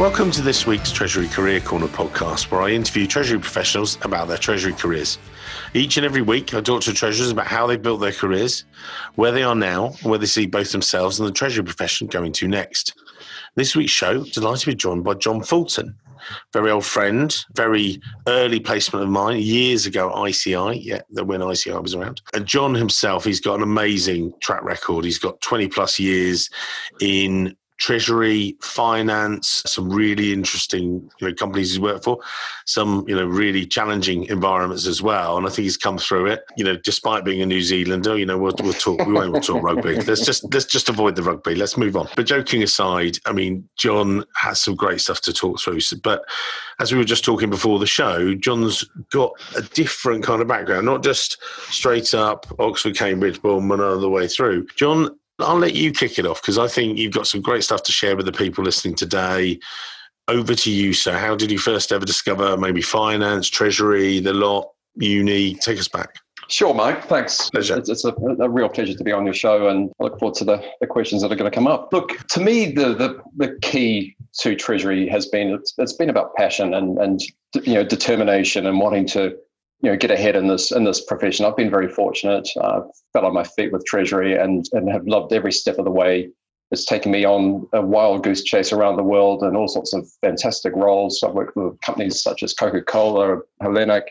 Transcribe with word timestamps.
Welcome 0.00 0.30
to 0.30 0.40
this 0.40 0.66
week's 0.66 0.90
Treasury 0.90 1.28
Career 1.28 1.60
Corner 1.60 1.86
podcast, 1.86 2.50
where 2.50 2.62
I 2.62 2.70
interview 2.70 3.06
Treasury 3.06 3.38
professionals 3.38 3.98
about 4.00 4.28
their 4.28 4.38
Treasury 4.38 4.72
careers. 4.72 5.18
Each 5.74 5.98
and 5.98 6.06
every 6.06 6.22
week, 6.22 6.54
I 6.54 6.62
talk 6.62 6.80
to 6.84 6.94
treasurers 6.94 7.30
about 7.30 7.48
how 7.48 7.66
they've 7.66 7.80
built 7.80 8.00
their 8.00 8.10
careers, 8.10 8.64
where 9.16 9.30
they 9.30 9.42
are 9.42 9.54
now, 9.54 9.90
where 10.02 10.18
they 10.18 10.24
see 10.24 10.46
both 10.46 10.72
themselves 10.72 11.20
and 11.20 11.28
the 11.28 11.32
Treasury 11.32 11.64
profession 11.64 12.06
going 12.06 12.32
to 12.32 12.48
next. 12.48 12.94
This 13.56 13.76
week's 13.76 13.92
show, 13.92 14.24
delighted 14.24 14.60
to 14.60 14.66
be 14.68 14.74
joined 14.74 15.04
by 15.04 15.14
John 15.14 15.42
Fulton, 15.42 15.94
very 16.54 16.70
old 16.70 16.86
friend, 16.86 17.36
very 17.54 18.00
early 18.26 18.58
placement 18.58 19.04
of 19.04 19.10
mine 19.10 19.40
years 19.40 19.84
ago 19.84 20.10
at 20.10 20.30
ICI, 20.30 20.78
yeah, 20.78 21.02
when 21.10 21.42
ICI 21.42 21.72
was 21.72 21.94
around. 21.94 22.22
And 22.32 22.46
John 22.46 22.74
himself, 22.74 23.26
he's 23.26 23.40
got 23.40 23.56
an 23.56 23.62
amazing 23.62 24.32
track 24.40 24.62
record. 24.62 25.04
He's 25.04 25.18
got 25.18 25.42
20 25.42 25.68
plus 25.68 25.98
years 25.98 26.48
in 27.02 27.54
treasury, 27.80 28.56
finance, 28.60 29.62
some 29.66 29.90
really 29.90 30.32
interesting 30.32 31.10
you 31.18 31.28
know, 31.28 31.34
companies 31.34 31.70
he's 31.70 31.80
worked 31.80 32.04
for, 32.04 32.20
some 32.66 33.04
you 33.08 33.16
know 33.16 33.24
really 33.24 33.66
challenging 33.66 34.24
environments 34.26 34.86
as 34.86 35.02
well. 35.02 35.36
And 35.36 35.46
I 35.46 35.48
think 35.48 35.64
he's 35.64 35.76
come 35.76 35.98
through 35.98 36.26
it. 36.26 36.44
You 36.56 36.64
know, 36.64 36.76
despite 36.76 37.24
being 37.24 37.42
a 37.42 37.46
New 37.46 37.62
Zealander, 37.62 38.16
you 38.16 38.26
know, 38.26 38.38
we'll, 38.38 38.54
we'll 38.62 38.74
talk. 38.74 39.04
We 39.06 39.14
won't 39.14 39.42
talk 39.42 39.62
rugby. 39.64 39.96
Let's 39.96 40.24
just 40.24 40.44
let's 40.52 40.66
just 40.66 40.88
avoid 40.88 41.16
the 41.16 41.22
rugby. 41.22 41.54
Let's 41.54 41.76
move 41.76 41.96
on. 41.96 42.08
But 42.14 42.26
joking 42.26 42.62
aside, 42.62 43.16
I 43.26 43.32
mean, 43.32 43.68
John 43.76 44.24
has 44.36 44.60
some 44.60 44.76
great 44.76 45.00
stuff 45.00 45.22
to 45.22 45.32
talk 45.32 45.58
through. 45.60 45.80
But 46.02 46.22
as 46.78 46.92
we 46.92 46.98
were 46.98 47.04
just 47.04 47.24
talking 47.24 47.50
before 47.50 47.78
the 47.78 47.86
show, 47.86 48.34
John's 48.34 48.84
got 49.10 49.32
a 49.56 49.62
different 49.62 50.22
kind 50.22 50.42
of 50.42 50.48
background, 50.48 50.86
not 50.86 51.02
just 51.02 51.38
straight 51.70 52.14
up 52.14 52.46
Oxford, 52.58 52.96
Cambridge, 52.96 53.40
and 53.42 53.72
all 53.80 53.98
the 53.98 54.10
way 54.10 54.28
through. 54.28 54.66
John 54.76 55.16
I'll 55.42 55.58
let 55.58 55.74
you 55.74 55.92
kick 55.92 56.18
it 56.18 56.26
off 56.26 56.40
because 56.42 56.58
I 56.58 56.68
think 56.68 56.98
you've 56.98 57.12
got 57.12 57.26
some 57.26 57.40
great 57.40 57.64
stuff 57.64 57.82
to 57.84 57.92
share 57.92 58.16
with 58.16 58.26
the 58.26 58.32
people 58.32 58.64
listening 58.64 58.94
today. 58.94 59.58
Over 60.28 60.54
to 60.54 60.70
you, 60.70 60.92
sir. 60.92 61.18
How 61.18 61.34
did 61.34 61.50
you 61.50 61.58
first 61.58 61.90
ever 61.90 62.04
discover 62.04 62.56
maybe 62.56 62.82
finance, 62.82 63.48
treasury, 63.48 64.20
the 64.20 64.32
lot, 64.32 64.68
uni? 64.94 65.54
Take 65.54 65.78
us 65.78 65.88
back. 65.88 66.14
Sure, 66.48 66.74
Mike. 66.74 67.04
Thanks. 67.04 67.50
Pleasure. 67.50 67.76
It's, 67.76 67.88
it's 67.88 68.04
a, 68.04 68.12
a, 68.40 68.48
real 68.48 68.68
pleasure 68.68 68.94
to 68.94 69.04
be 69.04 69.12
on 69.12 69.24
your 69.24 69.34
show, 69.34 69.68
and 69.68 69.90
I 70.00 70.04
look 70.04 70.18
forward 70.18 70.34
to 70.38 70.44
the, 70.44 70.64
the 70.80 70.86
questions 70.86 71.22
that 71.22 71.30
are 71.30 71.36
going 71.36 71.50
to 71.50 71.54
come 71.54 71.68
up. 71.68 71.92
Look, 71.92 72.16
to 72.28 72.40
me, 72.40 72.72
the 72.72 72.94
the, 72.94 73.20
the 73.36 73.58
key 73.62 74.16
to 74.40 74.56
Treasury 74.56 75.08
has 75.08 75.26
been 75.26 75.50
it's, 75.50 75.74
it's 75.78 75.92
been 75.92 76.10
about 76.10 76.34
passion 76.34 76.74
and 76.74 76.98
and 76.98 77.20
you 77.62 77.74
know 77.74 77.84
determination 77.84 78.66
and 78.66 78.80
wanting 78.80 79.06
to 79.08 79.36
you 79.82 79.90
know 79.90 79.96
get 79.96 80.10
ahead 80.10 80.36
in 80.36 80.46
this 80.48 80.72
in 80.72 80.84
this 80.84 81.04
profession. 81.04 81.46
I've 81.46 81.56
been 81.56 81.70
very 81.70 81.88
fortunate. 81.88 82.48
Uh, 82.60 82.82
fell 83.12 83.26
on 83.26 83.34
my 83.34 83.44
feet 83.44 83.72
with 83.72 83.84
Treasury 83.84 84.36
and 84.36 84.66
and 84.72 84.90
have 84.90 85.06
loved 85.06 85.32
every 85.32 85.52
step 85.52 85.78
of 85.78 85.84
the 85.84 85.90
way. 85.90 86.30
It's 86.70 86.84
taken 86.84 87.10
me 87.10 87.24
on 87.24 87.66
a 87.72 87.82
wild 87.82 88.22
goose 88.22 88.44
chase 88.44 88.72
around 88.72 88.96
the 88.96 89.02
world 89.02 89.42
and 89.42 89.56
all 89.56 89.66
sorts 89.66 89.92
of 89.92 90.08
fantastic 90.20 90.72
roles. 90.76 91.20
I've 91.22 91.34
worked 91.34 91.56
with 91.56 91.80
companies 91.80 92.22
such 92.22 92.44
as 92.44 92.54
Coca 92.54 92.80
Cola, 92.82 93.38
Hellenic, 93.60 94.04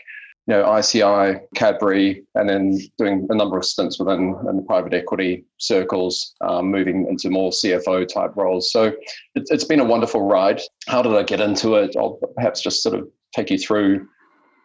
you 0.46 0.54
know, 0.54 0.76
ICI, 0.76 1.40
Cadbury, 1.54 2.22
and 2.34 2.50
then 2.50 2.78
doing 2.98 3.26
a 3.30 3.34
number 3.34 3.56
of 3.56 3.64
stints 3.64 3.98
within 3.98 4.36
in 4.46 4.66
private 4.66 4.92
equity 4.92 5.44
circles, 5.56 6.34
um, 6.42 6.70
moving 6.70 7.06
into 7.08 7.30
more 7.30 7.50
CFO 7.50 8.06
type 8.06 8.32
roles. 8.36 8.70
So 8.70 8.88
it, 9.34 9.44
it's 9.46 9.64
been 9.64 9.80
a 9.80 9.84
wonderful 9.84 10.26
ride. 10.26 10.60
How 10.86 11.00
did 11.00 11.14
I 11.14 11.22
get 11.22 11.40
into 11.40 11.76
it? 11.76 11.96
I'll 11.96 12.18
perhaps 12.36 12.60
just 12.60 12.82
sort 12.82 12.98
of 12.98 13.08
take 13.34 13.50
you 13.50 13.58
through 13.58 14.06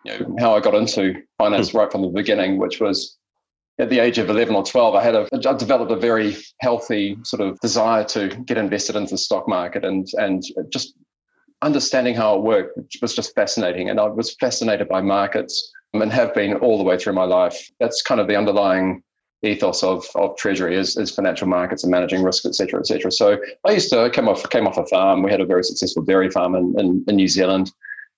you 0.06 0.20
know, 0.20 0.36
how 0.40 0.56
I 0.56 0.60
got 0.60 0.76
into 0.76 1.22
finance 1.38 1.72
hmm. 1.72 1.78
right 1.78 1.92
from 1.92 2.02
the 2.02 2.08
beginning, 2.10 2.58
which 2.58 2.80
was 2.80 3.18
at 3.78 3.90
the 3.90 4.00
age 4.00 4.18
of 4.18 4.30
11 4.30 4.56
or 4.56 4.64
12, 4.64 4.96
I 4.96 5.04
had 5.04 5.16
a, 5.16 5.28
I 5.34 5.54
developed 5.54 5.92
a 5.92 5.98
very 5.98 6.38
healthy 6.62 7.18
sort 7.24 7.42
of 7.42 7.60
desire 7.60 8.06
to 8.06 8.30
get 8.46 8.58
invested 8.58 8.96
into 8.96 9.12
the 9.12 9.18
stock 9.18 9.50
market 9.50 9.84
and, 9.84 10.08
and 10.14 10.44
just 10.70 10.94
understanding 11.62 12.16
how 12.16 12.36
it 12.38 12.44
worked 12.44 12.80
was 13.02 13.14
just 13.14 13.36
fascinating. 13.36 13.90
And 13.90 14.00
I 14.00 14.06
was 14.06 14.36
fascinated 14.36 14.88
by 14.88 15.02
markets 15.02 15.74
and 15.94 16.12
have 16.12 16.34
been 16.34 16.56
all 16.58 16.78
the 16.78 16.84
way 16.84 16.98
through 16.98 17.14
my 17.14 17.24
life. 17.26 17.70
That's 17.80 18.02
kind 18.02 18.22
of 18.22 18.28
the 18.28 18.36
underlying 18.36 19.04
ethos 19.44 19.84
of, 19.84 20.06
of 20.16 20.38
treasury 20.38 20.76
is, 20.76 20.98
is 20.98 21.14
financial 21.14 21.48
markets 21.48 21.84
and 21.84 21.92
managing 21.92 22.24
risk, 22.24 22.46
et 22.46 22.56
cetera, 22.56 22.80
et 22.80 22.88
cetera. 22.88 23.12
So 23.12 23.38
I 23.66 23.72
used 23.72 23.90
to 23.92 24.10
come 24.10 24.28
off, 24.30 24.50
came 24.50 24.68
off 24.68 24.78
a 24.78 24.86
farm. 24.86 25.22
We 25.22 25.32
had 25.32 25.42
a 25.42 25.46
very 25.46 25.64
successful 25.64 26.04
dairy 26.04 26.30
farm 26.30 26.56
in, 26.56 26.80
in, 26.80 27.06
in 27.08 27.16
New 27.16 27.28
Zealand. 27.28 27.72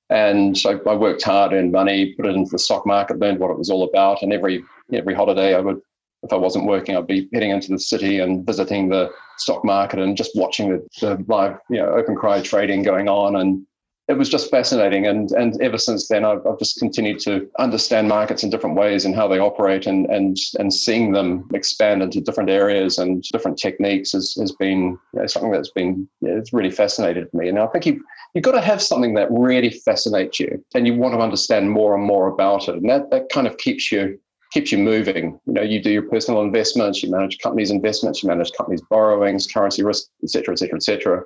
And 0.09 0.57
so 0.57 0.79
I 0.88 0.95
worked 0.95 1.23
hard, 1.23 1.53
earned 1.53 1.73
money, 1.73 2.13
put 2.13 2.25
it 2.25 2.35
into 2.35 2.51
the 2.51 2.59
stock 2.59 2.85
market, 2.85 3.19
learned 3.19 3.40
what 3.40 3.51
it 3.51 3.57
was 3.57 3.69
all 3.69 3.84
about. 3.84 4.22
And 4.22 4.31
every 4.31 4.63
every 4.94 5.13
holiday, 5.13 5.53
I 5.53 5.59
would, 5.59 5.81
if 6.23 6.31
I 6.31 6.38
wasn't 6.38 6.66
working, 6.66 6.95
I'd 6.95 7.07
be 7.07 7.28
heading 7.34 7.51
into 7.51 7.69
the 7.69 7.79
city 7.79 8.19
and 8.19 8.45
visiting 8.45 8.88
the 8.88 9.12
stock 9.38 9.66
market 9.66 10.00
and 10.00 10.16
just 10.16 10.31
watching 10.34 10.69
the, 10.69 10.88
the 11.01 11.23
live, 11.28 11.57
you 11.69 11.78
know, 11.78 11.90
open 11.90 12.16
cry 12.16 12.41
trading 12.41 12.84
going 12.84 13.09
on. 13.09 13.35
And 13.35 13.67
it 14.07 14.18
was 14.18 14.29
just 14.29 14.50
fascinating. 14.50 15.06
And 15.06 15.31
and 15.31 15.62
ever 15.62 15.78
since 15.78 16.07
then, 16.07 16.23
I've, 16.23 16.45
I've 16.47 16.59
just 16.59 16.79
continued 16.79 17.19
to 17.22 17.50
understand 17.59 18.07
markets 18.07 18.44
in 18.44 18.50
different 18.50 18.78
ways 18.78 19.06
and 19.06 19.16
how 19.16 19.28
they 19.28 19.40
operate, 19.40 19.85
and 19.85 20.06
and 20.07 20.38
and 20.59 20.73
seeing 20.73 21.12
them 21.12 21.47
expand 21.53 22.01
into 22.01 22.22
different 22.22 22.50
areas 22.50 22.97
and 22.97 23.23
different 23.23 23.57
techniques 23.57 24.13
has, 24.13 24.35
has 24.40 24.51
been 24.53 24.97
you 25.13 25.19
know, 25.19 25.28
something 25.28 25.51
that's 25.51 25.72
been 25.72 26.07
yeah, 26.22 26.31
it's 26.31 26.53
really 26.53 26.72
fascinated 26.72 27.28
me. 27.34 27.50
And 27.50 27.59
I 27.59 27.68
think 27.68 27.85
you 27.85 28.03
you've 28.34 28.44
got 28.45 28.53
to 28.53 28.62
have 28.62 28.81
something 28.81 29.13
that 29.16 29.28
really 29.31 29.72
fascinates 29.72 30.39
you, 30.39 30.63
and 30.74 30.88
you 30.88 30.95
want 30.95 31.13
to 31.13 31.19
understand 31.19 31.72
more 31.72 31.94
and 31.94 32.03
more 32.03 32.28
about 32.28 32.69
it, 32.69 32.75
and 32.75 32.89
that 32.89 33.12
that 33.12 33.29
kind 33.29 33.47
of 33.47 33.57
keeps 33.57 33.91
you 33.91 34.19
keeps 34.53 34.72
you 34.72 34.78
moving. 34.78 35.38
You 35.45 35.53
know, 35.53 35.62
you 35.62 35.84
do 35.84 35.91
your 35.91 36.03
personal 36.03 36.41
investments, 36.41 37.03
you 37.03 37.12
manage 37.12 37.38
companies' 37.39 37.69
investments, 37.69 38.24
you 38.24 38.29
manage 38.29 38.53
companies' 38.53 38.81
borrowings, 38.89 39.45
currency 39.45 39.84
risk, 39.84 40.07
et 40.24 40.29
cetera, 40.29 40.53
et 40.53 40.59
cetera, 40.59 40.78
et 40.78 40.84
cetera 40.84 41.24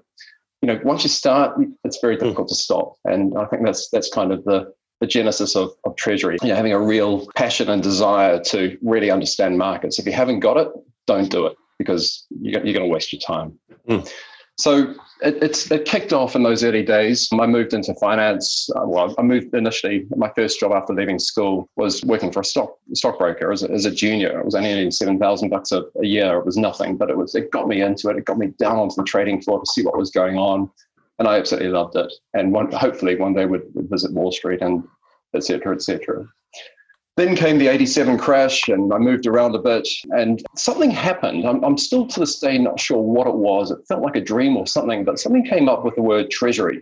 you 0.62 0.68
know, 0.68 0.80
once 0.84 1.04
you 1.04 1.10
start, 1.10 1.60
it's 1.84 2.00
very 2.00 2.16
hmm. 2.16 2.24
difficult 2.24 2.48
to 2.50 2.56
stop. 2.56 2.96
And 3.06 3.38
I 3.38 3.46
think 3.46 3.66
that's 3.66 3.90
that's 3.90 4.10
kind 4.10 4.32
of 4.32 4.44
the 4.44 4.74
the 5.00 5.08
genesis 5.08 5.56
of, 5.56 5.72
of 5.84 5.96
treasury. 5.96 6.38
You 6.44 6.50
know, 6.50 6.56
having 6.56 6.74
a 6.74 6.80
real 6.80 7.28
passion 7.36 7.70
and 7.70 7.82
desire 7.82 8.40
to 8.46 8.78
really 8.84 9.10
understand 9.10 9.58
markets. 9.58 9.98
If 9.98 10.06
you 10.06 10.12
haven't 10.12 10.42
got 10.42 10.58
it, 10.58 10.68
don't 11.08 11.30
do 11.30 11.48
it 11.48 11.58
because 11.80 12.26
you're, 12.30 12.64
you're 12.64 12.76
going 12.76 12.88
to 12.88 12.94
waste 12.94 13.12
your 13.12 13.20
time. 13.20 13.58
Mm. 13.90 14.08
So 14.62 14.94
it, 15.22 15.42
it's 15.42 15.72
it 15.72 15.86
kicked 15.86 16.14
off 16.14 16.36
in 16.36 16.44
those 16.44 16.64
early 16.64 16.84
days. 16.84 17.28
I 17.34 17.48
moved 17.48 17.74
into 17.74 17.96
finance. 17.96 18.70
Uh, 18.76 18.86
well, 18.86 19.16
I 19.18 19.24
moved 19.24 19.54
initially. 19.56 20.06
My 20.16 20.32
first 20.36 20.60
job 20.60 20.72
after 20.72 20.94
leaving 20.94 21.18
school 21.18 21.68
was 21.78 22.04
working 22.04 22.32
for 22.32 22.42
a 22.42 22.46
stock 22.46 22.78
stockbroker 22.94 23.52
as 23.52 23.64
a, 23.64 23.72
as 23.72 23.86
a 23.86 23.92
junior. 23.92 24.40
It 24.40 24.46
was 24.46 24.54
only 24.54 24.72
earning 24.72 24.92
seven 24.92 25.18
thousand 25.18 25.50
bucks 25.50 25.72
a 25.72 25.84
year. 26.02 26.38
It 26.38 26.46
was 26.46 26.58
nothing, 26.58 26.96
but 26.96 27.10
it 27.10 27.18
was 27.18 27.34
it 27.34 27.52
got 27.52 27.68
me 27.68 27.82
into 27.82 28.10
it. 28.10 28.18
It 28.18 28.26
got 28.26 28.38
me 28.38 28.54
down 28.60 28.78
onto 28.78 28.96
the 28.96 29.04
trading 29.04 29.42
floor 29.42 29.60
to 29.60 29.72
see 29.72 29.84
what 29.84 29.98
was 29.98 30.12
going 30.12 30.38
on, 30.38 30.70
and 31.18 31.28
I 31.28 31.40
absolutely 31.40 31.70
loved 31.70 31.96
it. 31.96 32.14
And 32.36 32.54
one, 32.54 32.72
hopefully 32.72 33.16
one 33.16 33.34
day 33.34 33.48
would, 33.48 33.64
would 33.74 33.90
visit 33.90 34.14
Wall 34.14 34.32
Street 34.32 34.62
and 34.62 34.84
et 35.34 35.44
cetera, 35.44 35.74
et 35.74 35.82
cetera. 35.82 36.26
Then 37.22 37.36
came 37.36 37.60
the 37.60 37.68
87 37.68 38.18
crash, 38.18 38.68
and 38.68 38.92
I 38.92 38.98
moved 38.98 39.28
around 39.28 39.54
a 39.54 39.60
bit, 39.60 39.88
and 40.10 40.42
something 40.56 40.90
happened. 40.90 41.46
I'm, 41.46 41.64
I'm 41.64 41.78
still 41.78 42.08
to 42.08 42.20
this 42.20 42.40
day 42.40 42.58
not 42.58 42.80
sure 42.80 43.00
what 43.00 43.28
it 43.28 43.36
was. 43.36 43.70
It 43.70 43.78
felt 43.88 44.02
like 44.02 44.16
a 44.16 44.22
dream 44.22 44.58
or 44.58 44.66
something, 44.66 45.06
but 45.06 45.20
something 45.20 45.46
came 45.46 45.70
up 45.70 45.86
with 45.86 45.94
the 45.94 46.02
word 46.02 46.32
treasury. 46.32 46.82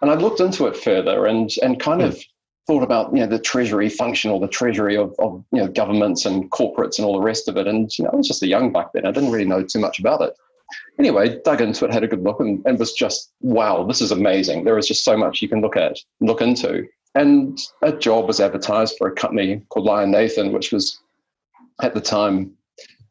And 0.00 0.12
I 0.12 0.14
looked 0.14 0.38
into 0.38 0.68
it 0.68 0.76
further 0.76 1.26
and, 1.26 1.50
and 1.60 1.80
kind 1.80 2.02
hmm. 2.02 2.06
of 2.06 2.22
thought 2.68 2.84
about 2.84 3.12
you 3.12 3.18
know 3.18 3.26
the 3.26 3.40
treasury 3.40 3.88
function 3.88 4.30
or 4.30 4.38
the 4.38 4.46
treasury 4.46 4.96
of, 4.96 5.12
of 5.18 5.44
you 5.50 5.58
know 5.58 5.66
governments 5.66 6.24
and 6.24 6.48
corporates 6.52 6.98
and 6.98 7.04
all 7.04 7.14
the 7.14 7.26
rest 7.26 7.48
of 7.48 7.56
it. 7.56 7.66
And 7.66 7.90
you 7.98 8.04
know, 8.04 8.10
I 8.12 8.16
was 8.16 8.28
just 8.28 8.44
a 8.44 8.46
young 8.46 8.72
back 8.72 8.92
then. 8.94 9.04
I 9.04 9.10
didn't 9.10 9.32
really 9.32 9.44
know 9.44 9.64
too 9.64 9.80
much 9.80 9.98
about 9.98 10.20
it. 10.20 10.34
Anyway, 11.00 11.40
dug 11.44 11.60
into 11.60 11.84
it, 11.84 11.92
had 11.92 12.04
a 12.04 12.08
good 12.08 12.22
look, 12.22 12.38
and, 12.38 12.64
and 12.64 12.78
was 12.78 12.92
just 12.92 13.32
wow, 13.40 13.82
this 13.82 14.00
is 14.00 14.12
amazing. 14.12 14.62
There 14.62 14.78
is 14.78 14.86
just 14.86 15.02
so 15.02 15.16
much 15.16 15.42
you 15.42 15.48
can 15.48 15.62
look 15.62 15.76
at, 15.76 15.98
look 16.20 16.40
into. 16.40 16.86
And 17.14 17.58
a 17.82 17.92
job 17.92 18.26
was 18.26 18.40
advertised 18.40 18.96
for 18.98 19.08
a 19.08 19.14
company 19.14 19.62
called 19.68 19.86
Lion 19.86 20.10
Nathan, 20.10 20.52
which 20.52 20.72
was 20.72 20.98
at 21.82 21.94
the 21.94 22.00
time 22.00 22.52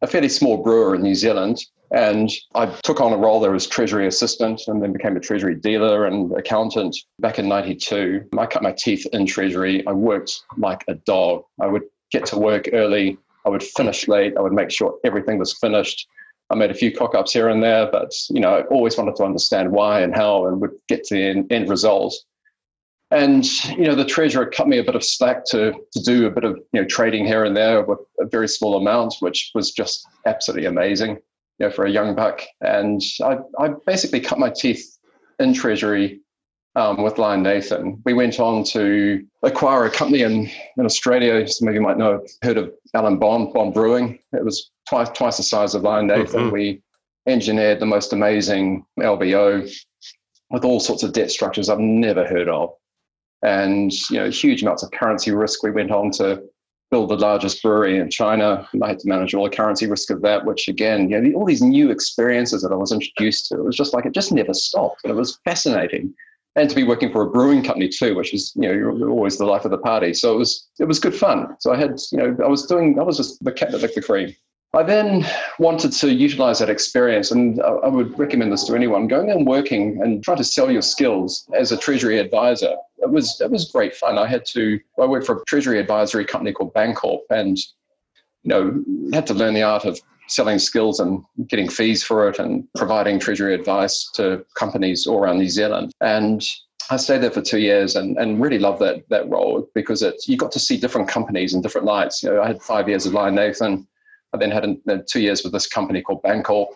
a 0.02 0.08
fairly 0.08 0.30
small 0.30 0.58
brewer 0.58 0.96
in 0.96 1.02
New 1.02 1.16
Zealand. 1.16 1.60
And 1.92 2.30
I 2.56 2.66
took 2.84 3.00
on 3.00 3.14
a 3.14 3.18
role 3.18 3.40
there 3.40 3.54
as 3.54 3.68
treasury 3.68 4.08
assistant 4.08 4.64
and 4.68 4.82
then 4.82 4.94
became 4.94 5.16
a 5.16 5.20
treasury 5.20 5.56
dealer 5.56 6.06
and 6.06 6.32
accountant 6.34 6.98
back 7.20 7.38
in 7.38 7.48
92. 7.48 8.26
I 8.38 8.46
cut 8.48 8.64
my 8.64 8.74
teeth 8.74 9.06
in 9.14 9.26
treasury. 9.26 9.86
I 9.86 9.94
worked 9.94 10.42
like 10.58 10.84
a 10.88 10.96
dog. 10.96 11.44
I 11.62 11.68
would 11.68 11.84
get 12.12 12.26
to 12.28 12.38
work 12.38 12.70
early. 12.74 13.18
I 13.46 13.50
would 13.50 13.64
finish 13.64 14.08
late. 14.08 14.36
I 14.38 14.42
would 14.42 14.54
make 14.54 14.72
sure 14.72 14.98
everything 15.04 15.38
was 15.38 15.58
finished. 15.60 16.08
I 16.50 16.56
made 16.56 16.72
a 16.72 16.76
few 16.76 16.92
cock 16.92 17.16
ups 17.16 17.32
here 17.32 17.50
and 17.50 17.64
there, 17.64 17.90
but 17.92 18.12
you 18.30 18.42
know, 18.42 18.56
I 18.56 18.62
always 18.64 18.98
wanted 18.98 19.16
to 19.18 19.24
understand 19.24 19.72
why 19.72 20.02
and 20.02 20.16
how 20.16 20.48
and 20.48 20.60
would 20.62 20.72
get 20.88 21.04
to 21.06 21.16
the 21.16 21.24
end, 21.24 21.52
end 21.52 21.70
result. 21.70 22.16
And 23.14 23.46
you 23.70 23.86
know, 23.86 23.96
the 23.96 24.06
treasurer 24.06 24.48
cut 24.48 24.68
me 24.68 24.80
a 24.80 24.84
bit 24.84 24.96
of 24.96 25.04
slack 25.04 25.46
to 25.46 25.74
to 25.92 26.04
do 26.04 26.26
a 26.26 26.32
bit 26.32 26.44
of 26.44 26.58
you 26.74 26.82
know 26.82 26.88
trading 26.88 27.26
here 27.26 27.46
and 27.46 27.56
there 27.56 27.84
with 27.84 28.00
a 28.20 28.26
very 28.26 28.48
small 28.48 28.76
amount, 28.76 29.16
which 29.20 29.52
was 29.54 29.72
just 29.72 30.08
absolutely 30.26 30.66
amazing, 30.66 31.12
you 31.60 31.68
know, 31.68 31.70
for 31.70 31.86
a 31.86 31.92
young 31.92 32.16
buck. 32.16 32.42
And 32.62 33.02
I 33.22 33.38
I 33.60 33.70
basically 33.86 34.20
cut 34.20 34.40
my 34.40 34.50
teeth 34.50 34.98
in 35.40 35.54
treasury 35.54 36.22
um, 36.76 37.04
with 37.04 37.18
Lion 37.18 37.44
Nathan. 37.44 38.02
We 38.06 38.14
went 38.14 38.40
on 38.40 38.64
to 38.66 39.24
acquire 39.44 39.86
a 39.86 39.92
company 39.92 40.24
in, 40.24 40.50
in 40.78 40.86
Australia. 40.86 41.48
Some 41.48 41.68
of 41.68 41.74
you 41.74 41.82
might 41.82 41.98
know, 41.98 42.26
heard 42.42 42.58
of 42.58 42.74
Alan 42.96 43.20
Bond, 43.20 43.54
Bond 43.54 43.74
Brewing. 43.74 44.20
It 44.32 44.44
was 44.44 44.72
twice 44.90 45.10
twice 45.10 45.38
the 45.38 45.44
size 45.44 45.76
of 45.76 45.84
Lion 45.84 46.08
Nathan. 46.08 46.46
Mm-hmm. 46.46 46.52
We 46.54 46.82
engineered 47.28 47.80
the 47.80 47.86
most 47.86 48.12
amazing 48.12 48.86
LBO 49.00 49.72
with 50.50 50.66
all 50.66 50.80
sorts 50.80 51.04
of 51.04 51.14
debt 51.14 51.32
structures 51.32 51.70
I've 51.70 51.80
never 51.80 52.26
heard 52.26 52.50
of. 52.50 52.74
And 53.44 53.92
you 54.10 54.18
know, 54.18 54.30
huge 54.30 54.62
amounts 54.64 54.84
of 54.84 54.92
currency 54.92 55.32
risk. 55.32 55.64
We 55.64 55.72
went 55.72 55.92
on 55.92 56.12
to 56.12 56.44
build 56.94 57.10
the 57.10 57.18
largest 57.18 57.64
brewery 57.64 57.98
in 57.98 58.10
China. 58.10 58.68
I 58.82 58.88
had 58.88 59.00
to 59.00 59.08
manage 59.08 59.34
all 59.34 59.44
the 59.44 59.56
currency 59.56 59.88
risk 59.88 60.12
of 60.12 60.22
that, 60.22 60.46
which 60.46 60.68
again, 60.68 61.10
you 61.10 61.20
know, 61.20 61.40
all 61.40 61.46
these 61.46 61.62
new 61.62 61.90
experiences 61.90 62.62
that 62.62 62.72
I 62.72 62.76
was 62.76 62.92
introduced 62.92 63.48
to. 63.48 63.56
It 63.56 63.64
was 63.64 63.76
just 63.76 63.94
like 63.94 64.06
it 64.06 64.14
just 64.14 64.32
never 64.32 64.54
stopped, 64.54 65.02
and 65.04 65.12
it 65.12 65.16
was 65.16 65.40
fascinating. 65.44 66.14
And 66.56 66.70
to 66.70 66.76
be 66.76 66.84
working 66.84 67.12
for 67.12 67.24
a 67.24 67.30
brewing 67.30 67.64
company 67.64 67.90
too, 67.90 68.16
which 68.16 68.34
is 68.34 68.54
you 68.56 68.72
know 68.72 69.08
always 69.10 69.38
the 69.38 69.46
life 69.46 69.66
of 69.66 69.72
the 69.72 69.78
party. 69.80 70.14
So 70.14 70.36
it 70.36 70.38
was 70.38 70.70
it 70.80 70.86
was 70.86 71.00
good 71.00 71.16
fun. 71.16 71.56
So 71.60 71.74
I 71.74 71.78
had 71.78 72.00
you 72.12 72.20
know 72.20 72.38
I 72.44 72.48
was 72.48 72.66
doing 72.68 73.00
I 73.00 73.04
was 73.04 73.18
just 73.18 73.44
the 73.44 73.52
cat 73.52 73.72
that 73.72 73.82
licked 73.82 73.96
the 73.96 74.02
cream. 74.02 74.36
I 74.76 74.82
then 74.82 75.24
wanted 75.60 75.92
to 75.94 76.12
utilize 76.12 76.58
that 76.58 76.70
experience, 76.70 77.30
and 77.30 77.62
I 77.62 77.88
would 77.88 78.18
recommend 78.18 78.52
this 78.52 78.64
to 78.66 78.76
anyone 78.76 79.08
going 79.08 79.30
and 79.30 79.46
working 79.46 80.02
and 80.02 80.24
trying 80.24 80.38
to 80.38 80.44
sell 80.44 80.72
your 80.72 80.82
skills 80.82 81.48
as 81.56 81.72
a 81.72 81.78
treasury 81.78 82.18
advisor. 82.18 82.76
It 82.98 83.12
was 83.12 83.40
it 83.40 83.52
was 83.52 83.70
great 83.70 83.96
fun. 83.96 84.18
I 84.18 84.26
had 84.26 84.46
to 84.48 84.80
I 85.00 85.06
worked 85.06 85.28
for 85.28 85.38
a 85.38 85.46
treasury 85.46 85.80
advisory 85.80 86.26
company 86.26 86.54
called 86.54 86.74
Bancorp, 86.74 87.22
and 87.30 87.58
you 87.58 88.50
know 88.50 88.84
had 89.14 89.28
to 89.28 89.36
learn 89.36 89.54
the 89.54 89.62
art 89.62 89.86
of 89.86 90.00
selling 90.28 90.58
skills 90.58 91.00
and 91.00 91.24
getting 91.48 91.70
fees 91.70 92.04
for 92.04 92.28
it, 92.28 92.40
and 92.40 92.68
providing 92.76 93.20
treasury 93.20 93.54
advice 93.54 94.10
to 94.16 94.44
companies 94.56 95.06
all 95.06 95.20
around 95.20 95.38
New 95.38 95.50
Zealand. 95.50 95.92
And 96.02 96.44
I 96.90 96.98
stayed 96.98 97.22
there 97.22 97.32
for 97.32 97.44
two 97.44 97.60
years 97.60 97.96
and, 97.96 98.18
and 98.18 98.42
really 98.42 98.58
loved 98.58 98.82
that 98.82 99.08
that 99.10 99.30
role 99.30 99.70
because 99.76 100.02
it 100.02 100.16
you 100.28 100.36
got 100.36 100.52
to 100.54 100.60
see 100.60 100.78
different 100.78 101.10
companies 101.10 101.54
in 101.54 101.62
different 101.62 101.86
lights. 101.86 102.24
You 102.24 102.32
know, 102.32 102.42
I 102.42 102.48
had 102.48 102.62
five 102.64 102.90
years 102.90 103.06
of 103.06 103.14
Lion 103.14 103.36
Nathan 103.36 103.88
I 104.34 104.38
then 104.38 104.52
had 104.52 104.66
a, 104.66 104.76
uh, 104.92 104.98
two 105.08 105.22
years 105.22 105.44
with 105.44 105.54
this 105.54 105.68
company 105.68 106.02
called 106.02 106.24
Bancorp, 106.24 106.68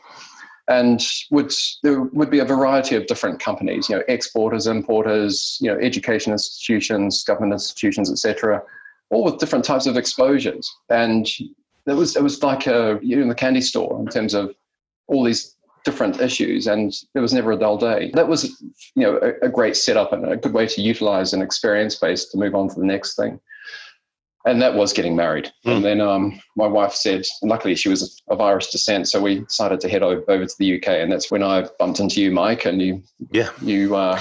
and 0.68 1.02
would 1.32 1.52
there 1.84 2.02
would 2.02 2.30
be 2.30 2.40
a 2.40 2.46
variety 2.46 2.96
of 2.96 3.08
different 3.08 3.40
companies, 3.40 3.90
you 3.90 3.96
know, 3.96 4.04
exporters, 4.08 4.68
importers, 4.68 5.58
you 5.62 5.72
know, 5.72 5.80
education 5.80 6.32
institutions, 6.34 7.24
government 7.24 7.54
institutions, 7.54 8.12
etc., 8.12 8.62
all 9.10 9.24
with 9.24 9.40
different 9.40 9.64
types 9.64 9.86
of 9.86 9.98
exposures. 9.98 10.70
And 10.90 11.28
it 11.86 11.94
was 11.94 12.16
it 12.16 12.24
was 12.24 12.44
like 12.44 12.68
a 12.68 13.00
you 13.02 13.16
know, 13.16 13.28
the 13.28 13.36
candy 13.36 13.62
store 13.62 14.00
in 14.00 14.08
terms 14.08 14.34
of 14.34 14.54
all 15.08 15.24
these 15.24 15.56
different 15.86 16.20
issues, 16.20 16.68
and 16.68 16.94
there 17.14 17.22
was 17.22 17.34
never 17.34 17.54
a 17.54 17.58
dull 17.58 17.78
day. 17.78 18.12
That 18.14 18.28
was 18.28 18.62
you 18.96 19.04
know 19.04 19.20
a, 19.22 19.48
a 19.48 19.50
great 19.50 19.78
setup 19.78 20.12
and 20.12 20.26
a 20.26 20.36
good 20.36 20.54
way 20.54 20.68
to 20.68 20.82
utilize 20.82 21.34
an 21.34 21.42
experience 21.42 21.96
base 21.96 22.26
to 22.26 22.38
move 22.38 22.56
on 22.56 22.70
to 22.70 22.76
the 22.76 22.86
next 22.86 23.16
thing 23.16 23.40
and 24.48 24.62
that 24.62 24.76
was 24.76 24.94
getting 24.94 25.16
married. 25.16 25.52
Mm. 25.66 25.76
And 25.78 25.86
then 25.86 26.02
um, 26.02 26.40
my 26.56 26.68
wife 26.68 26.94
said, 26.94 27.26
luckily 27.44 27.76
she 27.76 27.90
was 27.90 28.22
of 28.30 28.42
Irish 28.42 28.68
descent, 28.68 29.08
so 29.08 29.22
we 29.22 29.42
decided 29.42 29.80
to 29.82 29.90
head 29.90 30.04
over, 30.04 30.24
over 30.28 30.46
to 30.46 30.56
the 30.58 30.78
UK, 30.78 30.88
and 30.88 31.12
that's 31.12 31.30
when 31.30 31.44
I 31.44 31.68
bumped 31.78 32.00
into 32.00 32.22
you, 32.22 32.32
Mike, 32.32 32.66
and 32.66 32.82
you 32.82 33.04
yeah 33.32 33.50
you 33.62 33.96
uh, 33.96 34.20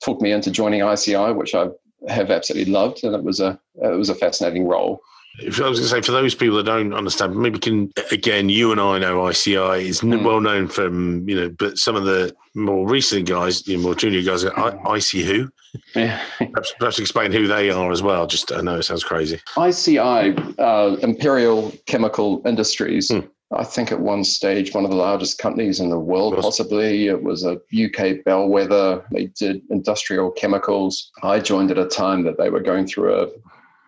took 0.00 0.20
me 0.20 0.32
into 0.32 0.50
joining 0.50 0.82
ICI, 0.82 1.32
which 1.32 1.54
I 1.54 1.68
have 2.08 2.30
absolutely 2.30 2.72
loved, 2.72 3.02
and 3.04 3.14
it 3.14 3.22
was 3.22 3.40
a 3.40 3.58
it 3.82 3.96
was 3.96 4.08
a 4.08 4.14
fascinating 4.14 4.66
role. 4.66 5.00
If 5.38 5.60
I 5.60 5.68
was 5.68 5.78
going 5.78 5.88
to 5.88 5.94
say, 5.94 6.00
for 6.00 6.12
those 6.12 6.34
people 6.34 6.56
that 6.56 6.64
don't 6.64 6.94
understand, 6.94 7.36
maybe 7.36 7.58
can 7.58 7.92
again, 8.10 8.48
you 8.48 8.72
and 8.72 8.80
I 8.80 8.98
know 8.98 9.28
ICI 9.28 9.88
is 9.88 10.00
mm. 10.00 10.24
well 10.24 10.40
known 10.40 10.68
from 10.68 11.28
you 11.28 11.36
know, 11.36 11.48
but 11.50 11.78
some 11.78 11.96
of 11.96 12.04
the 12.04 12.34
more 12.54 12.88
recent 12.88 13.28
guys, 13.28 13.62
the 13.62 13.76
more 13.76 13.94
junior 13.94 14.22
guys, 14.22 14.44
I, 14.44 14.96
IC 14.96 15.24
who? 15.26 15.50
Yeah. 15.94 16.22
perhaps, 16.38 16.72
perhaps, 16.78 16.98
explain 16.98 17.32
who 17.32 17.46
they 17.46 17.68
are 17.68 17.92
as 17.92 18.02
well. 18.02 18.26
Just 18.26 18.50
I 18.50 18.62
know 18.62 18.76
it 18.78 18.84
sounds 18.84 19.04
crazy. 19.04 19.38
ICI, 19.58 20.34
uh, 20.58 20.96
Imperial 21.02 21.70
Chemical 21.84 22.40
Industries. 22.46 23.10
Mm. 23.10 23.28
I 23.52 23.62
think 23.62 23.92
at 23.92 24.00
one 24.00 24.24
stage, 24.24 24.74
one 24.74 24.84
of 24.84 24.90
the 24.90 24.96
largest 24.96 25.38
companies 25.38 25.78
in 25.78 25.88
the 25.88 25.98
world, 25.98 26.36
possibly. 26.36 27.06
It 27.06 27.22
was 27.22 27.44
a 27.44 27.60
UK 27.72 28.24
bellwether. 28.24 29.04
They 29.12 29.26
did 29.26 29.62
industrial 29.70 30.32
chemicals. 30.32 31.12
I 31.22 31.38
joined 31.38 31.70
at 31.70 31.78
a 31.78 31.86
time 31.86 32.24
that 32.24 32.38
they 32.38 32.50
were 32.50 32.60
going 32.60 32.86
through 32.86 33.14
a 33.14 33.28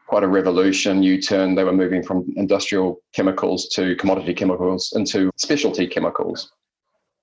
quite 0.08 0.24
a 0.24 0.28
revolution, 0.28 1.02
U 1.02 1.20
turn. 1.20 1.54
They 1.54 1.64
were 1.64 1.72
moving 1.72 2.02
from 2.02 2.32
industrial 2.36 3.00
chemicals 3.14 3.68
to 3.74 3.94
commodity 3.96 4.32
chemicals 4.32 4.92
into 4.96 5.30
specialty 5.36 5.86
chemicals. 5.86 6.50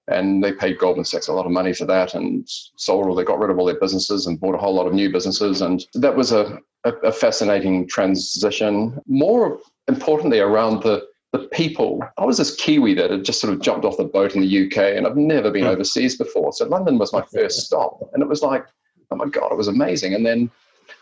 And 0.08 0.44
they 0.44 0.54
paid 0.54 0.78
Goldman 0.78 1.06
Sachs 1.06 1.28
a 1.28 1.34
lot 1.34 1.48
of 1.48 1.52
money 1.52 1.74
for 1.74 1.86
that 1.86 2.14
and 2.14 2.48
sold 2.48 3.08
or 3.08 3.16
they 3.16 3.24
got 3.24 3.40
rid 3.40 3.50
of 3.50 3.58
all 3.58 3.66
their 3.66 3.80
businesses 3.80 4.28
and 4.28 4.40
bought 4.40 4.54
a 4.54 4.60
whole 4.60 4.76
lot 4.76 4.86
of 4.86 4.94
new 4.94 5.12
businesses. 5.12 5.64
And 5.64 5.84
that 5.96 6.16
was 6.16 6.32
a, 6.32 6.60
a, 6.84 6.92
a 7.04 7.12
fascinating 7.12 7.88
transition. 7.88 9.00
More 9.08 9.60
importantly, 9.88 10.40
around 10.40 10.84
the 10.84 11.08
the 11.32 11.48
people. 11.50 12.02
I 12.18 12.24
was 12.24 12.38
this 12.38 12.56
Kiwi 12.56 12.94
that 12.94 13.12
had 13.12 13.26
just 13.26 13.42
sort 13.42 13.52
of 13.52 13.60
jumped 13.62 13.84
off 13.84 13.98
the 13.98 14.06
boat 14.06 14.36
in 14.36 14.42
the 14.42 14.66
UK 14.68 14.78
and 14.96 15.06
I've 15.06 15.18
never 15.18 15.52
been 15.52 15.64
hmm. 15.64 15.70
overseas 15.70 16.16
before. 16.18 16.54
So 16.54 16.66
London 16.66 16.98
was 16.98 17.12
my 17.12 17.24
first 17.34 17.66
stop. 17.66 18.00
And 18.14 18.24
it 18.24 18.30
was 18.30 18.42
like, 18.42 18.66
oh 19.12 19.18
my 19.18 19.26
God, 19.26 19.52
it 19.52 19.58
was 19.58 19.68
amazing. 19.68 20.14
And 20.14 20.26
then 20.26 20.50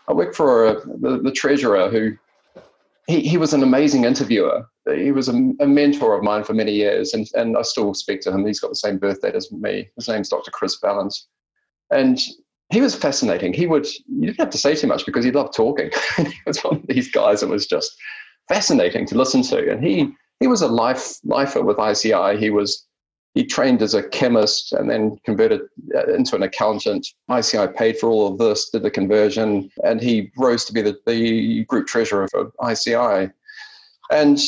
I 0.08 0.12
worked 0.12 0.36
for 0.36 0.66
a, 0.66 0.74
the, 0.98 1.20
the, 1.22 1.32
treasurer 1.32 1.88
who 1.88 2.16
he, 3.06 3.20
he 3.20 3.36
was 3.36 3.52
an 3.52 3.62
amazing 3.62 4.04
interviewer. 4.04 4.68
He 4.94 5.12
was 5.12 5.28
a, 5.28 5.32
a, 5.60 5.66
mentor 5.66 6.16
of 6.16 6.22
mine 6.22 6.44
for 6.44 6.52
many 6.52 6.72
years, 6.72 7.14
and, 7.14 7.26
and 7.34 7.56
I 7.56 7.62
still 7.62 7.94
speak 7.94 8.20
to 8.22 8.32
him. 8.32 8.46
He's 8.46 8.60
got 8.60 8.70
the 8.70 8.76
same 8.76 8.98
birthday 8.98 9.32
as 9.32 9.50
me. 9.50 9.88
His 9.96 10.08
name's 10.08 10.28
Dr. 10.28 10.50
Chris 10.50 10.78
Valens. 10.80 11.26
And 11.90 12.18
he 12.70 12.80
was 12.80 12.94
fascinating. 12.94 13.52
He 13.52 13.66
would, 13.66 13.86
you 14.08 14.26
didn't 14.26 14.40
have 14.40 14.50
to 14.50 14.58
say 14.58 14.74
too 14.74 14.86
much 14.86 15.06
because 15.06 15.24
he 15.24 15.30
loved 15.30 15.54
talking. 15.54 15.90
he 16.16 16.34
was 16.46 16.62
one 16.64 16.76
of 16.76 16.86
these 16.86 17.10
guys 17.10 17.40
that 17.40 17.48
was 17.48 17.66
just 17.66 17.94
fascinating 18.48 19.06
to 19.06 19.16
listen 19.16 19.42
to. 19.42 19.70
And 19.70 19.82
he, 19.82 20.12
he 20.40 20.46
was 20.46 20.62
a 20.62 20.68
life 20.68 21.18
lifer 21.24 21.62
with 21.62 21.78
ICI. 21.78 22.38
He 22.38 22.50
was 22.50 22.86
he 23.34 23.44
trained 23.44 23.82
as 23.82 23.94
a 23.94 24.08
chemist 24.08 24.72
and 24.72 24.88
then 24.88 25.18
converted 25.24 25.62
uh, 25.94 26.06
into 26.14 26.36
an 26.36 26.44
accountant. 26.44 27.06
ICI 27.28 27.66
paid 27.76 27.98
for 27.98 28.08
all 28.08 28.32
of 28.32 28.38
this, 28.38 28.70
did 28.70 28.84
the 28.84 28.90
conversion, 28.90 29.70
and 29.82 30.00
he 30.00 30.30
rose 30.38 30.64
to 30.66 30.72
be 30.72 30.82
the, 30.82 30.96
the 31.06 31.64
group 31.64 31.86
treasurer 31.88 32.28
for 32.28 32.52
ICI. 32.68 33.30
And 34.10 34.38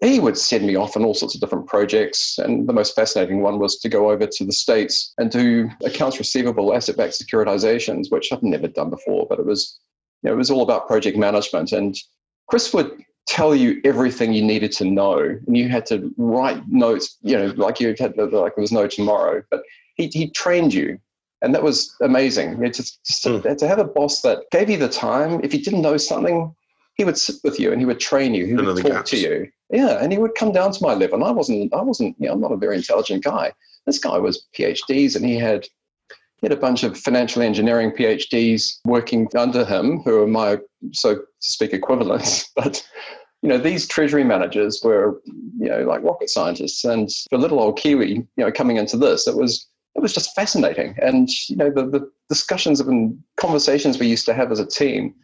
he 0.00 0.18
would 0.18 0.36
send 0.36 0.66
me 0.66 0.74
off 0.74 0.96
on 0.96 1.04
all 1.04 1.14
sorts 1.14 1.36
of 1.36 1.40
different 1.40 1.68
projects. 1.68 2.36
And 2.38 2.68
the 2.68 2.72
most 2.72 2.96
fascinating 2.96 3.42
one 3.42 3.60
was 3.60 3.78
to 3.78 3.88
go 3.88 4.10
over 4.10 4.26
to 4.26 4.44
the 4.44 4.52
States 4.52 5.14
and 5.18 5.30
do 5.30 5.70
accounts 5.84 6.18
receivable 6.18 6.74
asset 6.74 6.96
backed 6.96 7.22
securitizations, 7.22 8.10
which 8.10 8.32
I've 8.32 8.42
never 8.42 8.66
done 8.66 8.90
before, 8.90 9.26
but 9.28 9.38
it 9.38 9.46
was, 9.46 9.78
you 10.22 10.28
know, 10.28 10.34
it 10.34 10.38
was 10.38 10.50
all 10.50 10.62
about 10.62 10.88
project 10.88 11.16
management. 11.16 11.70
And 11.70 11.96
Chris 12.48 12.74
would 12.74 13.04
tell 13.26 13.54
you 13.54 13.80
everything 13.84 14.32
you 14.32 14.42
needed 14.42 14.72
to 14.72 14.84
know 14.84 15.18
and 15.18 15.56
you 15.56 15.68
had 15.68 15.86
to 15.86 16.12
write 16.16 16.60
notes 16.68 17.18
you 17.22 17.36
know 17.36 17.46
like 17.56 17.78
you 17.78 17.94
had 17.98 18.16
like 18.16 18.54
there 18.54 18.62
was 18.62 18.72
no 18.72 18.86
tomorrow 18.86 19.42
but 19.50 19.62
he, 19.94 20.08
he 20.08 20.28
trained 20.30 20.74
you 20.74 20.98
and 21.40 21.54
that 21.54 21.62
was 21.62 21.94
amazing 22.00 22.60
just, 22.72 23.04
just 23.04 23.24
mm. 23.24 23.42
to, 23.42 23.54
to, 23.54 23.68
have 23.68 23.78
a 23.78 23.84
boss 23.84 24.22
that 24.22 24.38
gave 24.50 24.68
you 24.68 24.76
the 24.76 24.88
time 24.88 25.40
if 25.44 25.54
you 25.54 25.62
didn't 25.62 25.82
know 25.82 25.96
something 25.96 26.52
he 26.94 27.04
would 27.04 27.16
sit 27.16 27.36
with 27.44 27.60
you 27.60 27.70
and 27.70 27.80
he 27.80 27.86
would 27.86 28.00
train 28.00 28.34
you 28.34 28.44
he 28.44 28.54
would 28.54 28.76
talk 28.76 28.92
gaps. 28.92 29.10
to 29.10 29.16
you 29.16 29.48
yeah 29.70 30.02
and 30.02 30.12
he 30.12 30.18
would 30.18 30.34
come 30.34 30.52
down 30.52 30.72
to 30.72 30.82
my 30.82 30.94
level 30.94 31.14
and 31.14 31.24
i 31.24 31.30
wasn't 31.30 31.72
i 31.72 31.80
wasn't 31.80 32.14
you 32.18 32.26
know 32.26 32.32
i'm 32.32 32.40
not 32.40 32.52
a 32.52 32.56
very 32.56 32.76
intelligent 32.76 33.22
guy 33.22 33.52
this 33.86 33.98
guy 33.98 34.18
was 34.18 34.46
phds 34.56 35.14
and 35.14 35.24
he 35.24 35.36
had 35.36 35.64
he 36.42 36.48
had 36.48 36.58
a 36.58 36.60
bunch 36.60 36.82
of 36.82 36.98
financial 36.98 37.40
engineering 37.40 37.92
PhDs 37.92 38.80
working 38.84 39.28
under 39.36 39.64
him, 39.64 40.00
who 40.00 40.22
are 40.22 40.26
my, 40.26 40.58
so 40.92 41.14
to 41.14 41.22
speak, 41.38 41.72
equivalents. 41.72 42.50
But 42.56 42.84
you 43.42 43.48
know, 43.48 43.58
these 43.58 43.86
treasury 43.86 44.22
managers 44.22 44.80
were, 44.84 45.20
you 45.58 45.68
know, 45.68 45.82
like 45.82 46.02
rocket 46.02 46.30
scientists. 46.30 46.84
And 46.84 47.10
for 47.28 47.38
little 47.38 47.60
old 47.60 47.76
Kiwi, 47.76 48.14
you 48.14 48.26
know, 48.36 48.52
coming 48.52 48.76
into 48.76 48.96
this, 48.96 49.26
it 49.26 49.36
was 49.36 49.68
it 49.94 50.00
was 50.00 50.14
just 50.14 50.34
fascinating. 50.34 50.96
And 51.02 51.28
you 51.48 51.56
know, 51.56 51.70
the 51.70 51.86
the 51.86 52.10
discussions 52.28 52.80
and 52.80 53.18
conversations 53.36 53.98
we 53.98 54.06
used 54.06 54.26
to 54.26 54.34
have 54.34 54.52
as 54.52 54.60
a 54.60 54.66
team, 54.66 55.14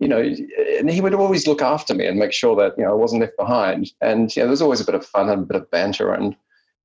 you 0.00 0.08
know, 0.08 0.20
and 0.20 0.90
he 0.90 1.00
would 1.00 1.14
always 1.14 1.46
look 1.46 1.62
after 1.62 1.94
me 1.94 2.06
and 2.06 2.18
make 2.18 2.32
sure 2.32 2.56
that 2.56 2.76
you 2.76 2.84
know 2.84 2.90
I 2.90 2.94
wasn't 2.94 3.22
left 3.22 3.38
behind. 3.38 3.92
And 4.00 4.34
you 4.34 4.42
know, 4.42 4.46
there 4.46 4.50
was 4.50 4.62
always 4.62 4.80
a 4.80 4.86
bit 4.86 4.96
of 4.96 5.06
fun 5.06 5.28
and 5.28 5.42
a 5.42 5.46
bit 5.46 5.62
of 5.62 5.70
banter 5.70 6.12
and 6.12 6.34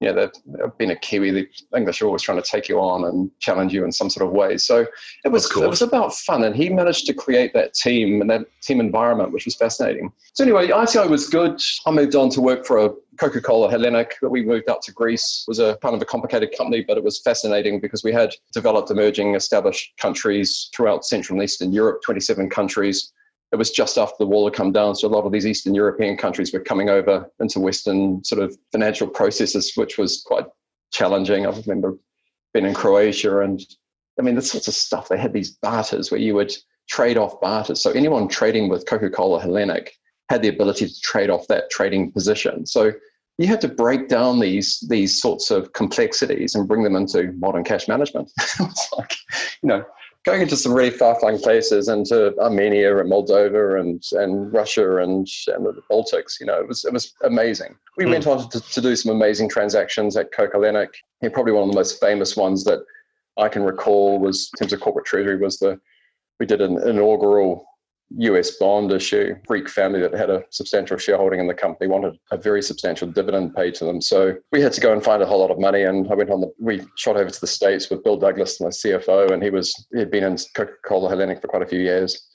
you 0.01 0.11
know, 0.11 0.29
they've 0.45 0.77
been 0.77 0.91
a 0.91 0.95
Kiwi, 0.95 1.31
the 1.31 1.47
English 1.75 2.01
are 2.01 2.05
always 2.05 2.21
trying 2.21 2.41
to 2.41 2.47
take 2.47 2.67
you 2.67 2.79
on 2.79 3.05
and 3.05 3.31
challenge 3.39 3.73
you 3.73 3.85
in 3.85 3.91
some 3.91 4.09
sort 4.09 4.27
of 4.27 4.33
way. 4.33 4.57
So 4.57 4.85
it 5.23 5.29
was 5.29 5.49
it 5.49 5.69
was 5.69 5.81
about 5.81 6.13
fun, 6.13 6.43
and 6.43 6.55
he 6.55 6.69
managed 6.69 7.05
to 7.07 7.13
create 7.13 7.53
that 7.53 7.73
team 7.73 8.19
and 8.19 8.29
that 8.29 8.45
team 8.61 8.81
environment, 8.81 9.31
which 9.31 9.45
was 9.45 9.55
fascinating. 9.55 10.11
So 10.33 10.43
anyway, 10.43 10.67
ICI 10.67 11.07
was 11.07 11.29
good. 11.29 11.61
I 11.85 11.91
moved 11.91 12.15
on 12.15 12.29
to 12.31 12.41
work 12.41 12.65
for 12.65 12.77
a 12.85 12.89
Coca-Cola 13.17 13.71
Hellenic 13.71 14.15
that 14.21 14.29
we 14.29 14.43
moved 14.43 14.69
out 14.69 14.81
to 14.83 14.91
Greece. 14.91 15.45
It 15.47 15.51
was 15.51 15.59
a 15.59 15.77
kind 15.81 15.95
of 15.95 16.01
a 16.01 16.05
complicated 16.05 16.53
company, 16.57 16.83
but 16.85 16.97
it 16.97 17.03
was 17.03 17.21
fascinating 17.21 17.79
because 17.79 18.03
we 18.03 18.11
had 18.11 18.33
developed 18.51 18.91
emerging 18.91 19.35
established 19.35 19.93
countries 19.97 20.69
throughout 20.75 21.05
Central 21.05 21.39
and 21.39 21.43
Eastern 21.45 21.71
Europe, 21.71 22.01
27 22.03 22.49
countries 22.49 23.13
it 23.55 23.57
was 23.57 23.71
just 23.71 23.97
after 23.97 24.15
the 24.19 24.27
wall 24.27 24.45
had 24.45 24.53
come 24.53 24.71
down. 24.71 24.95
So 24.95 25.07
a 25.07 25.09
lot 25.09 25.25
of 25.25 25.31
these 25.31 25.47
Eastern 25.47 25.73
European 25.73 26.17
countries 26.17 26.53
were 26.53 26.59
coming 26.59 26.89
over 26.89 27.29
into 27.39 27.59
Western 27.59 28.23
sort 28.23 28.41
of 28.41 28.55
financial 28.71 29.07
processes, 29.07 29.71
which 29.75 29.97
was 29.97 30.21
quite 30.25 30.45
challenging. 30.91 31.47
I 31.47 31.49
remember 31.51 31.97
being 32.53 32.65
in 32.65 32.73
Croatia 32.73 33.39
and 33.39 33.61
I 34.19 34.23
mean, 34.23 34.35
the 34.35 34.41
sorts 34.41 34.67
of 34.67 34.73
stuff. 34.73 35.09
They 35.09 35.17
had 35.17 35.33
these 35.33 35.51
barters 35.51 36.11
where 36.11 36.19
you 36.19 36.35
would 36.35 36.53
trade 36.89 37.17
off 37.17 37.39
barters. 37.41 37.81
So 37.81 37.91
anyone 37.91 38.27
trading 38.27 38.69
with 38.69 38.85
Coca-Cola 38.85 39.41
Hellenic 39.41 39.93
had 40.29 40.41
the 40.41 40.47
ability 40.49 40.87
to 40.87 41.01
trade 41.01 41.29
off 41.29 41.47
that 41.47 41.69
trading 41.69 42.11
position. 42.11 42.65
So 42.65 42.91
you 43.37 43.47
had 43.47 43.61
to 43.61 43.67
break 43.67 44.07
down 44.07 44.39
these 44.39 44.85
these 44.89 45.21
sorts 45.21 45.51
of 45.51 45.73
complexities 45.73 46.55
and 46.55 46.67
bring 46.67 46.83
them 46.83 46.95
into 46.95 47.33
modern 47.33 47.63
cash 47.63 47.87
management. 47.87 48.31
it's 48.39 48.93
like, 48.97 49.13
you 49.61 49.67
know, 49.67 49.83
going 50.25 50.41
into 50.41 50.57
some 50.57 50.73
really 50.73 50.89
far-flung 50.89 51.39
places, 51.39 51.87
into 51.87 52.37
Armenia 52.39 52.97
and 52.97 53.11
Moldova 53.11 53.79
and 53.79 54.03
and 54.13 54.51
Russia 54.51 54.97
and, 54.97 55.27
and 55.47 55.65
the 55.65 55.81
Baltics. 55.89 56.39
You 56.39 56.47
know, 56.47 56.59
it 56.59 56.67
was 56.67 56.83
it 56.83 56.93
was 56.93 57.13
amazing. 57.23 57.75
We 57.97 58.05
mm. 58.05 58.11
went 58.11 58.27
on 58.27 58.49
to, 58.49 58.59
to, 58.59 58.81
do 58.81 58.95
some 58.95 59.15
amazing 59.15 59.49
transactions 59.49 60.17
at 60.17 60.31
Coke 60.31 60.51
Hellenic. 60.53 60.93
And 61.21 61.31
probably 61.31 61.53
one 61.53 61.63
of 61.63 61.69
the 61.69 61.75
most 61.75 61.99
famous 61.99 62.35
ones 62.35 62.63
that 62.65 62.79
I 63.37 63.47
can 63.47 63.63
recall 63.63 64.19
was 64.19 64.49
in 64.53 64.59
terms 64.59 64.73
of 64.73 64.81
corporate 64.81 65.05
treasury 65.05 65.37
was 65.37 65.59
the 65.59 65.79
we 66.39 66.45
did 66.45 66.61
an 66.61 66.81
inaugural 66.87 67.65
US 68.17 68.51
bond 68.57 68.91
issue. 68.91 69.35
Greek 69.47 69.69
family 69.69 69.99
that 69.99 70.13
had 70.13 70.29
a 70.29 70.43
substantial 70.49 70.97
shareholding 70.97 71.39
in 71.39 71.47
the 71.47 71.53
company 71.53 71.89
wanted 71.89 72.17
a 72.31 72.37
very 72.37 72.61
substantial 72.61 73.07
dividend 73.07 73.55
paid 73.55 73.75
to 73.75 73.85
them. 73.85 74.01
So 74.01 74.35
we 74.51 74.61
had 74.61 74.73
to 74.73 74.81
go 74.81 74.93
and 74.93 75.03
find 75.03 75.21
a 75.21 75.25
whole 75.25 75.39
lot 75.39 75.51
of 75.51 75.59
money. 75.59 75.83
And 75.83 76.09
I 76.11 76.15
went 76.15 76.29
on 76.29 76.41
the, 76.41 76.53
we 76.59 76.81
shot 76.95 77.17
over 77.17 77.29
to 77.29 77.41
the 77.41 77.47
States 77.47 77.89
with 77.89 78.03
Bill 78.03 78.17
Douglas, 78.17 78.61
my 78.61 78.67
CFO, 78.67 79.31
and 79.31 79.43
he 79.43 79.49
was, 79.49 79.73
he 79.91 79.99
had 79.99 80.11
been 80.11 80.23
in 80.23 80.37
Coca 80.55 80.73
Cola 80.85 81.09
Hellenic 81.09 81.41
for 81.41 81.47
quite 81.47 81.63
a 81.63 81.67
few 81.67 81.79
years. 81.79 82.29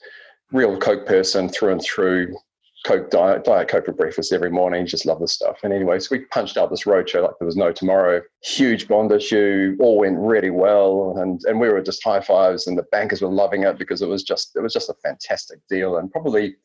Real 0.51 0.77
Coke 0.77 1.05
person 1.05 1.47
through 1.47 1.71
and 1.71 1.81
through, 1.81 2.35
Coke 2.85 3.11
diet, 3.11 3.43
diet 3.43 3.67
Coke 3.67 3.85
for 3.85 3.91
breakfast 3.91 4.33
every 4.33 4.49
morning. 4.49 4.85
Just 4.87 5.05
love 5.05 5.19
this 5.19 5.33
stuff. 5.33 5.59
And 5.63 5.71
anyway, 5.71 5.99
so 5.99 6.07
we 6.11 6.25
punched 6.25 6.57
out 6.57 6.71
this 6.71 6.85
roadshow 6.85 7.21
like 7.21 7.37
there 7.39 7.45
was 7.45 7.55
no 7.55 7.71
tomorrow. 7.71 8.21
Huge 8.43 8.87
bond 8.87 9.11
issue, 9.11 9.77
all 9.79 9.99
went 9.99 10.17
really 10.17 10.49
well, 10.49 11.15
and 11.17 11.41
and 11.45 11.59
we 11.59 11.69
were 11.69 11.81
just 11.81 12.03
high 12.03 12.21
fives, 12.21 12.65
and 12.65 12.77
the 12.77 12.85
bankers 12.91 13.21
were 13.21 13.29
loving 13.29 13.63
it 13.63 13.77
because 13.77 14.01
it 14.01 14.07
was 14.07 14.23
just 14.23 14.55
it 14.55 14.61
was 14.61 14.73
just 14.73 14.89
a 14.89 14.95
fantastic 15.03 15.59
deal. 15.69 15.97
And 15.97 16.11
probably 16.11 16.55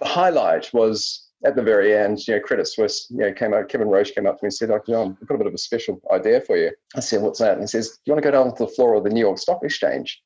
the 0.00 0.06
highlight 0.06 0.72
was 0.74 1.28
at 1.46 1.56
the 1.56 1.62
very 1.62 1.96
end. 1.96 2.26
You 2.26 2.34
know, 2.34 2.40
Credit 2.40 2.68
Suisse, 2.68 3.06
you 3.10 3.18
know, 3.18 3.32
came 3.32 3.54
out. 3.54 3.68
Kevin 3.70 3.88
Roche 3.88 4.12
came 4.12 4.26
up 4.26 4.38
to 4.38 4.44
me 4.44 4.48
and 4.48 4.54
said, 4.54 4.70
"Oh, 4.70 4.80
John, 4.86 5.16
I've 5.20 5.28
got 5.28 5.36
a 5.36 5.38
bit 5.38 5.46
of 5.46 5.54
a 5.54 5.58
special 5.58 6.00
idea 6.12 6.42
for 6.42 6.56
you." 6.58 6.72
I 6.94 7.00
said, 7.00 7.22
"What's 7.22 7.38
that?" 7.38 7.52
And 7.52 7.62
he 7.62 7.66
says, 7.68 7.90
"Do 7.90 8.00
you 8.06 8.12
want 8.12 8.22
to 8.22 8.30
go 8.30 8.36
down 8.36 8.54
to 8.54 8.64
the 8.64 8.70
floor 8.70 8.94
of 8.94 9.04
the 9.04 9.10
New 9.10 9.20
York 9.20 9.38
Stock 9.38 9.60
Exchange?" 9.62 10.22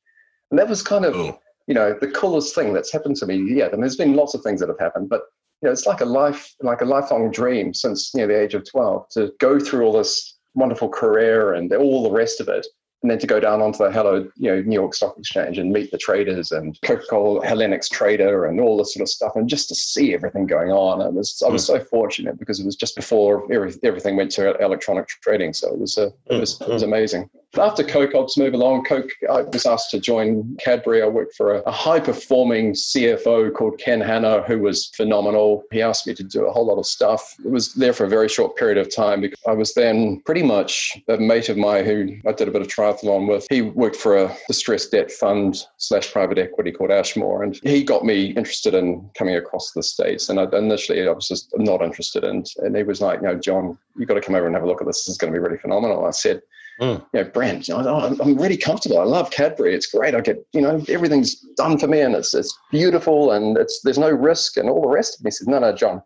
And 0.51 0.59
that 0.59 0.67
was 0.67 0.81
kind 0.81 1.05
of. 1.05 1.37
You 1.69 1.75
know, 1.75 1.95
the 2.01 2.07
coolest 2.07 2.55
thing 2.55 2.73
that's 2.73 2.91
happened 2.91 3.15
to 3.17 3.27
me 3.27 3.37
yet. 3.37 3.73
And 3.73 3.81
there's 3.81 3.95
been 3.95 4.15
lots 4.15 4.33
of 4.33 4.41
things 4.41 4.59
that 4.59 4.69
have 4.69 4.79
happened, 4.79 5.07
but 5.07 5.21
you 5.61 5.67
know, 5.67 5.71
it's 5.71 5.85
like 5.85 6.01
a 6.01 6.05
life, 6.05 6.55
like 6.61 6.81
a 6.81 6.85
lifelong 6.85 7.31
dream 7.31 7.73
since 7.73 8.11
you 8.13 8.21
know 8.21 8.27
the 8.27 8.41
age 8.41 8.55
of 8.55 8.69
twelve 8.69 9.07
to 9.09 9.31
go 9.39 9.59
through 9.59 9.85
all 9.85 9.93
this 9.93 10.37
wonderful 10.55 10.89
career 10.89 11.53
and 11.53 11.71
all 11.73 12.01
the 12.01 12.11
rest 12.11 12.41
of 12.41 12.49
it, 12.49 12.65
and 13.03 13.11
then 13.11 13.19
to 13.19 13.27
go 13.27 13.39
down 13.39 13.61
onto 13.61 13.77
the 13.77 13.91
hello, 13.91 14.27
you 14.35 14.49
know, 14.49 14.61
New 14.61 14.73
York 14.73 14.95
Stock 14.95 15.15
Exchange 15.19 15.59
and 15.59 15.71
meet 15.71 15.91
the 15.91 15.97
traders 15.99 16.51
and 16.51 16.75
Coca-Cola 16.81 17.45
Hellenic's 17.45 17.87
trader 17.87 18.45
and 18.45 18.59
all 18.59 18.77
this 18.77 18.95
sort 18.95 19.03
of 19.03 19.09
stuff, 19.09 19.33
and 19.35 19.47
just 19.47 19.69
to 19.69 19.75
see 19.75 20.15
everything 20.15 20.47
going 20.47 20.71
on. 20.71 21.03
I 21.03 21.09
was 21.09 21.39
I 21.45 21.51
was 21.51 21.67
hmm. 21.67 21.75
so 21.75 21.83
fortunate 21.83 22.39
because 22.39 22.59
it 22.59 22.65
was 22.65 22.77
just 22.77 22.95
before 22.95 23.43
every, 23.53 23.75
everything 23.83 24.15
went 24.15 24.31
to 24.31 24.59
electronic 24.59 25.07
trading, 25.07 25.53
so 25.53 25.71
it 25.71 25.79
was 25.79 25.99
a, 25.99 26.07
it 26.31 26.39
was, 26.39 26.59
it 26.61 26.67
was 26.67 26.81
hmm. 26.81 26.89
amazing. 26.89 27.29
After 27.57 27.83
Coke 27.83 28.13
Ops 28.13 28.37
move 28.37 28.53
along, 28.53 28.85
Coke, 28.85 29.09
I 29.29 29.41
was 29.41 29.65
asked 29.65 29.89
to 29.91 29.99
join 29.99 30.55
Cadbury. 30.59 31.01
I 31.01 31.07
worked 31.07 31.35
for 31.35 31.55
a, 31.55 31.61
a 31.61 31.71
high 31.71 31.99
performing 31.99 32.73
CFO 32.73 33.51
called 33.53 33.79
Ken 33.79 33.99
Hanna, 33.99 34.43
who 34.43 34.59
was 34.59 34.91
phenomenal. 34.95 35.63
He 35.71 35.81
asked 35.81 36.05
me 36.05 36.13
to 36.13 36.23
do 36.23 36.45
a 36.45 36.51
whole 36.51 36.67
lot 36.67 36.77
of 36.77 36.85
stuff. 36.85 37.35
It 37.43 37.49
was 37.49 37.73
there 37.73 37.93
for 37.93 38.05
a 38.05 38.09
very 38.09 38.29
short 38.29 38.55
period 38.55 38.77
of 38.77 38.93
time 38.93 39.21
because 39.21 39.39
I 39.47 39.53
was 39.53 39.73
then 39.73 40.21
pretty 40.25 40.43
much 40.43 40.95
a 41.07 41.17
mate 41.17 41.49
of 41.49 41.57
mine 41.57 41.85
who 41.85 42.17
I 42.27 42.33
did 42.33 42.47
a 42.47 42.51
bit 42.51 42.61
of 42.61 42.67
triathlon 42.67 43.27
with. 43.27 43.47
He 43.49 43.63
worked 43.63 43.95
for 43.95 44.15
a 44.15 44.35
distressed 44.47 44.91
debt 44.91 45.11
fund 45.11 45.65
slash 45.77 46.11
private 46.11 46.37
equity 46.37 46.71
called 46.71 46.91
Ashmore. 46.91 47.41
And 47.41 47.59
he 47.63 47.83
got 47.83 48.05
me 48.05 48.27
interested 48.27 48.75
in 48.75 49.09
coming 49.17 49.35
across 49.35 49.71
the 49.71 49.81
States. 49.81 50.29
And 50.29 50.39
I, 50.39 50.45
initially 50.55 51.07
I 51.07 51.11
was 51.11 51.27
just 51.27 51.51
not 51.57 51.81
interested 51.81 52.23
in. 52.23 52.43
And 52.57 52.77
he 52.77 52.83
was 52.83 53.01
like, 53.01 53.21
you 53.21 53.27
know, 53.27 53.35
John, 53.35 53.75
you've 53.97 54.07
got 54.07 54.15
to 54.15 54.21
come 54.21 54.35
over 54.35 54.45
and 54.45 54.55
have 54.55 54.63
a 54.63 54.67
look 54.67 54.81
at 54.81 54.87
this. 54.87 55.05
This 55.05 55.09
is 55.09 55.17
going 55.17 55.33
to 55.33 55.39
be 55.39 55.43
really 55.43 55.57
phenomenal. 55.57 56.05
I 56.05 56.11
said, 56.11 56.43
Mm. 56.79 57.05
You 57.13 57.23
know, 57.23 57.29
Brent, 57.29 57.67
you 57.67 57.73
know, 57.73 57.99
I'm, 57.99 58.19
I'm 58.21 58.37
really 58.37 58.55
comfortable. 58.55 58.99
I 58.99 59.03
love 59.03 59.31
Cadbury. 59.31 59.75
It's 59.75 59.87
great. 59.87 60.15
I 60.15 60.21
get, 60.21 60.37
you 60.53 60.61
know, 60.61 60.83
everything's 60.87 61.35
done 61.57 61.77
for 61.77 61.87
me 61.87 61.99
and 61.99 62.15
it's 62.15 62.33
it's 62.33 62.57
beautiful 62.71 63.31
and 63.33 63.57
it's 63.57 63.81
there's 63.83 63.97
no 63.97 64.09
risk 64.09 64.55
and 64.57 64.69
all 64.69 64.81
the 64.81 64.87
rest 64.87 65.19
of 65.19 65.25
me. 65.25 65.27
He 65.29 65.31
said, 65.31 65.47
no, 65.47 65.59
no, 65.59 65.73
John, 65.73 66.01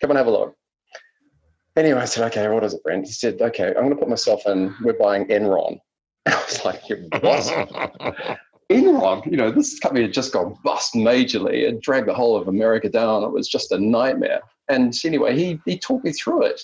come 0.00 0.10
and 0.10 0.18
have 0.18 0.26
a 0.26 0.30
look. 0.30 0.56
Anyway, 1.76 2.00
I 2.00 2.06
said, 2.06 2.24
okay, 2.26 2.48
what 2.48 2.64
is 2.64 2.74
it, 2.74 2.82
Brent? 2.82 3.06
He 3.06 3.12
said, 3.12 3.40
okay, 3.40 3.68
I'm 3.68 3.74
going 3.74 3.90
to 3.90 3.96
put 3.96 4.08
myself 4.08 4.42
in. 4.46 4.74
We're 4.82 4.94
buying 4.94 5.26
Enron. 5.26 5.78
I 6.26 6.44
was 6.46 6.64
like, 6.64 6.82
what? 7.22 8.38
Enron, 8.70 9.24
you 9.30 9.36
know, 9.36 9.52
this 9.52 9.78
company 9.78 10.02
had 10.02 10.12
just 10.12 10.32
gone 10.32 10.56
bust 10.64 10.94
majorly 10.94 11.68
and 11.68 11.80
dragged 11.80 12.08
the 12.08 12.14
whole 12.14 12.36
of 12.36 12.48
America 12.48 12.88
down. 12.88 13.22
It 13.22 13.30
was 13.30 13.46
just 13.46 13.70
a 13.70 13.78
nightmare. 13.78 14.40
And 14.68 14.92
anyway, 15.04 15.36
he 15.36 15.60
he 15.64 15.78
talked 15.78 16.04
me 16.04 16.12
through 16.12 16.46
it. 16.46 16.60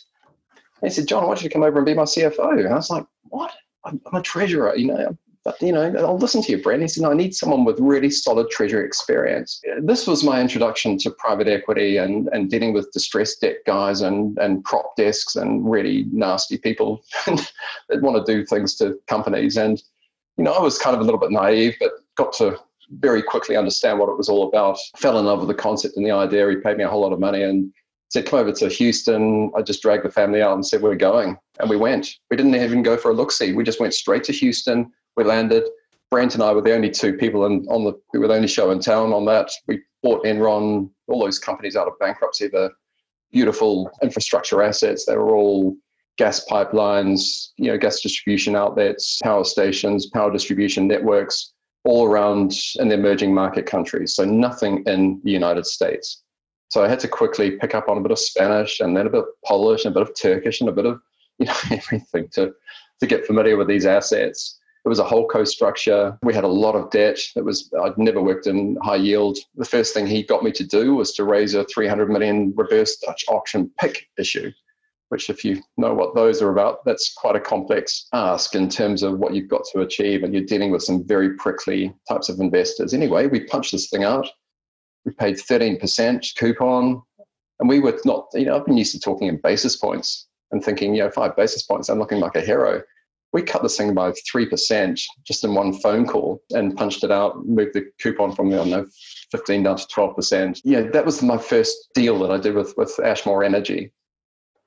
And 0.80 0.90
he 0.90 0.94
said, 0.94 1.06
John, 1.06 1.22
I 1.22 1.26
want 1.26 1.42
you 1.42 1.48
to 1.48 1.52
come 1.52 1.62
over 1.62 1.78
and 1.78 1.86
be 1.86 1.94
my 1.94 2.02
CFO. 2.02 2.58
And 2.58 2.68
I 2.68 2.74
was 2.74 2.90
like, 2.90 3.06
what? 3.32 3.52
I'm, 3.84 4.00
I'm 4.06 4.20
a 4.20 4.22
treasurer, 4.22 4.76
you 4.76 4.86
know, 4.86 5.16
but 5.44 5.60
you 5.60 5.72
know, 5.72 5.92
I'll 5.98 6.18
listen 6.18 6.42
to 6.42 6.52
you, 6.52 6.62
Brent. 6.62 6.82
He 6.82 6.88
said, 6.88 7.02
no, 7.02 7.10
I 7.10 7.14
need 7.14 7.34
someone 7.34 7.64
with 7.64 7.80
really 7.80 8.10
solid 8.10 8.48
treasury 8.50 8.84
experience. 8.86 9.60
This 9.80 10.06
was 10.06 10.22
my 10.22 10.40
introduction 10.40 10.98
to 10.98 11.10
private 11.10 11.48
equity 11.48 11.96
and, 11.96 12.28
and 12.32 12.48
dealing 12.48 12.72
with 12.72 12.92
distressed 12.92 13.40
debt 13.40 13.56
guys 13.66 14.02
and, 14.02 14.38
and 14.38 14.62
prop 14.64 14.94
desks 14.96 15.34
and 15.34 15.68
really 15.68 16.06
nasty 16.12 16.58
people 16.58 17.02
that 17.26 18.02
want 18.02 18.24
to 18.24 18.32
do 18.32 18.46
things 18.46 18.76
to 18.76 18.98
companies. 19.08 19.56
And, 19.56 19.82
you 20.36 20.44
know, 20.44 20.52
I 20.52 20.60
was 20.60 20.78
kind 20.78 20.94
of 20.94 21.00
a 21.00 21.04
little 21.04 21.20
bit 21.20 21.32
naive, 21.32 21.74
but 21.80 21.92
got 22.16 22.32
to 22.34 22.58
very 22.98 23.22
quickly 23.22 23.56
understand 23.56 23.98
what 23.98 24.10
it 24.10 24.18
was 24.18 24.28
all 24.28 24.48
about. 24.48 24.78
Fell 24.96 25.18
in 25.18 25.24
love 25.24 25.40
with 25.40 25.48
the 25.48 25.54
concept 25.54 25.96
and 25.96 26.06
the 26.06 26.12
idea. 26.12 26.48
He 26.50 26.56
paid 26.56 26.76
me 26.76 26.84
a 26.84 26.88
whole 26.88 27.00
lot 27.00 27.12
of 27.12 27.18
money 27.18 27.42
and 27.42 27.72
said, 28.12 28.26
come 28.26 28.40
over 28.40 28.52
to 28.52 28.68
Houston. 28.68 29.50
I 29.56 29.62
just 29.62 29.80
dragged 29.80 30.04
the 30.04 30.10
family 30.10 30.42
out 30.42 30.52
and 30.52 30.66
said, 30.66 30.82
we're 30.82 30.94
going. 30.94 31.38
And 31.60 31.70
we 31.70 31.76
went. 31.76 32.14
We 32.30 32.36
didn't 32.36 32.54
even 32.54 32.82
go 32.82 32.96
for 32.96 33.10
a 33.10 33.14
look 33.14 33.32
see. 33.32 33.52
We 33.52 33.64
just 33.64 33.80
went 33.80 33.94
straight 33.94 34.22
to 34.24 34.32
Houston. 34.32 34.92
We 35.16 35.24
landed. 35.24 35.64
Brent 36.10 36.34
and 36.34 36.42
I 36.42 36.52
were 36.52 36.60
the 36.60 36.74
only 36.74 36.90
two 36.90 37.14
people 37.14 37.46
in, 37.46 37.66
on 37.70 37.84
the, 37.84 37.94
we 38.12 38.18
were 38.18 38.28
the 38.28 38.34
only 38.34 38.48
show 38.48 38.70
in 38.70 38.80
town 38.80 39.14
on 39.14 39.24
that. 39.26 39.50
We 39.66 39.80
bought 40.02 40.24
Enron, 40.24 40.90
all 41.08 41.24
those 41.24 41.38
companies 41.38 41.74
out 41.74 41.88
of 41.88 41.98
bankruptcy, 41.98 42.48
the 42.48 42.70
beautiful 43.32 43.90
infrastructure 44.02 44.62
assets. 44.62 45.06
They 45.06 45.16
were 45.16 45.34
all 45.34 45.74
gas 46.18 46.44
pipelines, 46.50 47.48
you 47.56 47.68
know, 47.68 47.78
gas 47.78 48.02
distribution 48.02 48.54
outlets, 48.54 49.20
power 49.22 49.44
stations, 49.44 50.06
power 50.06 50.30
distribution 50.30 50.86
networks, 50.86 51.54
all 51.84 52.04
around 52.04 52.52
in 52.76 52.88
the 52.88 52.94
emerging 52.94 53.32
market 53.32 53.64
countries. 53.64 54.14
So 54.14 54.26
nothing 54.26 54.82
in 54.86 55.18
the 55.24 55.30
United 55.30 55.64
States. 55.64 56.22
So 56.72 56.82
I 56.82 56.88
had 56.88 57.00
to 57.00 57.08
quickly 57.08 57.50
PIK 57.50 57.74
up 57.74 57.90
on 57.90 57.98
a 57.98 58.00
bit 58.00 58.12
of 58.12 58.18
Spanish 58.18 58.80
and 58.80 58.96
then 58.96 59.06
a 59.06 59.10
bit 59.10 59.18
of 59.20 59.26
Polish 59.44 59.84
and 59.84 59.94
a 59.94 60.00
bit 60.00 60.08
of 60.08 60.18
Turkish 60.18 60.58
and 60.58 60.70
a 60.70 60.72
bit 60.72 60.86
of 60.86 61.02
you 61.38 61.44
know 61.44 61.54
everything 61.70 62.28
to 62.28 62.54
to 63.00 63.06
get 63.06 63.26
familiar 63.26 63.58
with 63.58 63.68
these 63.68 63.84
assets. 63.84 64.58
It 64.86 64.88
was 64.88 64.98
a 64.98 65.04
HoldCo 65.04 65.46
structure. 65.46 66.18
We 66.22 66.32
had 66.32 66.44
a 66.44 66.48
lot 66.48 66.74
of 66.74 66.90
debt. 66.90 67.18
It 67.36 67.44
was 67.44 67.70
I'd 67.82 67.98
never 67.98 68.22
worked 68.22 68.46
in 68.46 68.78
high 68.82 68.96
yield. 68.96 69.36
The 69.54 69.66
first 69.66 69.92
thing 69.92 70.06
he 70.06 70.22
got 70.22 70.42
me 70.42 70.50
to 70.52 70.66
do 70.66 70.94
was 70.94 71.12
to 71.16 71.24
raise 71.24 71.52
a 71.52 71.64
300 71.64 72.08
million 72.08 72.54
reverse 72.56 72.96
Dutch 72.96 73.22
auction 73.28 73.70
pick 73.78 74.08
issue, 74.18 74.50
which 75.10 75.28
if 75.28 75.44
you 75.44 75.60
know 75.76 75.92
what 75.92 76.14
those 76.14 76.40
are 76.40 76.50
about, 76.50 76.86
that's 76.86 77.12
quite 77.12 77.36
a 77.36 77.40
complex 77.40 78.08
ask 78.14 78.54
in 78.54 78.70
terms 78.70 79.02
of 79.02 79.18
what 79.18 79.34
you've 79.34 79.50
got 79.50 79.64
to 79.72 79.82
achieve, 79.82 80.22
and 80.24 80.32
you're 80.32 80.42
dealing 80.44 80.70
with 80.70 80.82
some 80.82 81.06
very 81.06 81.36
prickly 81.36 81.92
types 82.08 82.30
of 82.30 82.40
investors. 82.40 82.94
Anyway, 82.94 83.26
we 83.26 83.40
punched 83.40 83.72
this 83.72 83.90
thing 83.90 84.04
out 84.04 84.26
we 85.04 85.12
paid 85.12 85.36
13% 85.36 86.36
coupon. 86.36 87.02
And 87.60 87.68
we 87.68 87.80
were 87.80 87.98
not, 88.04 88.26
you 88.34 88.46
know, 88.46 88.56
I've 88.56 88.66
been 88.66 88.76
used 88.76 88.92
to 88.92 89.00
talking 89.00 89.28
in 89.28 89.36
basis 89.36 89.76
points 89.76 90.26
and 90.50 90.62
thinking, 90.64 90.94
you 90.94 91.02
know, 91.02 91.10
five 91.10 91.36
basis 91.36 91.62
points, 91.62 91.88
I'm 91.88 91.98
looking 91.98 92.20
like 92.20 92.34
a 92.34 92.40
hero. 92.40 92.82
We 93.32 93.42
cut 93.42 93.62
this 93.62 93.76
thing 93.76 93.94
by 93.94 94.12
3% 94.12 95.00
just 95.24 95.44
in 95.44 95.54
one 95.54 95.72
phone 95.78 96.06
call 96.06 96.42
and 96.50 96.76
punched 96.76 97.02
it 97.02 97.10
out, 97.10 97.46
moved 97.46 97.74
the 97.74 97.90
coupon 98.00 98.34
from, 98.34 98.48
I 98.48 98.56
don't 98.56 98.70
know, 98.70 98.86
15 99.30 99.62
down 99.62 99.76
to 99.76 99.86
12%. 99.86 100.60
Yeah, 100.64 100.82
that 100.82 101.06
was 101.06 101.22
my 101.22 101.38
first 101.38 101.74
deal 101.94 102.18
that 102.18 102.30
I 102.30 102.38
did 102.38 102.54
with, 102.54 102.74
with 102.76 102.98
Ashmore 103.02 103.44
Energy. 103.44 103.92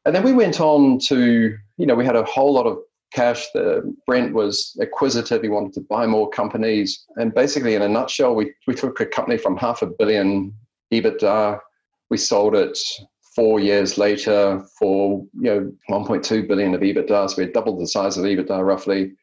And 0.06 0.16
then 0.16 0.24
we 0.24 0.34
went 0.34 0.60
on 0.60 1.00
to, 1.08 1.56
you 1.78 1.86
know, 1.86 1.96
we 1.96 2.06
had 2.06 2.16
a 2.16 2.24
whole 2.24 2.54
lot 2.54 2.66
of 2.66 2.80
cash. 3.16 3.48
The 3.54 3.96
Brent 4.06 4.34
was 4.34 4.78
acquisitive. 4.82 5.42
He 5.42 5.50
wanted 5.50 5.74
to 5.74 5.82
buy 5.82 6.06
more 6.06 6.30
companies. 6.30 7.06
And 7.16 7.34
basically, 7.34 7.76
in 7.76 7.82
a 7.82 7.90
nutshell, 7.90 8.36
we, 8.36 8.54
we 8.68 8.76
took 8.76 9.00
a 9.00 9.06
company 9.06 9.38
from 9.38 9.58
half 9.58 9.82
a 9.82 9.88
billion 9.88 10.54
EBITDA. 10.94 11.60
We 12.10 12.18
sold 12.18 12.56
it 12.56 12.78
four 13.36 13.60
years 13.60 13.98
later 13.98 14.64
for 14.80 15.26
you 15.34 15.50
know 15.50 15.72
1.2 15.90 16.48
billion 16.48 16.76
of 16.76 16.82
EBITDA. 16.82 17.30
So 17.30 17.38
we 17.38 17.44
had 17.44 17.54
doubled 17.54 17.80
the 17.80 17.88
size 17.88 18.18
of 18.18 18.26
EBITDA 18.26 18.66
roughly 18.66 19.14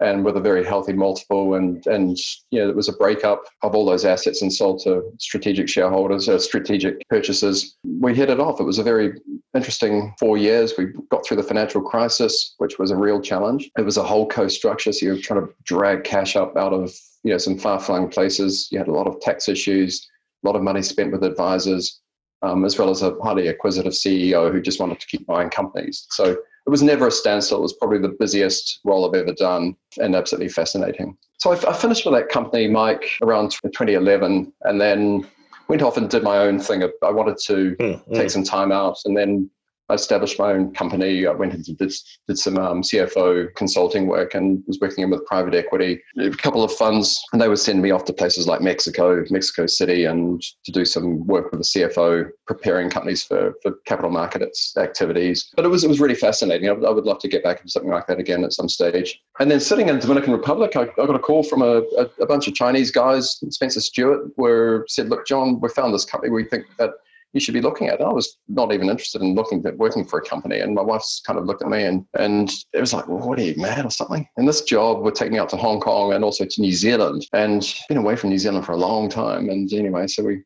and 0.00 0.24
with 0.24 0.36
a 0.36 0.40
very 0.40 0.64
healthy 0.64 0.92
multiple. 0.92 1.54
And 1.54 1.86
and 1.86 2.18
you 2.50 2.60
know, 2.60 2.68
it 2.68 2.76
was 2.76 2.88
a 2.88 2.92
breakup 2.94 3.42
of 3.62 3.74
all 3.74 3.84
those 3.84 4.04
assets 4.04 4.42
and 4.42 4.52
sold 4.52 4.82
to 4.84 5.02
strategic 5.18 5.68
shareholders, 5.68 6.28
uh, 6.28 6.38
strategic 6.38 7.06
purchasers. 7.08 7.76
We 7.84 8.14
hit 8.14 8.30
it 8.30 8.40
off. 8.40 8.60
It 8.60 8.64
was 8.64 8.78
a 8.78 8.82
very 8.82 9.12
interesting 9.54 10.14
four 10.18 10.36
years. 10.38 10.74
We 10.78 10.86
got 11.10 11.26
through 11.26 11.38
the 11.38 11.42
financial 11.42 11.82
crisis, 11.82 12.54
which 12.58 12.78
was 12.78 12.90
a 12.90 12.96
real 12.96 13.20
challenge. 13.20 13.70
It 13.76 13.82
was 13.82 13.96
a 13.96 14.04
HoldCo 14.04 14.50
structure, 14.50 14.92
so 14.92 15.06
you're 15.06 15.18
trying 15.18 15.46
to 15.46 15.52
drag 15.64 16.04
cash 16.04 16.36
up 16.36 16.56
out 16.56 16.72
of 16.72 16.94
you 17.24 17.32
know 17.32 17.38
some 17.38 17.58
far 17.58 17.80
flung 17.80 18.08
places. 18.08 18.68
You 18.70 18.78
had 18.78 18.88
a 18.88 18.92
lot 18.92 19.06
of 19.06 19.20
tax 19.20 19.48
issues, 19.48 20.08
a 20.44 20.48
lot 20.48 20.56
of 20.56 20.62
money 20.62 20.82
spent 20.82 21.12
with 21.12 21.24
advisors. 21.24 22.00
um, 22.42 22.64
as 22.64 22.78
well 22.78 22.90
as 22.90 23.02
a 23.02 23.14
highly 23.22 23.48
acquisitive 23.48 23.92
CEO 23.92 24.50
who 24.50 24.60
just 24.60 24.80
wanted 24.80 25.00
to 25.00 25.06
keep 25.06 25.26
buying 25.26 25.50
companies. 25.50 26.06
So 26.10 26.38
it 26.66 26.70
was 26.70 26.82
never 26.82 27.06
a 27.06 27.10
standstill. 27.10 27.58
It 27.58 27.62
was 27.62 27.72
probably 27.72 27.98
the 27.98 28.16
busiest 28.18 28.80
role 28.84 29.08
I've 29.08 29.20
ever 29.20 29.32
done 29.32 29.76
and 29.98 30.14
absolutely 30.14 30.48
fascinating. 30.48 31.16
So 31.38 31.52
I, 31.52 31.70
I 31.70 31.72
finished 31.72 32.04
with 32.04 32.14
that 32.14 32.28
company, 32.28 32.68
Mike, 32.68 33.04
around 33.22 33.52
2011, 33.52 34.52
and 34.62 34.80
then 34.80 35.26
went 35.68 35.82
off 35.82 35.96
and 35.96 36.10
did 36.10 36.22
my 36.22 36.38
own 36.38 36.58
thing. 36.60 36.82
I 36.82 37.10
wanted 37.10 37.38
to 37.46 37.76
mm, 37.76 38.14
take 38.14 38.30
some 38.30 38.44
time 38.44 38.72
out 38.72 38.98
and 39.04 39.16
then 39.16 39.50
I 39.90 39.94
established 39.94 40.38
my 40.38 40.52
own 40.52 40.72
company. 40.72 41.26
I 41.26 41.32
went 41.32 41.52
and 41.52 41.64
did, 41.64 41.92
did 42.28 42.38
some 42.38 42.58
um, 42.58 42.82
CFO 42.82 43.52
consulting 43.56 44.06
work 44.06 44.34
and 44.34 44.62
was 44.66 44.78
working 44.80 45.08
with 45.10 45.26
private 45.26 45.54
equity, 45.54 46.00
a 46.18 46.30
couple 46.30 46.62
of 46.62 46.72
funds, 46.72 47.20
and 47.32 47.42
they 47.42 47.48
would 47.48 47.58
send 47.58 47.82
me 47.82 47.90
off 47.90 48.04
to 48.04 48.12
places 48.12 48.46
like 48.46 48.60
Mexico, 48.60 49.24
Mexico 49.30 49.66
City, 49.66 50.04
and 50.04 50.42
to 50.64 50.70
do 50.70 50.84
some 50.84 51.26
work 51.26 51.50
with 51.50 51.60
the 51.60 51.64
CFO, 51.64 52.30
preparing 52.46 52.88
companies 52.88 53.24
for, 53.24 53.54
for 53.62 53.72
capital 53.84 54.10
markets 54.12 54.76
activities. 54.76 55.50
But 55.56 55.64
it 55.64 55.68
was 55.68 55.82
it 55.82 55.88
was 55.88 56.00
really 56.00 56.14
fascinating. 56.14 56.68
I, 56.68 56.72
I 56.72 56.90
would 56.90 57.04
love 57.04 57.18
to 57.20 57.28
get 57.28 57.42
back 57.42 57.58
into 57.58 57.70
something 57.70 57.90
like 57.90 58.06
that 58.06 58.20
again 58.20 58.44
at 58.44 58.52
some 58.52 58.68
stage. 58.68 59.20
And 59.40 59.50
then 59.50 59.58
sitting 59.58 59.88
in 59.88 59.98
Dominican 59.98 60.32
Republic, 60.32 60.76
I, 60.76 60.82
I 60.82 61.06
got 61.06 61.14
a 61.14 61.18
call 61.18 61.42
from 61.42 61.62
a, 61.62 61.82
a, 61.98 62.08
a 62.20 62.26
bunch 62.26 62.46
of 62.46 62.54
Chinese 62.54 62.92
guys, 62.92 63.40
Spencer 63.50 63.80
Stuart, 63.80 64.30
where 64.36 64.84
said, 64.88 65.08
"Look, 65.08 65.26
John, 65.26 65.58
we 65.60 65.68
found 65.68 65.92
this 65.92 66.04
company. 66.04 66.30
We 66.30 66.44
think 66.44 66.66
that." 66.78 66.90
You 67.32 67.40
should 67.40 67.54
be 67.54 67.60
looking 67.60 67.88
at. 67.88 68.00
And 68.00 68.08
I 68.08 68.12
was 68.12 68.38
not 68.48 68.72
even 68.72 68.88
interested 68.88 69.22
in 69.22 69.34
looking 69.34 69.64
at 69.66 69.76
working 69.76 70.04
for 70.04 70.18
a 70.18 70.22
company. 70.22 70.60
And 70.60 70.74
my 70.74 70.82
wife's 70.82 71.22
kind 71.24 71.38
of 71.38 71.46
looked 71.46 71.62
at 71.62 71.68
me 71.68 71.84
and 71.84 72.04
and 72.18 72.50
it 72.72 72.80
was 72.80 72.92
like, 72.92 73.08
well, 73.08 73.26
what 73.26 73.38
are 73.38 73.42
you 73.42 73.54
mad 73.56 73.84
or 73.84 73.90
something? 73.90 74.26
And 74.36 74.48
this 74.48 74.62
job 74.62 75.02
would 75.02 75.14
take 75.14 75.30
me 75.30 75.38
out 75.38 75.48
to 75.50 75.56
Hong 75.56 75.80
Kong 75.80 76.12
and 76.12 76.24
also 76.24 76.44
to 76.44 76.60
New 76.60 76.72
Zealand. 76.72 77.26
And 77.32 77.62
been 77.88 77.98
away 77.98 78.16
from 78.16 78.30
New 78.30 78.38
Zealand 78.38 78.66
for 78.66 78.72
a 78.72 78.76
long 78.76 79.08
time. 79.08 79.48
And 79.48 79.72
anyway, 79.72 80.06
so 80.06 80.24
we 80.24 80.42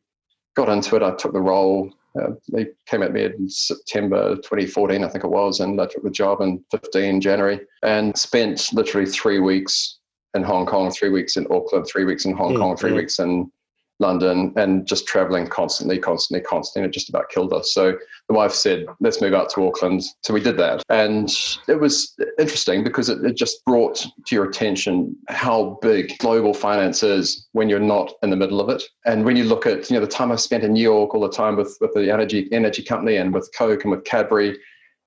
got 0.55 0.69
into 0.69 0.95
it. 0.95 1.03
I 1.03 1.11
took 1.11 1.33
the 1.33 1.41
role. 1.41 1.91
Uh, 2.19 2.31
they 2.51 2.67
came 2.87 3.03
at 3.03 3.11
me 3.11 3.25
in 3.25 3.49
September 3.49 4.35
2014, 4.37 5.03
I 5.03 5.09
think 5.09 5.25
it 5.25 5.29
was, 5.29 5.59
and 5.59 5.81
I 5.81 5.85
took 5.85 6.01
the 6.01 6.09
job 6.09 6.39
in 6.39 6.63
15 6.71 7.19
January 7.19 7.59
and 7.83 8.17
spent 8.17 8.71
literally 8.71 9.05
three 9.05 9.39
weeks 9.39 9.99
in 10.33 10.43
Hong 10.43 10.65
Kong, 10.65 10.91
three 10.91 11.09
weeks 11.09 11.35
in 11.35 11.45
Auckland, 11.49 11.87
three 11.87 12.05
weeks 12.05 12.23
in 12.23 12.33
Hong 12.35 12.51
mm-hmm. 12.51 12.61
Kong, 12.61 12.77
three 12.77 12.91
mm. 12.91 12.97
weeks 12.97 13.19
in 13.19 13.51
London 13.99 14.53
and 14.55 14.85
just 14.85 15.07
traveling 15.07 15.47
constantly, 15.47 15.97
constantly, 15.97 16.43
constantly. 16.43 16.87
It 16.87 16.93
just 16.93 17.09
about 17.09 17.29
killed 17.29 17.53
us. 17.53 17.73
So 17.73 17.97
the 18.27 18.35
wife 18.35 18.51
said, 18.51 18.85
let's 18.99 19.21
move 19.21 19.33
out 19.33 19.49
to 19.51 19.67
Auckland. 19.67 20.03
So 20.21 20.33
we 20.33 20.41
did 20.41 20.57
that. 20.57 20.83
And 20.89 21.29
it 21.67 21.79
was 21.79 22.15
interesting 22.39 22.83
because 22.83 23.09
it, 23.09 23.23
it 23.23 23.35
just 23.35 23.63
brought 23.65 23.95
to 23.95 24.35
your 24.35 24.45
attention 24.45 25.15
how 25.29 25.79
big 25.81 26.17
global 26.19 26.53
finance 26.53 27.03
is 27.03 27.47
when 27.53 27.69
you're 27.69 27.79
not 27.79 28.13
in 28.23 28.29
the 28.29 28.35
middle 28.35 28.59
of 28.59 28.69
it. 28.69 28.83
And 29.05 29.23
when 29.25 29.37
you 29.37 29.45
look 29.45 29.65
at, 29.65 29.89
you 29.89 29.95
know, 29.95 30.05
the 30.05 30.11
time 30.11 30.31
I 30.31 30.35
spent 30.35 30.63
in 30.63 30.73
New 30.73 30.83
York 30.83 31.13
all 31.13 31.21
the 31.21 31.29
time 31.29 31.55
with, 31.55 31.77
with 31.79 31.93
the 31.93 32.11
energy, 32.11 32.49
energy 32.51 32.83
company 32.83 33.15
and 33.17 33.33
with 33.33 33.49
Coke 33.57 33.83
and 33.83 33.91
with 33.91 34.03
Cadbury, 34.03 34.57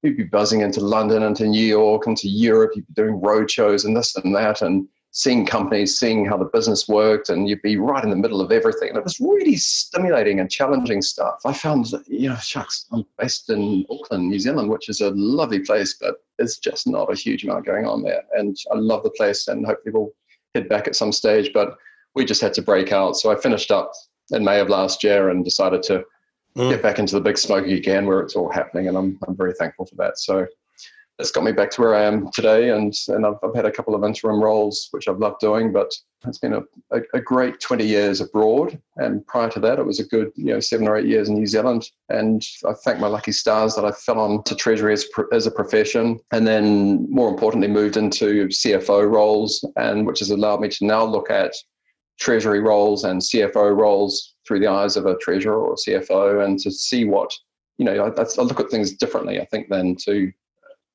you'd 0.02 0.16
be 0.16 0.25
buzzing 0.25 0.61
into 0.61 0.80
London, 0.80 1.23
into 1.23 1.47
New 1.47 1.64
York, 1.64 2.07
into 2.07 2.28
Europe, 2.28 2.73
you'd 2.75 2.87
be 2.87 2.95
doing 2.95 3.21
road 3.21 3.50
shows 3.50 3.85
and 3.85 3.97
this 3.97 4.14
and 4.16 4.35
that. 4.35 4.62
And 4.62 4.88
seeing 5.11 5.47
companies, 5.47 5.99
seeing 5.99 6.25
how 6.25 6.37
the 6.37 6.45
business 6.45 6.88
worked, 6.88 7.31
and 7.31 7.49
you'd 7.49 7.62
be 7.62 7.77
right 7.77 8.05
in 8.05 8.11
the 8.11 8.17
middle 8.17 8.41
of 8.41 8.53
everything. 8.53 8.91
And 8.91 8.99
it 8.99 9.05
was 9.05 9.21
really 9.21 9.57
stimulating 9.57 10.41
and 10.41 10.50
challenging 10.50 11.03
stuff. 11.03 11.41
I 11.45 11.53
found, 11.53 11.93
you 12.07 12.29
know, 12.29 12.37
shucks, 12.37 12.87
I'm 12.93 13.05
based 13.19 13.50
in 13.50 13.87
Auckland, 13.91 14.29
New 14.29 14.38
Zealand, 14.38 14.71
which 14.71 14.88
is 14.88 15.00
a 15.00 15.11
lovely 15.11 15.61
place, 15.61 15.97
but 16.00 16.17
it's 16.38 16.59
just 16.59 16.87
not 16.87 17.11
a 17.12 17.17
huge 17.17 17.45
amount 17.45 17.67
going 17.67 17.87
on 17.87 18.03
there. 18.03 18.23
And 18.35 18.57
I 18.71 18.77
love 18.77 19.03
the 19.03 19.11
place 19.11 19.49
and 19.49 19.65
hopefully 19.65 19.93
we'll 19.93 20.12
head 20.55 20.69
back 20.69 20.87
at 20.87 20.97
some 20.97 21.12
stage, 21.12 21.53
but 21.53 21.77
we 22.15 22.25
just 22.25 22.41
had 22.41 22.55
to 22.55 22.62
break 22.62 22.93
out. 22.93 23.17
So 23.17 23.31
I 23.33 23.37
finished 23.37 23.71
up 23.71 23.93
in 24.31 24.45
May 24.45 24.61
of 24.61 24.69
last 24.69 25.03
year 25.03 25.31
and 25.31 25.45
decided 25.45 25.83
to 25.85 26.05
mm. 26.57 26.71
get 26.71 26.83
back 26.83 26.99
into 26.99 27.15
the 27.15 27.21
big 27.21 27.38
smoke 27.38 27.67
again 27.67 28.07
where 28.07 28.21
it's 28.21 28.37
all 28.37 28.53
happening. 28.53 28.88
And 28.88 28.97
I'm, 28.97 29.19
I'm 29.27 29.37
very 29.37 29.55
thankful 29.55 29.87
for 29.87 29.95
that. 29.97 30.19
So 30.19 30.47
it's 31.19 31.33
got 31.33 31.43
me 31.43 31.51
back 31.51 31.71
to 31.73 31.81
where 31.81 31.95
I 31.97 32.03
am 32.03 32.31
today. 32.33 32.71
And, 32.71 32.95
and 33.09 33.27
I've, 33.27 33.35
I've 33.42 33.55
had 33.55 33.64
a 33.64 33.73
couple 33.73 33.95
of 33.95 34.05
interim 34.05 34.40
roles, 34.40 34.88
which 34.92 35.09
I've 35.09 35.19
loved 35.19 35.40
doing, 35.40 35.73
but 35.73 35.92
it's 36.27 36.38
been 36.38 36.55
a, 36.55 36.62
a, 36.92 37.01
a, 37.14 37.21
great 37.21 37.61
20 37.61 37.85
years 37.85 38.21
abroad. 38.21 38.81
And 38.97 39.27
prior 39.27 39.51
to 39.51 39.61
that, 39.61 39.81
it 39.81 39.87
was 39.87 39.99
a 39.99 40.07
good, 40.07 40.31
you 40.37 40.53
know, 40.53 40.61
seven 40.61 40.87
or 40.87 40.97
eight 40.97 41.07
years 41.07 41.29
in 41.29 41.35
New 41.35 41.47
Zealand. 41.47 41.90
And 42.09 42.45
I 42.69 42.73
thank 42.85 43.01
my 43.01 43.09
lucky 43.09 43.33
stars 43.33 43.75
that 43.75 43.85
I 43.85 43.90
fell 43.90 44.21
onto 44.21 44.55
Treasury 44.55 44.92
as, 44.92 45.07
as 45.33 45.47
a 45.47 45.51
profession. 45.51 46.21
And 46.31 46.47
then 46.47 47.11
more 47.11 47.29
importantly, 47.29 47.69
moved 47.69 47.97
into 47.97 48.47
CFO 48.49 49.11
roles, 49.11 49.64
and 49.77 50.07
which 50.07 50.21
has 50.21 50.31
allowed 50.31 50.61
me 50.61 50.69
to 50.69 50.87
now 50.87 51.05
look 51.05 51.31
at 51.31 51.53
Treasury 52.21 52.61
roles 52.61 53.05
and 53.05 53.21
CFO 53.21 53.77
roles 53.77 54.35
through 54.47 54.61
the 54.61 54.66
eyes 54.66 54.97
of 54.97 55.07
a 55.07 55.16
treasurer 55.19 55.61
or 55.61 55.75
a 55.75 55.77
CFO 55.77 56.45
and 56.45 56.59
to 56.61 56.71
see 56.71 57.05
what, 57.05 57.31
you 57.77 57.85
know, 57.85 57.92
I, 57.92 58.23
I 58.23 58.42
look 58.42 58.59
at 58.59 58.71
things 58.71 58.92
differently, 58.95 59.40
I 59.40 59.45
think, 59.45 59.69
than 59.69 59.95
to 60.05 60.33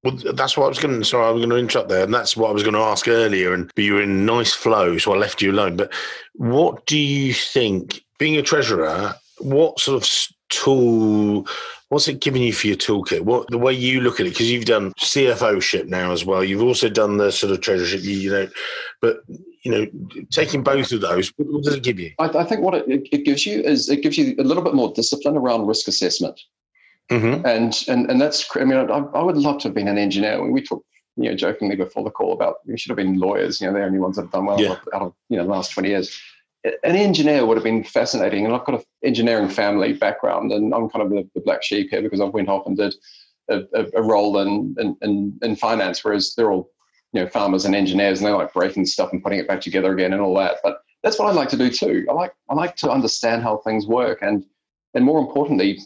well, 0.04 0.18
that's 0.34 0.58
what 0.58 0.66
I 0.66 0.70
was 0.70 0.80
going 0.80 1.00
to. 1.00 1.06
Sorry, 1.06 1.26
I 1.26 1.32
was 1.32 1.40
going 1.40 1.50
to 1.50 1.58
interrupt 1.58 1.90
there, 1.90 2.04
and 2.04 2.14
that's 2.14 2.36
what 2.36 2.50
I 2.50 2.54
was 2.54 2.64
going 2.64 2.74
to 2.74 2.82
ask 2.82 3.08
earlier. 3.08 3.54
And 3.54 3.72
you 3.76 3.96
were 3.96 4.02
in 4.02 4.26
nice 4.26 4.54
flow, 4.54 4.98
so 4.98 5.14
I 5.14 5.18
left 5.18 5.42
you 5.42 5.52
alone. 5.52 5.78
But 5.78 5.94
what 6.34 6.86
do 6.86 6.98
you 6.98 7.34
think, 7.34 8.04
being 8.18 8.38
a 8.38 8.42
treasurer, 8.42 9.16
what 9.40 9.80
sort 9.80 10.04
of 10.04 10.10
tool? 10.50 11.48
What's 11.88 12.08
it 12.08 12.22
giving 12.22 12.42
you 12.42 12.54
for 12.54 12.68
your 12.68 12.76
toolkit? 12.76 13.22
What 13.22 13.48
the 13.50 13.58
way 13.58 13.72
you 13.72 14.02
look 14.02 14.20
at 14.20 14.26
it? 14.26 14.32
Because 14.32 14.52
you've 14.52 14.66
done 14.66 14.94
CFO 14.94 15.62
ship 15.62 15.88
now 15.88 16.12
as 16.12 16.26
well. 16.26 16.44
You've 16.44 16.64
also 16.64 16.90
done 16.90 17.18
the 17.18 17.32
sort 17.32 17.54
of 17.54 17.62
treasurership. 17.62 18.04
You, 18.04 18.16
you 18.18 18.32
know, 18.32 18.50
but 19.00 19.24
you 19.64 19.72
know, 19.72 20.26
taking 20.32 20.64
both 20.64 20.92
of 20.92 21.00
those, 21.00 21.32
what 21.38 21.64
does 21.64 21.76
it 21.76 21.84
give 21.84 22.00
you? 22.00 22.12
I, 22.20 22.26
I 22.26 22.44
think 22.44 22.62
what 22.62 22.74
it, 22.74 23.08
it 23.12 23.24
gives 23.24 23.46
you 23.46 23.62
is 23.62 23.90
it 23.90 24.02
gives 24.02 24.18
you 24.18 24.36
a 24.38 24.44
little 24.44 24.64
bit 24.64 24.74
more 24.74 24.92
discipline 24.94 25.38
around 25.38 25.68
risk 25.68 25.88
assessment. 25.88 26.42
Mm-hmm. 27.12 27.46
And, 27.46 27.84
and 27.88 28.10
and 28.10 28.22
that's 28.22 28.48
I 28.56 28.64
mean 28.64 28.78
I, 28.78 28.98
I 28.98 29.22
would 29.22 29.38
love 29.38 29.60
to 29.60 29.68
have 29.68 29.76
been 29.76 29.88
an 29.88 29.98
engineer. 29.98 30.44
We 30.50 30.62
talked 30.62 30.86
you 31.16 31.30
know 31.30 31.36
jokingly 31.36 31.76
before 31.76 32.04
the 32.04 32.10
call 32.10 32.34
about 32.34 32.58
we 32.66 32.78
should 32.78 32.90
have 32.90 32.98
been 32.98 33.20
lawyers. 33.20 33.60
You 33.60 33.68
know 33.68 33.74
they're 33.74 33.84
the 33.84 33.88
only 33.88 34.00
ones 34.00 34.16
that 34.16 34.24
have 34.24 34.32
done 34.32 34.46
well 34.46 34.62
yeah. 34.62 34.76
out 34.94 35.02
of 35.02 35.14
you 35.30 35.38
know 35.38 35.44
the 35.44 35.50
last 35.50 35.72
twenty 35.72 35.90
years. 35.90 36.20
An 36.66 36.96
engineer 36.96 37.46
would 37.46 37.58
have 37.58 37.64
been 37.66 37.84
fascinating, 37.84 38.46
and 38.46 38.56
I've 38.56 38.64
got 38.64 38.76
an 38.76 38.86
engineering 39.04 39.50
family 39.50 39.92
background, 39.92 40.54
and 40.54 40.74
I'm 40.74 40.90
kind 40.90 41.04
of 41.04 41.10
the, 41.10 41.30
the 41.36 41.42
black 41.42 41.62
sheep 41.62 41.90
here 41.90 42.02
because 42.02 42.22
I 42.22 42.24
went 42.24 42.48
off 42.48 42.66
and 42.66 42.78
did 42.78 42.96
a, 43.50 43.64
a, 43.74 43.86
a 43.96 44.02
role 44.02 44.40
in, 44.40 44.74
in, 44.80 44.96
in 45.02 45.40
in 45.42 45.56
finance, 45.58 46.06
whereas 46.06 46.34
they're 46.36 46.52
all 46.52 46.70
you 47.12 47.22
know 47.22 47.28
farmers 47.28 47.66
and 47.66 47.76
engineers, 47.76 48.20
and 48.20 48.28
they 48.28 48.32
like 48.32 48.54
breaking 48.54 48.86
stuff 48.86 49.12
and 49.12 49.22
putting 49.22 49.40
it 49.40 49.48
back 49.48 49.60
together 49.60 49.94
again 49.94 50.14
and 50.14 50.22
all 50.22 50.36
that. 50.36 50.60
But 50.64 50.78
that's 51.04 51.20
what 51.20 51.30
I'd 51.30 51.36
like 51.36 51.50
to 51.50 51.58
do 51.58 51.70
too. 51.70 52.06
I 52.10 52.14
like 52.14 52.34
I 52.50 52.54
like 52.56 52.78
to 52.78 52.90
understand 52.90 53.44
how 53.44 53.58
things 53.58 53.86
work, 53.86 54.20
and 54.22 54.46
and 54.94 55.04
more 55.04 55.20
importantly, 55.20 55.80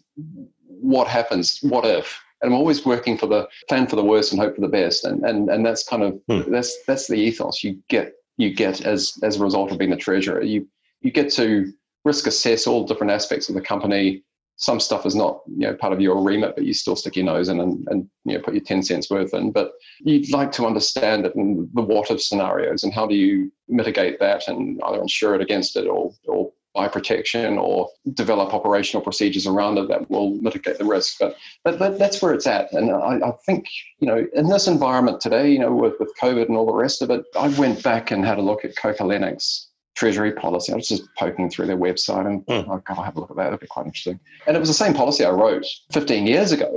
what 0.81 1.07
happens, 1.07 1.59
what 1.61 1.85
if. 1.85 2.21
And 2.41 2.51
I'm 2.51 2.57
always 2.57 2.85
working 2.85 3.17
for 3.17 3.27
the 3.27 3.47
plan 3.67 3.87
for 3.87 3.95
the 3.95 4.03
worst 4.03 4.31
and 4.31 4.39
hope 4.39 4.55
for 4.55 4.61
the 4.61 4.67
best. 4.67 5.05
And 5.05 5.23
and 5.25 5.49
and 5.49 5.65
that's 5.65 5.83
kind 5.83 6.03
of 6.03 6.19
hmm. 6.29 6.51
that's 6.51 6.83
that's 6.85 7.07
the 7.07 7.15
ethos 7.15 7.63
you 7.63 7.79
get 7.89 8.13
you 8.37 8.53
get 8.53 8.81
as 8.85 9.17
as 9.23 9.37
a 9.37 9.43
result 9.43 9.71
of 9.71 9.79
being 9.79 9.93
a 9.93 9.97
treasurer. 9.97 10.43
You 10.43 10.67
you 11.01 11.11
get 11.11 11.31
to 11.33 11.71
risk 12.05 12.27
assess 12.27 12.67
all 12.67 12.85
different 12.85 13.11
aspects 13.11 13.49
of 13.49 13.55
the 13.55 13.61
company. 13.61 14.23
Some 14.59 14.79
stuff 14.79 15.05
is 15.05 15.15
not 15.15 15.41
you 15.47 15.67
know 15.67 15.75
part 15.75 15.93
of 15.93 16.01
your 16.01 16.21
remit, 16.21 16.55
but 16.55 16.65
you 16.65 16.73
still 16.73 16.95
stick 16.95 17.15
your 17.15 17.25
nose 17.25 17.49
in 17.49 17.59
and, 17.59 17.87
and 17.89 18.09
you 18.25 18.35
know 18.35 18.43
put 18.43 18.53
your 18.53 18.63
ten 18.63 18.83
cents 18.83 19.09
worth 19.09 19.33
in. 19.33 19.51
But 19.51 19.71
you'd 19.99 20.31
like 20.31 20.51
to 20.53 20.67
understand 20.67 21.25
it 21.25 21.35
and 21.35 21.67
the 21.73 21.81
what 21.81 22.11
if 22.11 22.21
scenarios 22.21 22.83
and 22.83 22.93
how 22.93 23.07
do 23.07 23.15
you 23.15 23.51
mitigate 23.67 24.19
that 24.19 24.47
and 24.47 24.79
either 24.85 25.01
insure 25.01 25.33
it 25.33 25.41
against 25.41 25.75
it 25.75 25.87
or 25.87 26.11
or 26.27 26.51
buy 26.77 26.87
protection 26.87 27.57
or 27.57 27.89
develop 28.13 28.53
operational 28.53 29.01
procedures 29.01 29.47
around 29.47 29.79
it 29.79 29.87
that 29.87 30.09
will 30.11 30.35
mitigate 30.35 30.77
the 30.77 30.85
risk. 30.85 31.17
But, 31.19 31.35
but, 31.63 31.79
but 31.79 31.97
that's 31.97 32.21
where 32.21 32.33
it's 32.33 32.45
at. 32.45 32.71
And 32.71 32.91
I, 32.91 33.19
I, 33.27 33.31
think, 33.47 33.65
you 33.99 34.07
know, 34.07 34.27
in 34.35 34.47
this 34.47 34.67
environment 34.67 35.19
today, 35.19 35.49
you 35.49 35.57
know, 35.57 35.73
with, 35.73 35.95
with 35.99 36.13
COVID 36.21 36.47
and 36.47 36.55
all 36.55 36.67
the 36.67 36.73
rest 36.73 37.01
of 37.01 37.09
it, 37.09 37.25
I 37.37 37.47
went 37.49 37.81
back 37.81 38.11
and 38.11 38.23
had 38.23 38.37
a 38.37 38.43
look 38.43 38.63
at 38.63 38.75
Coke 38.77 38.97
Hellenic's 38.99 39.69
treasury 39.95 40.31
policy. 40.31 40.71
I 40.71 40.75
was 40.75 40.87
just 40.87 41.03
poking 41.17 41.49
through 41.49 41.65
their 41.65 41.77
website 41.77 42.27
and 42.27 42.45
mm. 42.45 42.67
oh, 42.69 42.81
God, 42.85 42.97
I'll 42.99 43.03
have 43.03 43.17
a 43.17 43.21
look 43.21 43.31
at 43.31 43.37
that. 43.37 43.45
That'd 43.45 43.59
be 43.59 43.67
quite 43.67 43.87
interesting. 43.87 44.19
And 44.45 44.55
it 44.55 44.59
was 44.59 44.69
the 44.69 44.75
same 44.75 44.93
policy 44.93 45.25
I 45.25 45.31
wrote 45.31 45.65
15 45.91 46.27
years 46.27 46.51
ago. 46.51 46.71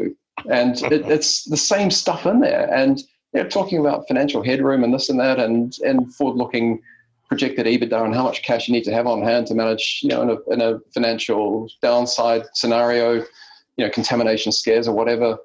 And 0.51 0.83
it, 0.91 1.07
it's 1.07 1.45
the 1.45 1.59
same 1.59 1.91
stuff 1.91 2.25
in 2.25 2.41
there. 2.41 2.73
And 2.73 2.99
you 3.35 3.43
know, 3.43 3.49
talking 3.49 3.79
about 3.79 4.09
financial 4.09 4.43
headroom 4.43 4.83
and 4.83 4.95
this 4.95 5.11
and 5.11 5.21
that 5.21 5.39
and, 5.39 5.77
and 5.85 6.13
forward 6.15 6.37
looking 6.37 6.81
projected 7.31 7.65
EBITDA 7.65 8.05
and 8.05 8.15
how 8.15 8.25
much 8.25 8.43
cash 8.43 8.67
you 8.67 8.75
need 8.75 8.83
to 8.83 8.93
have 8.93 9.07
on 9.07 9.23
hand 9.23 9.47
to 9.47 9.55
manage, 9.55 10.01
you 10.03 10.09
know, 10.09 10.23
in 10.23 10.31
a, 10.31 10.53
in 10.53 10.61
a 10.61 10.81
financial 10.93 11.69
downside 11.81 12.43
scenario, 12.55 13.25
you 13.77 13.85
know, 13.85 13.91
contamination 13.91 14.51
scares 14.51 14.89
or 14.89 14.97
whatever. 14.97 15.39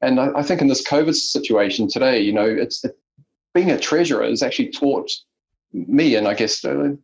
And 0.00 0.20
I, 0.20 0.30
I 0.36 0.42
think 0.44 0.60
in 0.60 0.68
this 0.68 0.86
COVID 0.86 1.14
situation 1.14 1.88
today, 1.88 2.20
you 2.20 2.32
know, 2.32 2.46
it's 2.46 2.84
it, 2.84 2.96
being 3.52 3.72
a 3.72 3.78
treasurer 3.78 4.24
has 4.24 4.44
actually 4.44 4.70
taught 4.70 5.10
me, 5.72 6.14
and 6.14 6.28
I 6.28 6.34
guess 6.34 6.64
uh, 6.64 6.90
a 6.90 6.96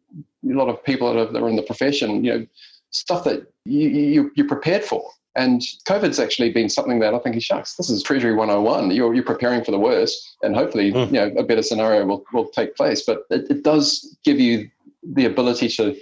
lot 0.45 0.69
of 0.69 0.83
people 0.85 1.13
that 1.13 1.37
are, 1.37 1.49
in 1.49 1.57
the 1.57 1.63
profession, 1.63 2.25
you 2.25 2.33
know, 2.33 2.47
stuff 2.91 3.25
that 3.25 3.53
you, 3.65 3.89
you, 3.89 4.31
you're 4.37 4.49
prepared 4.49 4.85
for. 4.85 5.11
And 5.37 5.61
COVID's 5.89 6.19
actually 6.19 6.51
been 6.51 6.69
something 6.69 6.99
that 7.01 7.15
I 7.15 7.19
think, 7.21 7.41
shucks, 7.41 7.77
this 7.77 7.89
is 7.89 8.03
Treasury 8.03 8.35
101. 8.35 8.91
You're, 8.91 9.15
you're 9.15 9.25
preparing 9.25 9.63
for 9.63 9.71
the 9.71 9.79
worst, 9.79 10.37
and 10.43 10.57
hopefully, 10.57 10.93
mm. 10.93 11.07
you 11.07 11.13
know, 11.13 11.33
a 11.39 11.45
better 11.45 11.63
scenario 11.63 12.05
will, 12.05 12.25
will 12.33 12.49
take 12.49 12.75
place. 12.75 13.05
But 13.05 13.23
it, 13.31 13.49
it 13.51 13.63
does 13.63 14.17
give 14.25 14.41
you 14.41 14.69
the 15.03 15.27
ability 15.27 15.69
to 15.69 15.97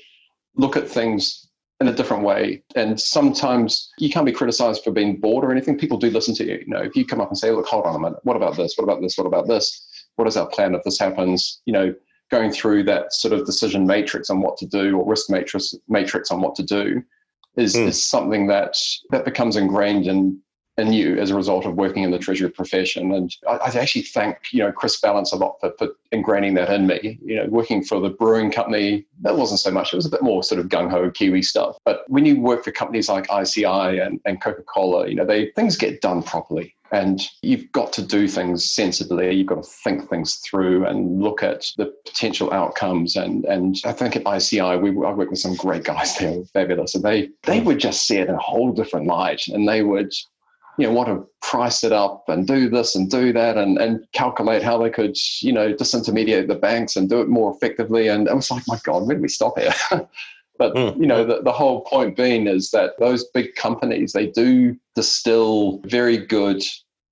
look 0.56 0.76
at 0.76 0.88
things 0.88 1.46
in 1.80 1.88
a 1.88 1.92
different 1.92 2.24
way. 2.24 2.62
And 2.74 3.00
sometimes 3.00 3.92
you 3.98 4.10
can't 4.10 4.26
be 4.26 4.32
criticized 4.32 4.82
for 4.82 4.90
being 4.90 5.20
bored 5.20 5.44
or 5.44 5.52
anything. 5.52 5.78
People 5.78 5.98
do 5.98 6.10
listen 6.10 6.34
to 6.36 6.44
you. 6.44 6.58
You 6.66 6.74
know, 6.74 6.82
if 6.82 6.96
you 6.96 7.06
come 7.06 7.20
up 7.20 7.28
and 7.28 7.38
say, 7.38 7.50
look, 7.50 7.66
hold 7.66 7.86
on 7.86 7.94
a 7.94 7.98
minute, 7.98 8.18
what 8.24 8.36
about 8.36 8.56
this? 8.56 8.74
What 8.76 8.84
about 8.84 9.00
this? 9.00 9.16
What 9.16 9.26
about 9.26 9.46
this? 9.46 9.86
What 10.16 10.26
is 10.26 10.36
our 10.36 10.48
plan 10.48 10.74
if 10.74 10.82
this 10.82 10.98
happens? 10.98 11.60
You 11.66 11.72
know, 11.74 11.94
going 12.30 12.50
through 12.50 12.84
that 12.84 13.12
sort 13.12 13.32
of 13.32 13.46
decision 13.46 13.86
matrix 13.86 14.30
on 14.30 14.40
what 14.40 14.56
to 14.58 14.66
do 14.66 14.96
or 14.98 15.08
risk 15.08 15.30
matrix 15.30 15.74
matrix 15.88 16.30
on 16.30 16.40
what 16.40 16.54
to 16.56 16.62
do 16.62 17.02
is, 17.58 17.74
mm. 17.74 17.88
is 17.88 18.08
something 18.08 18.46
that 18.46 18.74
that 19.10 19.24
becomes 19.24 19.56
ingrained 19.56 20.06
in 20.06 20.40
in 20.78 20.92
you 20.92 21.18
as 21.18 21.30
a 21.30 21.34
result 21.34 21.66
of 21.66 21.74
working 21.74 22.04
in 22.04 22.12
the 22.12 22.18
treasury 22.18 22.50
profession. 22.50 23.12
And 23.12 23.34
I, 23.48 23.56
I 23.56 23.68
actually 23.70 24.02
thank 24.02 24.52
you 24.52 24.60
know 24.60 24.72
Chris 24.72 25.00
Ballance 25.00 25.32
a 25.32 25.36
lot 25.36 25.56
for, 25.60 25.72
for 25.78 25.88
ingraining 26.12 26.54
that 26.54 26.72
in 26.72 26.86
me. 26.86 27.18
You 27.22 27.36
know, 27.36 27.46
working 27.48 27.82
for 27.82 28.00
the 28.00 28.10
brewing 28.10 28.50
company, 28.50 29.04
that 29.22 29.36
wasn't 29.36 29.60
so 29.60 29.70
much. 29.70 29.92
It 29.92 29.96
was 29.96 30.06
a 30.06 30.10
bit 30.10 30.22
more 30.22 30.42
sort 30.42 30.60
of 30.60 30.68
gung 30.68 30.90
ho 30.90 31.10
Kiwi 31.10 31.42
stuff. 31.42 31.76
But 31.84 32.04
when 32.08 32.24
you 32.24 32.40
work 32.40 32.64
for 32.64 32.70
companies 32.70 33.08
like 33.08 33.26
ICI 33.30 33.64
and, 33.98 34.20
and 34.24 34.40
Coca 34.40 34.62
Cola, 34.62 35.08
you 35.08 35.14
know, 35.14 35.26
they 35.26 35.50
things 35.56 35.76
get 35.76 36.00
done 36.00 36.22
properly. 36.22 36.74
And 36.90 37.20
you've 37.42 37.70
got 37.72 37.92
to 37.94 38.02
do 38.02 38.26
things 38.26 38.70
sensibly. 38.70 39.34
You've 39.34 39.46
got 39.46 39.62
to 39.62 39.70
think 39.84 40.08
things 40.08 40.36
through 40.36 40.86
and 40.86 41.20
look 41.22 41.42
at 41.42 41.70
the 41.76 41.92
potential 42.06 42.50
outcomes. 42.50 43.14
And 43.14 43.44
and 43.44 43.76
I 43.84 43.92
think 43.92 44.16
at 44.16 44.26
ICI, 44.26 44.76
we 44.76 44.90
I 44.90 45.12
worked 45.12 45.30
with 45.30 45.40
some 45.40 45.56
great 45.56 45.84
guys 45.84 46.16
there, 46.16 46.42
fabulous, 46.54 46.94
and 46.94 47.04
they 47.04 47.28
they 47.42 47.60
would 47.60 47.80
just 47.80 48.06
see 48.06 48.16
it 48.16 48.28
in 48.28 48.34
a 48.34 48.38
whole 48.38 48.72
different 48.72 49.06
light, 49.06 49.42
and 49.48 49.68
they 49.68 49.82
would 49.82 50.12
you 50.78 50.86
know, 50.86 50.92
want 50.92 51.08
to 51.08 51.26
price 51.42 51.82
it 51.82 51.92
up 51.92 52.24
and 52.28 52.46
do 52.46 52.70
this 52.70 52.94
and 52.94 53.10
do 53.10 53.32
that 53.32 53.56
and, 53.56 53.78
and 53.78 54.06
calculate 54.12 54.62
how 54.62 54.78
they 54.78 54.90
could, 54.90 55.16
you 55.42 55.52
know, 55.52 55.74
disintermediate 55.74 56.46
the 56.46 56.54
banks 56.54 56.94
and 56.94 57.08
do 57.08 57.20
it 57.20 57.28
more 57.28 57.52
effectively. 57.54 58.06
And 58.06 58.28
it 58.28 58.34
was 58.34 58.50
like, 58.50 58.62
my 58.68 58.78
God, 58.84 59.06
when 59.06 59.16
do 59.16 59.22
we 59.22 59.28
stop 59.28 59.58
here? 59.58 59.74
but, 60.58 60.74
mm. 60.74 60.96
you 60.96 61.06
know, 61.06 61.24
the, 61.24 61.42
the 61.42 61.52
whole 61.52 61.82
point 61.82 62.16
being 62.16 62.46
is 62.46 62.70
that 62.70 62.92
those 63.00 63.24
big 63.34 63.56
companies, 63.56 64.12
they 64.12 64.28
do 64.28 64.76
distill 64.94 65.80
very 65.84 66.16
good 66.16 66.62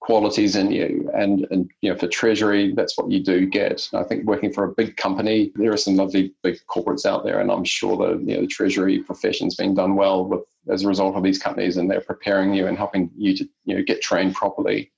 qualities 0.06 0.54
in 0.54 0.70
you. 0.70 1.10
And, 1.12 1.48
and 1.50 1.68
you 1.80 1.90
know, 1.90 1.98
for 1.98 2.06
Treasury, 2.06 2.72
that's 2.72 2.96
what 2.96 3.10
you 3.10 3.20
do 3.20 3.46
get. 3.46 3.88
I 3.92 4.04
think 4.04 4.24
working 4.24 4.52
for 4.52 4.62
a 4.62 4.72
big 4.72 4.96
company, 4.96 5.50
there 5.56 5.72
are 5.72 5.76
some 5.76 5.96
lovely 5.96 6.32
big 6.44 6.58
corporates 6.70 7.04
out 7.04 7.24
there, 7.24 7.40
and 7.40 7.50
I'm 7.50 7.64
sure 7.64 7.96
the 7.96 8.24
you 8.24 8.36
know 8.36 8.42
the 8.42 8.46
Treasury 8.46 9.00
profession's 9.00 9.56
been 9.56 9.74
done 9.74 9.96
well 9.96 10.24
with 10.24 10.44
as 10.70 10.82
a 10.82 10.88
result 10.88 11.16
of 11.16 11.22
these 11.22 11.38
companies, 11.38 11.76
and 11.76 11.90
they're 11.90 12.00
preparing 12.00 12.54
you 12.54 12.66
and 12.66 12.76
helping 12.76 13.10
you 13.16 13.36
to 13.36 13.48
you 13.64 13.76
know 13.76 13.82
get 13.82 14.02
trained 14.02 14.34
properly. 14.34 14.92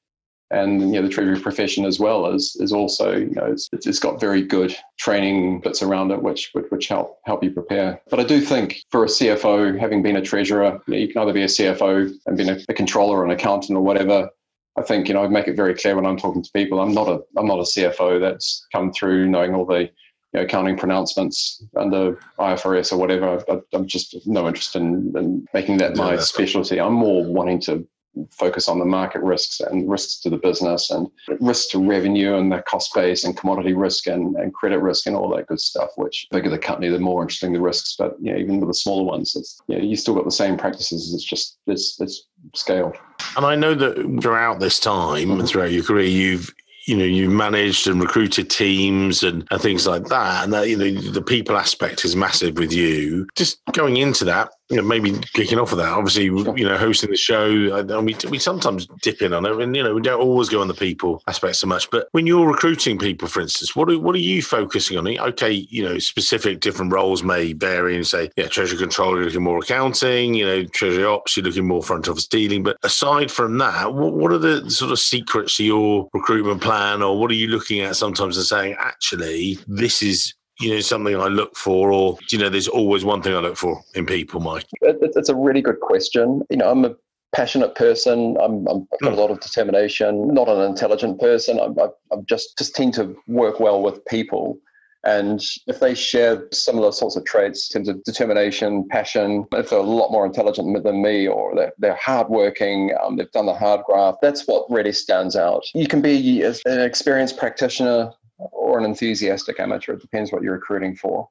And 0.51 0.81
you 0.81 1.01
know 1.01 1.03
the 1.03 1.13
treasury 1.13 1.39
profession 1.39 1.85
as 1.85 2.01
well 2.01 2.27
is 2.33 2.57
is 2.59 2.73
also 2.73 3.15
you 3.17 3.35
know 3.35 3.45
it's, 3.45 3.69
it's 3.73 3.99
got 3.99 4.19
very 4.19 4.43
good 4.43 4.75
training 4.99 5.61
bits 5.61 5.83
around 5.83 6.11
it 6.11 6.23
which, 6.23 6.49
which 6.53 6.65
which 6.71 6.89
help 6.89 7.19
help 7.27 7.45
you 7.45 7.51
prepare. 7.51 8.01
But 8.09 8.21
I 8.21 8.25
do 8.25 8.41
think 8.41 8.83
for 8.91 9.05
a 9.05 9.09
CFO, 9.09 9.79
having 9.79 10.03
been 10.03 10.17
a 10.17 10.23
treasurer, 10.23 10.81
you, 10.87 10.95
know, 10.95 10.99
you 10.99 11.09
can 11.09 11.21
either 11.21 11.35
be 11.35 11.43
a 11.43 11.47
CFO 11.47 12.11
and 12.25 12.37
being 12.37 12.49
a, 12.49 12.59
a 12.69 12.73
controller 12.73 13.19
or 13.19 13.25
an 13.27 13.31
accountant 13.31 13.77
or 13.77 13.83
whatever, 13.83 14.31
I 14.79 14.83
think 14.83 15.09
you 15.09 15.15
know 15.15 15.25
I 15.25 15.29
make 15.29 15.49
it 15.49 15.57
very 15.57 15.75
clear 15.75 15.97
when 15.97 16.07
I'm 16.07 16.17
talking 16.17 16.43
to 16.43 16.51
people. 16.53 16.81
I'm 16.81 16.95
not 16.95 17.09
a 17.09 17.21
I'm 17.37 17.47
not 17.47 17.59
a 17.59 17.63
CFO 17.63 18.21
that's 18.21 18.65
come 18.73 18.93
through 18.93 19.29
knowing 19.29 19.55
all 19.55 19.67
the 19.67 19.91
you 20.33 20.41
know, 20.41 20.45
accounting 20.45 20.77
pronouncements 20.77 21.65
under 21.77 22.19
IFRS 22.39 22.93
or 22.93 22.97
whatever. 22.97 23.43
I, 23.49 23.77
am 23.77 23.87
just 23.87 24.17
no 24.27 24.47
interest 24.47 24.77
in, 24.77 25.13
in 25.17 25.47
making 25.55 25.79
that 25.79 25.97
my 25.97 26.17
specialty. 26.17 26.81
I'm 26.81 26.95
more 26.95 27.25
wanting 27.25 27.61
to 27.63 27.87
focus 28.31 28.69
on 28.69 28.79
the 28.79 28.85
market 28.85 29.23
risks 29.23 29.61
and 29.61 29.89
risks 29.89 30.21
to 30.21 30.31
the 30.31 30.37
business 30.37 30.91
and 30.91 31.09
risks 31.41 31.71
to 31.71 31.79
revenue 31.79 32.37
and 32.37 32.51
the 32.51 32.63
cost 32.63 32.93
base 32.95 33.25
and 33.25 33.37
commodity 33.37 33.75
risk 33.75 34.07
and, 34.07 34.35
and 34.37 34.53
credit 34.55 34.79
risk 34.79 35.07
and 35.07 35.15
all 35.15 35.29
that 35.29 35.47
good 35.47 35.61
stuff, 35.61 35.91
which 35.97 36.27
the 36.31 36.39
bigger 36.39 36.51
the 36.51 36.59
company, 36.59 36.89
the 36.89 36.99
more 36.99 37.23
interesting 37.23 37.53
the 37.53 37.61
risks. 37.61 37.95
But 37.99 38.17
you 38.21 38.33
know, 38.33 38.39
even 38.39 38.61
with 38.61 38.69
the 38.69 38.75
smaller 38.75 39.05
ones, 39.05 39.37
it's, 39.37 39.61
you, 39.69 39.77
know, 39.77 39.85
you 39.85 39.97
still 39.97 40.15
got 40.15 40.25
the 40.25 40.31
same 40.31 40.57
practices. 40.57 41.15
It's 41.15 41.25
just, 41.25 41.59
it's, 41.67 42.01
it's 42.01 42.27
scaled. 42.55 42.97
And 43.37 43.45
I 43.45 43.55
know 43.55 43.75
that 43.75 44.21
throughout 44.23 44.61
this 44.61 44.81
time 44.81 45.29
mm-hmm. 45.29 45.41
and 45.41 45.49
throughout 45.49 45.73
your 45.73 45.85
career, 45.85 46.07
you've 46.07 46.53
you 46.89 46.97
know 46.97 47.05
you 47.05 47.29
managed 47.29 47.87
and 47.87 48.01
recruited 48.01 48.49
teams 48.49 49.23
and, 49.23 49.47
and 49.51 49.61
things 49.61 49.87
like 49.87 50.05
that 50.07 50.45
and 50.45 50.53
that 50.53 50.69
you 50.69 50.77
know 50.77 50.91
the 51.11 51.23
people 51.23 51.57
aspect 51.57 52.05
is 52.05 52.17
massive 52.17 52.57
with 52.57 52.73
you. 52.73 53.27
Just 53.37 53.61
going 53.73 53.99
into 53.99 54.25
that 54.25 54.51
you 54.71 54.77
know, 54.77 54.83
maybe 54.83 55.19
kicking 55.33 55.59
off 55.59 55.73
of 55.73 55.79
that, 55.79 55.89
obviously, 55.89 56.25
you 56.25 56.65
know, 56.65 56.77
hosting 56.77 57.11
the 57.11 57.17
show, 57.17 57.75
and 57.75 58.07
we, 58.07 58.15
we 58.29 58.39
sometimes 58.39 58.87
dip 59.01 59.23
in 59.23 59.33
on 59.33 59.47
it, 59.47 59.61
and 59.61 59.75
you 59.75 59.83
know, 59.83 59.95
we 59.95 60.03
don't 60.03 60.21
always 60.21 60.49
go 60.49 60.61
on 60.61 60.69
the 60.69 60.75
people 60.75 61.23
aspect 61.27 61.57
so 61.57 61.67
much. 61.67 61.91
But 61.91 62.09
when 62.13 62.27
you're 62.27 62.47
recruiting 62.47 62.99
people, 62.99 63.29
for 63.29 63.41
instance, 63.41 63.75
what 63.75 63.89
are, 63.91 63.99
what 63.99 64.15
are 64.15 64.19
you 64.19 64.43
focusing 64.43 64.99
on? 64.99 65.09
Okay, 65.09 65.53
you 65.71 65.83
know, 65.83 65.99
specific 65.99 66.61
different 66.61 66.93
roles 66.93 67.23
may 67.23 67.55
vary, 67.55 67.97
and 67.97 68.07
say, 68.07 68.31
yeah, 68.37 68.47
treasury 68.47 68.79
control, 68.79 69.17
you're 69.17 69.25
looking 69.25 69.43
more 69.43 69.59
accounting, 69.59 70.35
you 70.35 70.45
know, 70.45 70.65
treasury 70.65 71.05
ops, 71.05 71.37
you're 71.37 71.45
looking 71.45 71.67
more 71.67 71.83
front 71.83 72.09
office 72.09 72.27
dealing. 72.27 72.63
But 72.63 72.77
aside 72.83 73.31
from 73.31 73.57
that, 73.59 73.95
what, 73.95 74.13
what 74.13 74.33
are 74.33 74.39
the 74.39 74.71
sort 74.71 74.93
of 74.93 74.99
secrets 74.99 75.57
to 75.57 75.65
your 75.65 76.09
recruitment 76.13 76.61
plan, 76.61 77.03
or 77.03 77.19
what 77.19 77.31
are 77.31 77.35
you 77.35 77.49
looking 77.49 77.81
at 77.81 77.97
sometimes 77.97 78.37
and 78.37 78.45
saying, 78.45 78.77
actually, 78.79 79.59
this 79.67 80.03
is 80.03 80.35
you 80.61 80.75
know 80.75 80.81
something 80.81 81.17
I 81.17 81.29
look 81.29 81.57
for, 81.57 81.93
or 81.93 82.19
you 82.31 82.39
know, 82.39 82.49
there's 82.49 82.69
always 82.69 83.05
one 83.05 83.23
thing 83.23 83.35
I 83.35 83.39
look 83.39 83.57
for 83.57 83.83
in 83.95 84.07
people, 84.07 84.41
Mike? 84.41 84.67
It's 84.83 85.29
a 85.29 85.35
really 85.35 85.63
good 85.63 85.81
question. 85.81 86.43
You 86.51 86.59
know, 86.59 86.71
I'm 86.71 86.85
a 86.85 86.95
passionate 87.35 87.75
person. 87.75 88.37
I'm, 88.41 88.67
i 88.69 88.73
have 88.73 89.01
got 89.01 89.13
a 89.13 89.15
hmm. 89.15 89.21
lot 89.21 89.31
of 89.31 89.41
determination. 89.41 90.29
Not 90.35 90.49
an 90.49 90.61
intelligent 90.61 91.21
person. 91.21 91.61
I'm, 91.61 91.77
I'm 92.11 92.25
just 92.27 92.59
just 92.59 92.75
tend 92.75 92.95
to 92.95 93.17
work 93.27 93.61
well 93.61 93.83
with 93.83 94.05
people. 94.07 94.59
And 95.05 95.41
if 95.69 95.79
they 95.79 95.95
share 95.95 96.49
similar 96.53 96.91
sorts 96.91 97.15
of 97.17 97.25
traits 97.25 97.73
in 97.75 97.85
terms 97.85 97.89
of 97.89 98.03
determination, 98.03 98.87
passion, 98.91 99.47
if 99.53 99.71
they're 99.71 99.79
a 99.79 99.83
lot 99.83 100.11
more 100.11 100.27
intelligent 100.27 100.83
than 100.83 101.03
me 101.03 101.29
or 101.29 101.55
they're, 101.55 101.73
they're 101.79 101.99
hardworking, 102.03 102.93
um, 103.01 103.17
they've 103.17 103.31
done 103.31 103.47
the 103.47 103.55
hard 103.55 103.85
graft, 103.87 104.19
that's 104.23 104.47
what 104.49 104.69
really 104.69 104.93
stands 104.93 105.37
out. 105.37 105.63
You 105.73 105.87
can 105.87 106.03
be 106.03 106.43
an 106.43 106.81
experienced 106.81 107.37
practitioner 107.39 108.11
or 108.39 108.79
an 108.79 108.85
enthusiastic 108.85 109.61
amateur. 109.61 109.95
It 109.95 110.01
depends 110.01 110.33
what 110.33 110.43
you're 110.43 110.55
recruiting 110.55 110.97
for. 110.97 111.29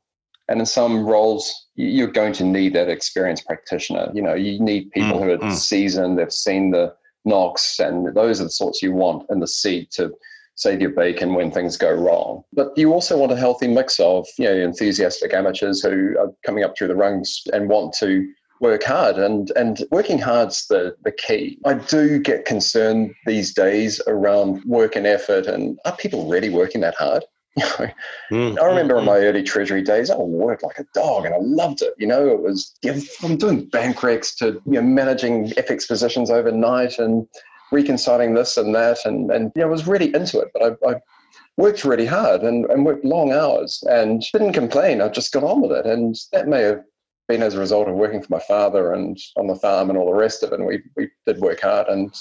And 0.50 0.60
in 0.60 0.66
some 0.66 1.06
roles, 1.06 1.68
you're 1.76 2.08
going 2.08 2.34
to 2.34 2.44
need 2.44 2.74
that 2.74 2.90
experienced 2.90 3.46
practitioner. 3.46 4.10
You 4.14 4.22
know, 4.22 4.34
you 4.34 4.60
need 4.60 4.92
people 4.92 5.20
mm, 5.20 5.24
who 5.24 5.32
are 5.32 5.38
mm. 5.38 5.54
seasoned, 5.54 6.18
they've 6.18 6.32
seen 6.32 6.72
the 6.72 6.94
knocks, 7.26 7.80
and 7.80 8.16
those 8.16 8.40
are 8.40 8.46
the 8.46 8.50
sorts 8.50 8.82
you 8.82 8.94
want 8.94 9.30
in 9.30 9.40
the 9.40 9.48
seat 9.48 9.92
to 9.92 10.14
save 10.56 10.82
your 10.82 10.90
bacon 10.90 11.34
when 11.34 11.52
things 11.52 11.78
go 11.78 11.92
wrong. 11.92 12.44
But 12.54 12.76
you 12.78 12.92
also 12.92 13.18
want 13.18 13.32
a 13.32 13.36
healthy 13.38 13.68
mix 13.68 14.00
of, 14.00 14.26
you 14.40 14.46
know, 14.46 14.56
enthusiastic 14.56 15.34
amateurs 15.34 15.82
who 15.82 16.18
are 16.18 16.32
coming 16.46 16.64
up 16.64 16.78
through 16.78 16.88
the 16.88 16.96
rungs 16.96 17.44
and 17.54 17.70
want 17.70 17.94
to 18.00 18.28
work 18.60 18.84
hard 18.84 19.18
and 19.18 19.52
and 19.56 19.84
working 19.92 20.18
hard's 20.18 20.68
the 20.68 20.96
the 21.04 21.12
key 21.12 21.58
i 21.66 21.74
do 21.74 22.20
get 22.20 22.46
concerned 22.46 23.14
these 23.26 23.54
days 23.54 24.02
around 24.08 24.64
work 24.66 24.96
and 24.96 25.08
effort 25.08 25.46
and 25.46 25.78
are 25.86 25.96
people 25.96 26.28
really 26.28 26.50
working 26.50 26.82
that 26.82 26.96
hard 26.96 27.24
mm, 28.32 28.60
i 28.60 28.66
remember 28.66 28.96
mm, 28.96 29.00
in 29.00 29.06
my 29.06 29.18
early 29.18 29.44
treasury 29.44 29.82
days 29.82 30.10
i 30.10 30.18
worked 30.18 30.64
like 30.64 30.78
a 30.80 30.86
dog 30.94 31.26
and 31.26 31.34
i 31.34 31.40
loved 31.42 31.82
it 31.82 31.94
you 31.98 32.08
know 32.08 32.28
it 32.28 32.42
was 32.42 32.76
you 32.84 32.94
know, 32.94 33.00
from 33.20 33.36
doing 33.36 33.66
bank 33.66 33.98
recs 33.98 34.36
to 34.36 34.62
you 34.66 34.74
know 34.74 34.82
managing 34.82 35.48
fx 35.52 35.88
positions 35.88 36.30
overnight 36.30 36.98
and 37.00 37.28
reconciling 37.72 38.34
this 38.34 38.58
and 38.58 38.74
that 38.74 38.98
and 39.06 39.32
and 39.32 39.52
you 39.56 39.62
know, 39.62 39.68
I 39.68 39.72
was 39.72 39.88
really 39.88 40.14
into 40.14 40.40
it 40.40 40.50
but 40.54 40.78
I, 40.84 40.92
I 40.92 40.96
worked 41.58 41.84
really 41.84 42.06
hard 42.06 42.42
and, 42.42 42.66
and 42.66 42.86
worked 42.86 43.04
long 43.04 43.32
hours 43.32 43.84
and 43.90 44.24
didn't 44.32 44.54
complain. 44.54 45.02
I 45.02 45.10
just 45.10 45.34
got 45.34 45.44
on 45.44 45.62
with 45.62 45.72
it. 45.72 45.86
And 45.86 46.16
that 46.32 46.48
may 46.48 46.62
have 46.62 46.84
been 47.28 47.44
as 47.44 47.56
a 47.56 47.60
result 47.60 47.88
of 47.88 47.96
working 47.96 48.22
for 48.22 48.34
my 48.34 48.42
father 48.48 48.94
and 48.94 49.18
on 49.36 49.48
the 49.48 49.56
farm 49.56 49.90
and 49.90 49.98
all 49.98 50.06
the 50.06 50.14
rest 50.14 50.44
of 50.44 50.52
it. 50.52 50.60
And 50.60 50.68
we, 50.68 50.82
we 50.96 51.10
did 51.26 51.40
work 51.40 51.62
hard 51.62 51.88
and 51.88 52.14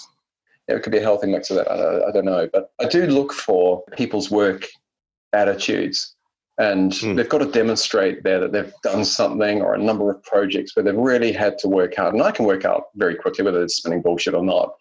it 0.69 0.83
could 0.83 0.93
be 0.93 0.99
a 0.99 1.03
healthy 1.03 1.29
mix 1.29 1.51
of 1.51 1.57
that. 1.57 1.71
I, 1.71 2.09
I 2.09 2.13
don't 2.13 2.25
know. 2.25 2.49
But 2.53 2.71
I 2.81 2.87
do 2.87 3.07
look 3.07 3.33
for 3.33 3.85
people's 3.97 4.31
work 4.31 4.67
attitudes. 5.33 6.15
And 6.59 6.93
mm. 6.93 7.17
they've 7.17 7.29
got 7.29 7.39
to 7.39 7.51
demonstrate 7.51 8.23
there 8.23 8.41
that 8.41 8.53
they've 8.53 8.73
done 8.83 9.05
something 9.05 9.61
or 9.61 9.75
a 9.75 9.79
number 9.79 10.11
of 10.11 10.23
projects 10.23 10.75
where 10.75 10.83
they've 10.83 10.97
really 10.97 11.31
had 11.31 11.59
to 11.59 11.69
work 11.69 11.95
hard. 11.95 12.15
And 12.15 12.23
I 12.23 12.31
can 12.31 12.47
work 12.47 12.65
out 12.65 12.85
very 12.97 13.15
quickly 13.15 13.45
whether 13.45 13.63
it's 13.63 13.77
spinning 13.77 14.03
bullshit 14.03 14.35
or 14.35 14.43
not. 14.43 14.75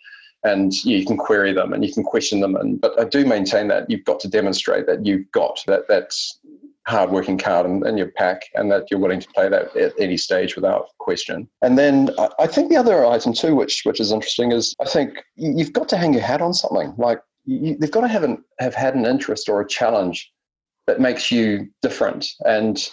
And 0.44 0.72
you 0.86 1.06
can 1.06 1.18
query 1.18 1.54
them 1.54 1.74
and 1.74 1.84
you 1.84 1.94
can 1.94 2.04
question 2.04 2.40
them. 2.40 2.56
And 2.56 2.80
but 2.80 3.00
I 3.00 3.04
do 3.04 3.26
maintain 3.26 3.68
that 3.68 3.90
you've 3.90 4.06
got 4.06 4.20
to 4.22 4.30
demonstrate 4.30 4.86
that 4.88 5.06
you've 5.06 5.30
got 5.32 5.60
that 5.68 5.88
that's 6.86 6.96
hardworking 6.96 7.38
card 7.38 7.66
in, 7.66 7.86
in, 7.88 7.98
your 7.98 8.12
pack 8.12 8.42
and 8.56 8.72
that 8.72 8.86
you're 8.90 9.00
willing 9.00 9.20
to 9.20 9.28
play 9.30 9.50
that 9.50 9.76
at 9.76 9.94
any 10.00 10.18
stage 10.18 10.56
without 10.56 10.90
question. 11.00 11.48
And 11.62 11.78
then 11.78 12.10
I 12.40 12.48
think 12.48 12.70
the 12.70 12.78
other 12.78 13.06
item 13.06 13.34
too, 13.34 13.56
which 13.56 13.82
which 13.84 14.00
is 14.00 14.12
interesting, 14.12 14.52
is 14.52 14.76
I 14.80 14.86
think 14.86 15.24
you've 15.36 15.74
got 15.74 15.90
to 15.90 15.98
hang 15.98 16.14
your 16.14 16.22
hat 16.22 16.42
on 16.42 16.54
something. 16.54 16.94
Like 16.98 17.22
you, 17.46 17.78
they've 17.78 17.92
got 17.92 18.02
to 18.02 18.08
have 18.08 18.24
an, 18.24 18.44
have 18.60 18.76
had 18.76 18.96
an 18.96 19.06
interest 19.06 19.50
or 19.50 19.62
a 19.62 19.68
challenge 19.68 20.32
that 20.88 21.00
makes 21.00 21.32
you 21.32 21.68
different. 21.82 22.28
And 22.46 22.90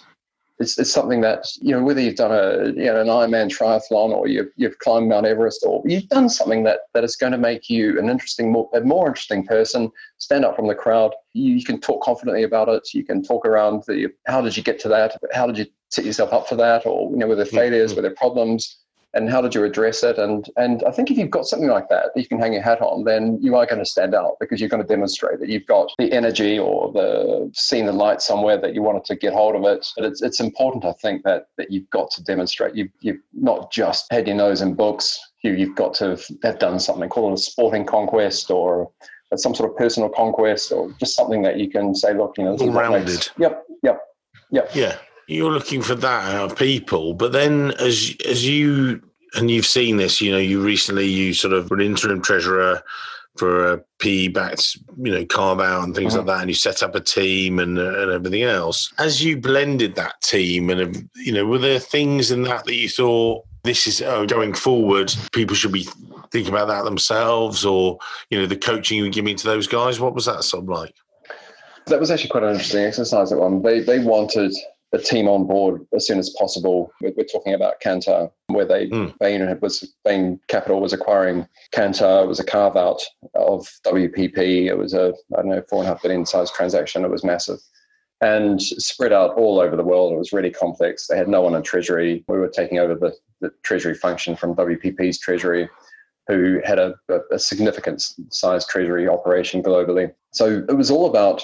it's, 0.63 0.79
it's 0.79 0.93
something 0.93 1.21
that 1.21 1.45
you 1.61 1.73
know 1.73 1.83
whether 1.83 2.01
you've 2.01 2.17
done 2.17 2.33
a 2.33 2.69
you 2.69 2.87
know 2.87 3.01
an 3.01 3.09
Ironman 3.09 3.49
triathlon 3.49 4.11
or 4.11 4.29
you've 4.29 4.49
you've 4.57 4.79
climbed 4.79 5.09
Mount 5.09 5.27
Everest 5.27 5.65
or 5.67 5.83
you've 5.85 6.09
done 6.09 6.29
something 6.29 6.63
that 6.65 6.81
that 6.95 7.05
is 7.05 7.17
going 7.17 7.33
to 7.33 7.39
make 7.39 7.69
you 7.69 7.99
an 7.99 8.09
interesting 8.09 8.53
more 8.53 8.71
a 8.73 8.81
more 8.81 9.09
interesting 9.09 9.45
person 9.45 9.91
stand 10.19 10.45
up 10.45 10.57
from 10.57 10.69
the 10.69 10.75
crowd. 10.75 11.13
You, 11.35 11.55
you 11.55 11.65
can 11.65 11.81
talk 11.81 12.03
confidently 12.03 12.45
about 12.45 12.69
it. 12.69 12.95
You 12.95 13.05
can 13.05 13.23
talk 13.23 13.45
around 13.45 13.83
the 13.87 14.09
how 14.27 14.41
did 14.41 14.57
you 14.57 14.63
get 14.63 14.79
to 14.81 14.89
that? 14.89 15.17
How 15.33 15.47
did 15.47 15.59
you 15.59 15.67
set 15.91 16.05
yourself 16.05 16.33
up 16.33 16.49
for 16.49 16.57
that? 16.57 16.87
Or 16.87 17.11
you 17.11 17.17
know 17.17 17.27
were 17.27 17.37
there 17.37 17.45
failures? 17.45 17.91
Mm-hmm. 17.91 17.97
were 17.97 18.03
there 18.03 18.15
problems 18.17 18.82
and 19.15 19.31
how 19.31 19.41
did 19.41 19.55
you 19.55 19.65
address 19.65 20.03
it? 20.03 20.19
And 20.19 20.49
and 20.57 20.83
I 20.85 20.91
think 20.91 21.11
if 21.11 21.19
you've 21.19 21.31
got 21.31 21.47
something 21.47 21.69
like 21.69 21.89
that 21.91 22.11
that 22.15 22.21
you 22.21 22.27
can 22.27 22.39
hang 22.39 22.53
your 22.53 22.63
hat 22.63 22.81
on, 22.81 23.05
then 23.05 23.39
you 23.41 23.55
are 23.57 23.67
going 23.67 23.79
to 23.79 23.85
stand 23.85 24.15
out 24.15 24.37
because 24.41 24.61
you're 24.61 24.69
going 24.69 24.83
to 24.83 24.89
demonstrate 24.89 25.41
that 25.41 25.49
you've 25.49 25.67
got 25.67 25.93
the 25.99 26.13
energy 26.13 26.59
or 26.59 26.93
the 26.93 27.51
seeing 27.55 27.87
the 27.87 27.93
light 27.93 28.23
somewhere 28.23 28.59
that 28.59 28.75
you 28.75 28.83
wanted 28.83 29.05
to 29.05 29.17
get 29.17 29.33
hold 29.33 29.55
of 29.55 29.65
it. 29.65 29.87
But 29.97 30.07
it's 30.07 30.23
it's 30.23 30.41
important, 30.41 30.85
I 30.85 30.93
think, 30.93 31.23
that 31.25 31.47
that 31.59 31.71
you've 31.71 31.91
got 31.91 32.11
to 32.13 32.25
demonstrate. 32.25 32.75
You 32.75 32.89
you've 33.01 33.21
not 33.33 33.71
just 33.71 34.07
had 34.11 34.27
your 34.27 34.37
nose 34.37 34.63
in 34.63 34.75
books. 34.75 35.19
You 35.43 35.53
you've 35.53 35.77
got 35.77 35.95
to 35.95 36.19
have 36.43 36.59
done 36.59 36.81
something, 36.81 37.09
call 37.09 37.31
it 37.31 37.35
a 37.35 37.39
sporting 37.39 37.85
conquest 37.85 38.51
or 38.51 38.91
some 39.37 39.55
sort 39.55 39.71
of 39.71 39.77
personal 39.77 40.11
conquest 40.11 40.73
or 40.73 40.93
just 41.01 41.17
something 41.17 41.41
that 41.43 41.59
you 41.59 41.71
can 41.71 41.95
say, 41.95 42.13
look, 42.13 42.35
you 42.37 42.45
know, 42.45 42.55
all 42.57 42.71
rounded. 42.71 43.31
Yep, 43.39 43.65
yep, 43.83 44.01
yep. 44.51 44.71
Yeah 44.75 44.97
you're 45.27 45.53
looking 45.53 45.83
for 45.83 45.95
that 45.95 46.35
out 46.35 46.53
of 46.53 46.59
people. 46.59 47.15
But 47.15 47.33
then 47.33 47.73
as 47.73 48.15
as 48.27 48.47
you 48.47 49.03
and 49.35 49.51
you've 49.51 49.67
seen 49.67 49.97
this, 49.97 50.21
you 50.21 50.33
know, 50.33 50.39
you 50.39 50.63
recently 50.63 51.07
you 51.07 51.35
sort 51.35 51.55
of 51.55 51.71
were 51.71 51.77
an 51.77 51.83
interim 51.83 52.23
treasurer 52.23 52.83
for 53.37 53.73
a 53.73 53.85
PE 53.99 54.29
backed, 54.29 54.77
you 54.99 55.11
know, 55.11 55.25
carve 55.25 55.61
out 55.61 55.85
and 55.85 55.95
things 55.95 56.15
mm-hmm. 56.15 56.27
like 56.27 56.37
that, 56.37 56.41
and 56.43 56.51
you 56.51 56.55
set 56.55 56.83
up 56.83 56.95
a 56.95 57.01
team 57.01 57.59
and 57.59 57.79
and 57.79 58.11
everything 58.11 58.43
else. 58.43 58.93
As 58.99 59.25
you 59.25 59.41
blended 59.41 59.95
that 59.95 60.21
team, 60.21 60.71
and 60.71 61.09
you 61.17 61.33
know, 61.33 61.47
were 61.47 61.59
there 61.59 61.79
things 61.79 62.31
in 62.31 62.43
that 62.43 62.65
that 62.65 62.75
you 62.75 62.89
thought 62.89 63.45
this 63.65 63.87
is 63.87 64.03
oh, 64.03 64.27
going 64.27 64.55
forward, 64.55 65.15
people 65.33 65.57
should 65.57 65.73
be 65.73 65.87
thinking 66.31 66.53
about 66.53 66.69
that 66.69 66.85
themselves, 66.85 67.65
or 67.65 67.99
you 68.31 68.39
know, 68.39 68.47
the 68.47 68.57
coaching 68.57 68.99
you 68.99 69.05
were 69.05 69.11
giving 69.11 69.37
to 69.37 69.47
those 69.47 69.67
guys? 69.67 70.01
What 70.01 70.15
was 70.15 70.27
that 70.27 70.45
sort 70.45 70.65
of 70.65 70.69
like? 70.69 70.95
That 71.87 71.99
was 71.99 72.11
actually 72.11 72.31
quite 72.31 72.45
an 72.45 72.51
interesting 72.51 72.85
exercise. 72.85 73.31
That 73.31 73.39
one 73.39 73.63
they 73.63 73.81
they 73.81 73.99
wanted 73.99 74.55
the 74.93 74.99
team 74.99 75.27
on 75.27 75.47
board 75.47 75.87
as 75.95 76.07
soon 76.07 76.19
as 76.19 76.31
possible. 76.39 76.93
We're, 77.01 77.13
we're 77.17 77.25
talking 77.25 77.55
about 77.55 77.81
Kantar, 77.81 78.31
where 78.49 78.67
they 78.67 78.89
mm. 78.89 79.17
Bain 79.19 79.59
was 79.61 79.95
Bain 80.05 80.39
Capital 80.49 80.81
was 80.81 80.93
acquiring 80.93 81.49
Kantar. 81.75 82.25
It 82.25 82.29
was 82.29 82.39
a 82.39 82.45
carve 82.45 82.77
out 82.77 83.03
of 83.35 83.67
WPP. 83.87 84.67
It 84.67 84.77
was 84.77 84.93
a 84.93 85.15
I 85.37 85.43
don't 85.43 85.49
know 85.49 85.63
four 85.69 85.81
and 85.81 85.89
a 85.89 85.93
half 85.93 86.03
billion 86.03 86.27
size 86.27 86.51
transaction. 86.53 87.05
It 87.05 87.11
was 87.11 87.25
massive. 87.25 87.59
And 88.21 88.63
spread 88.63 89.13
out 89.13 89.35
all 89.35 89.59
over 89.59 89.75
the 89.75 89.83
world. 89.83 90.13
It 90.13 90.19
was 90.19 90.33
really 90.33 90.51
complex. 90.51 91.09
They 91.09 91.17
had 91.17 91.27
no 91.27 91.41
one 91.41 91.57
in 91.57 91.63
treasury. 91.63 92.23
We 92.29 92.39
were 92.39 92.49
taking 92.49 92.79
over 92.79 92.95
the, 92.95 93.13
the 93.41 93.51
treasury 93.65 93.95
function 93.95 94.37
from 94.37 94.55
WPP's 94.55 95.19
treasury, 95.19 95.69
who 96.29 96.61
had 96.65 96.79
a, 96.79 96.95
a, 97.09 97.19
a 97.33 97.39
significant 97.41 98.01
size 98.29 98.65
treasury 98.65 99.09
operation 99.09 99.61
globally. 99.61 100.13
So 100.33 100.65
it 100.69 100.77
was 100.77 100.89
all 100.89 101.11
about 101.11 101.43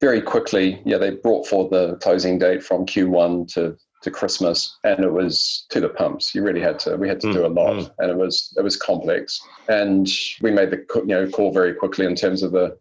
very 0.00 0.22
quickly, 0.22 0.80
yeah, 0.84 0.98
they 0.98 1.10
brought 1.10 1.46
forward 1.46 1.70
the 1.70 1.96
closing 1.96 2.38
date 2.38 2.62
from 2.62 2.86
Q1 2.86 3.52
to 3.54 3.76
to 4.02 4.10
Christmas, 4.10 4.78
and 4.82 5.04
it 5.04 5.12
was 5.12 5.66
to 5.68 5.78
the 5.78 5.90
pumps. 5.90 6.34
You 6.34 6.42
really 6.42 6.62
had 6.62 6.78
to. 6.80 6.96
We 6.96 7.06
had 7.06 7.20
to 7.20 7.26
mm, 7.26 7.34
do 7.34 7.44
a 7.44 7.48
lot, 7.48 7.74
mm. 7.74 7.90
and 7.98 8.10
it 8.10 8.16
was 8.16 8.54
it 8.56 8.62
was 8.62 8.76
complex. 8.76 9.38
And 9.68 10.08
we 10.40 10.50
made 10.50 10.70
the 10.70 10.84
you 10.94 11.06
know 11.06 11.28
call 11.28 11.52
very 11.52 11.74
quickly 11.74 12.06
in 12.06 12.14
terms 12.14 12.42
of 12.42 12.52
the 12.52 12.78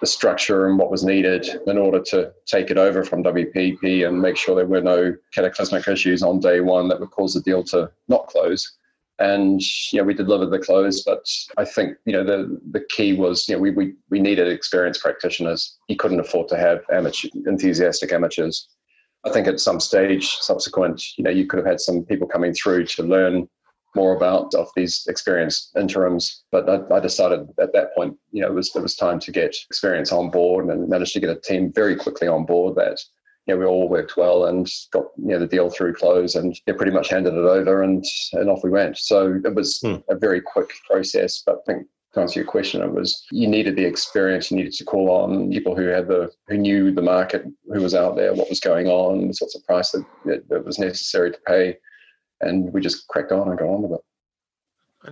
the 0.00 0.06
structure 0.06 0.66
and 0.66 0.78
what 0.78 0.90
was 0.90 1.04
needed 1.04 1.48
in 1.66 1.76
order 1.76 2.00
to 2.00 2.32
take 2.46 2.70
it 2.70 2.78
over 2.78 3.02
from 3.04 3.24
WPP 3.24 4.06
and 4.06 4.22
make 4.22 4.36
sure 4.36 4.54
there 4.54 4.66
were 4.66 4.80
no 4.80 5.14
cataclysmic 5.32 5.88
issues 5.88 6.22
on 6.22 6.38
day 6.38 6.60
one 6.60 6.88
that 6.88 7.00
would 7.00 7.10
cause 7.10 7.34
the 7.34 7.40
deal 7.40 7.64
to 7.64 7.90
not 8.06 8.28
close 8.28 8.77
and 9.18 9.60
know 9.94 10.04
we 10.04 10.14
delivered 10.14 10.50
the 10.50 10.58
close 10.58 11.02
but 11.02 11.26
i 11.56 11.64
think 11.64 11.96
you 12.04 12.12
know 12.12 12.24
the 12.24 12.60
the 12.70 12.84
key 12.88 13.12
was 13.14 13.48
you 13.48 13.54
know 13.54 13.60
we 13.60 13.70
we, 13.70 13.94
we 14.10 14.20
needed 14.20 14.48
experienced 14.48 15.02
practitioners. 15.02 15.76
You 15.88 15.96
couldn't 15.96 16.20
afford 16.20 16.48
to 16.48 16.56
have 16.56 16.80
amateur 16.92 17.28
enthusiastic 17.46 18.12
amateurs. 18.12 18.68
I 19.24 19.30
think 19.30 19.48
at 19.48 19.60
some 19.60 19.80
stage 19.80 20.28
subsequent 20.40 21.02
you 21.16 21.24
know 21.24 21.30
you 21.30 21.46
could 21.46 21.58
have 21.58 21.66
had 21.66 21.80
some 21.80 22.04
people 22.04 22.28
coming 22.28 22.54
through 22.54 22.86
to 22.86 23.02
learn 23.02 23.48
more 23.94 24.14
about 24.14 24.54
of 24.54 24.68
these 24.76 25.06
experienced 25.08 25.74
interims. 25.74 26.44
But 26.52 26.68
I, 26.68 26.96
I 26.96 27.00
decided 27.00 27.48
at 27.58 27.72
that 27.72 27.94
point 27.94 28.16
you 28.30 28.42
know 28.42 28.48
it 28.48 28.54
was 28.54 28.74
it 28.74 28.82
was 28.82 28.94
time 28.94 29.18
to 29.20 29.32
get 29.32 29.56
experience 29.70 30.12
on 30.12 30.30
board 30.30 30.66
and 30.66 30.88
managed 30.88 31.14
to 31.14 31.20
get 31.20 31.30
a 31.30 31.40
team 31.40 31.72
very 31.72 31.96
quickly 31.96 32.28
on 32.28 32.44
board 32.44 32.76
that 32.76 32.98
you 33.48 33.54
know, 33.54 33.60
we 33.60 33.66
all 33.66 33.88
worked 33.88 34.16
well 34.16 34.44
and 34.44 34.70
got 34.92 35.06
you 35.16 35.28
know 35.28 35.38
the 35.38 35.46
deal 35.46 35.70
through 35.70 35.94
close 35.94 36.34
and 36.34 36.60
yeah, 36.66 36.74
pretty 36.76 36.92
much 36.92 37.08
handed 37.08 37.32
it 37.32 37.38
over 37.38 37.82
and 37.82 38.04
and 38.34 38.50
off 38.50 38.62
we 38.62 38.70
went. 38.70 38.98
So 38.98 39.40
it 39.44 39.54
was 39.54 39.80
hmm. 39.80 39.96
a 40.08 40.16
very 40.16 40.40
quick 40.40 40.70
process. 40.88 41.42
But 41.44 41.56
I 41.56 41.72
think 41.72 41.86
to 42.12 42.20
answer 42.20 42.40
your 42.40 42.46
question, 42.48 42.82
it 42.82 42.92
was 42.92 43.24
you 43.30 43.48
needed 43.48 43.74
the 43.74 43.84
experience, 43.84 44.50
you 44.50 44.58
needed 44.58 44.74
to 44.74 44.84
call 44.84 45.10
on 45.10 45.50
people 45.50 45.74
who 45.74 45.86
had 45.86 46.08
the 46.08 46.30
who 46.46 46.58
knew 46.58 46.92
the 46.92 47.02
market, 47.02 47.44
who 47.72 47.80
was 47.80 47.94
out 47.94 48.16
there, 48.16 48.34
what 48.34 48.50
was 48.50 48.60
going 48.60 48.86
on, 48.86 49.28
the 49.28 49.34
sorts 49.34 49.56
of 49.56 49.64
price 49.64 49.92
that, 49.92 50.04
that, 50.26 50.48
that 50.50 50.64
was 50.64 50.78
necessary 50.78 51.32
to 51.32 51.38
pay, 51.46 51.76
and 52.42 52.70
we 52.72 52.82
just 52.82 53.08
cracked 53.08 53.32
on 53.32 53.48
and 53.48 53.58
got 53.58 53.68
on 53.68 53.82
with 53.82 53.92
it. 53.92 54.04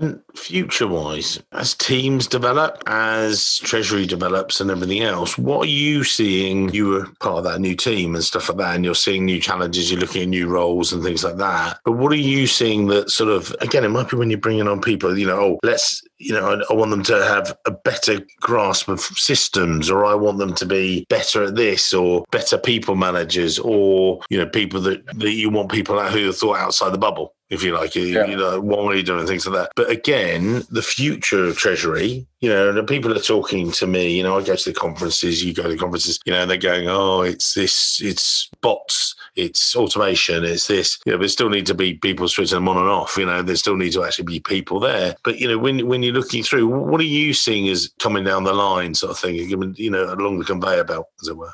And 0.00 0.20
future 0.34 0.86
wise, 0.86 1.42
as 1.52 1.74
teams 1.74 2.26
develop, 2.26 2.82
as 2.86 3.58
Treasury 3.58 4.06
develops 4.06 4.60
and 4.60 4.70
everything 4.70 5.02
else, 5.02 5.38
what 5.38 5.66
are 5.66 5.70
you 5.70 6.04
seeing? 6.04 6.72
You 6.72 6.88
were 6.88 7.06
part 7.20 7.38
of 7.38 7.44
that 7.44 7.60
new 7.60 7.74
team 7.74 8.14
and 8.14 8.24
stuff 8.24 8.48
like 8.48 8.58
that, 8.58 8.76
and 8.76 8.84
you're 8.84 8.94
seeing 8.94 9.24
new 9.24 9.40
challenges, 9.40 9.90
you're 9.90 10.00
looking 10.00 10.22
at 10.22 10.28
new 10.28 10.48
roles 10.48 10.92
and 10.92 11.02
things 11.02 11.24
like 11.24 11.36
that. 11.36 11.78
But 11.84 11.92
what 11.92 12.12
are 12.12 12.16
you 12.16 12.46
seeing 12.46 12.86
that 12.88 13.10
sort 13.10 13.30
of, 13.30 13.54
again, 13.60 13.84
it 13.84 13.88
might 13.88 14.10
be 14.10 14.16
when 14.16 14.30
you're 14.30 14.38
bringing 14.38 14.68
on 14.68 14.80
people, 14.80 15.16
you 15.16 15.26
know, 15.26 15.38
oh, 15.38 15.58
let's, 15.62 16.02
you 16.18 16.32
know, 16.32 16.46
I, 16.46 16.72
I 16.72 16.76
want 16.76 16.90
them 16.90 17.02
to 17.04 17.24
have 17.24 17.56
a 17.66 17.70
better 17.70 18.20
grasp 18.40 18.88
of 18.88 19.00
systems, 19.00 19.90
or 19.90 20.04
I 20.04 20.14
want 20.14 20.38
them 20.38 20.54
to 20.54 20.66
be 20.66 21.06
better 21.08 21.44
at 21.44 21.56
this, 21.56 21.94
or 21.94 22.24
better 22.30 22.58
people 22.58 22.96
managers, 22.96 23.58
or, 23.58 24.20
you 24.30 24.38
know, 24.38 24.46
people 24.46 24.80
that, 24.82 25.06
that 25.18 25.32
you 25.32 25.50
want 25.50 25.70
people 25.70 25.98
who 26.02 26.28
are 26.28 26.32
thought 26.32 26.58
outside 26.58 26.92
the 26.92 26.98
bubble 26.98 27.35
if 27.48 27.62
you 27.62 27.72
like, 27.72 27.94
yeah. 27.94 28.26
you 28.26 28.36
know, 28.36 28.60
why 28.60 28.78
are 28.84 28.94
you 28.94 29.02
doing 29.02 29.26
things 29.26 29.46
like 29.46 29.54
that? 29.56 29.72
But 29.76 29.90
again, 29.90 30.64
the 30.70 30.82
future 30.82 31.44
of 31.44 31.56
Treasury, 31.56 32.26
you 32.40 32.48
know, 32.48 32.72
the 32.72 32.82
people 32.82 33.16
are 33.16 33.20
talking 33.20 33.70
to 33.72 33.86
me, 33.86 34.16
you 34.16 34.22
know, 34.22 34.36
I 34.36 34.42
go 34.42 34.56
to 34.56 34.72
the 34.72 34.78
conferences, 34.78 35.44
you 35.44 35.54
go 35.54 35.64
to 35.64 35.68
the 35.68 35.76
conferences, 35.76 36.18
you 36.26 36.32
know, 36.32 36.42
and 36.42 36.50
they're 36.50 36.58
going, 36.58 36.88
oh, 36.88 37.22
it's 37.22 37.54
this, 37.54 38.00
it's 38.02 38.50
bots, 38.62 39.14
it's 39.36 39.76
automation, 39.76 40.44
it's 40.44 40.66
this, 40.66 40.98
you 41.06 41.12
know, 41.12 41.18
there 41.18 41.28
still 41.28 41.48
need 41.48 41.66
to 41.66 41.74
be 41.74 41.94
people 41.94 42.28
switching 42.28 42.56
them 42.56 42.68
on 42.68 42.78
and 42.78 42.88
off, 42.88 43.16
you 43.16 43.26
know, 43.26 43.42
there 43.42 43.56
still 43.56 43.76
need 43.76 43.92
to 43.92 44.04
actually 44.04 44.24
be 44.24 44.40
people 44.40 44.80
there. 44.80 45.14
But, 45.22 45.38
you 45.38 45.46
know, 45.46 45.58
when, 45.58 45.86
when 45.86 46.02
you're 46.02 46.14
looking 46.14 46.42
through, 46.42 46.66
what 46.66 47.00
are 47.00 47.04
you 47.04 47.32
seeing 47.32 47.68
as 47.68 47.90
coming 48.00 48.24
down 48.24 48.44
the 48.44 48.52
line 48.52 48.94
sort 48.94 49.12
of 49.12 49.18
thing, 49.18 49.36
you 49.36 49.90
know, 49.90 50.12
along 50.12 50.38
the 50.38 50.44
conveyor 50.44 50.84
belt, 50.84 51.06
as 51.22 51.28
it 51.28 51.36
were? 51.36 51.52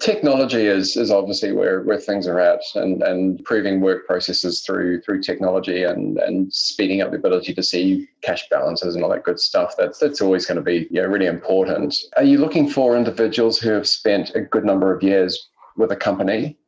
Technology 0.00 0.66
is 0.66 0.96
is 0.96 1.10
obviously 1.10 1.52
where, 1.52 1.82
where 1.82 1.98
things 1.98 2.26
are 2.26 2.40
at, 2.40 2.60
and 2.74 3.02
and 3.02 3.38
improving 3.38 3.80
work 3.80 4.06
processes 4.06 4.62
through 4.62 5.00
through 5.02 5.22
technology 5.22 5.84
and 5.84 6.18
and 6.18 6.52
speeding 6.52 7.00
up 7.00 7.10
the 7.10 7.16
ability 7.16 7.54
to 7.54 7.62
see 7.62 8.08
cash 8.22 8.48
balances 8.50 8.94
and 8.94 9.04
all 9.04 9.10
that 9.10 9.24
good 9.24 9.40
stuff. 9.40 9.74
That's 9.78 9.98
that's 9.98 10.20
always 10.20 10.44
going 10.46 10.56
to 10.56 10.62
be 10.62 10.86
yeah 10.90 11.02
really 11.02 11.26
important. 11.26 11.96
Are 12.16 12.24
you 12.24 12.38
looking 12.38 12.68
for 12.68 12.96
individuals 12.96 13.58
who 13.58 13.70
have 13.70 13.88
spent 13.88 14.34
a 14.34 14.40
good 14.40 14.64
number 14.64 14.94
of 14.94 15.02
years 15.02 15.48
with 15.76 15.92
a 15.92 15.96
company? 15.96 16.58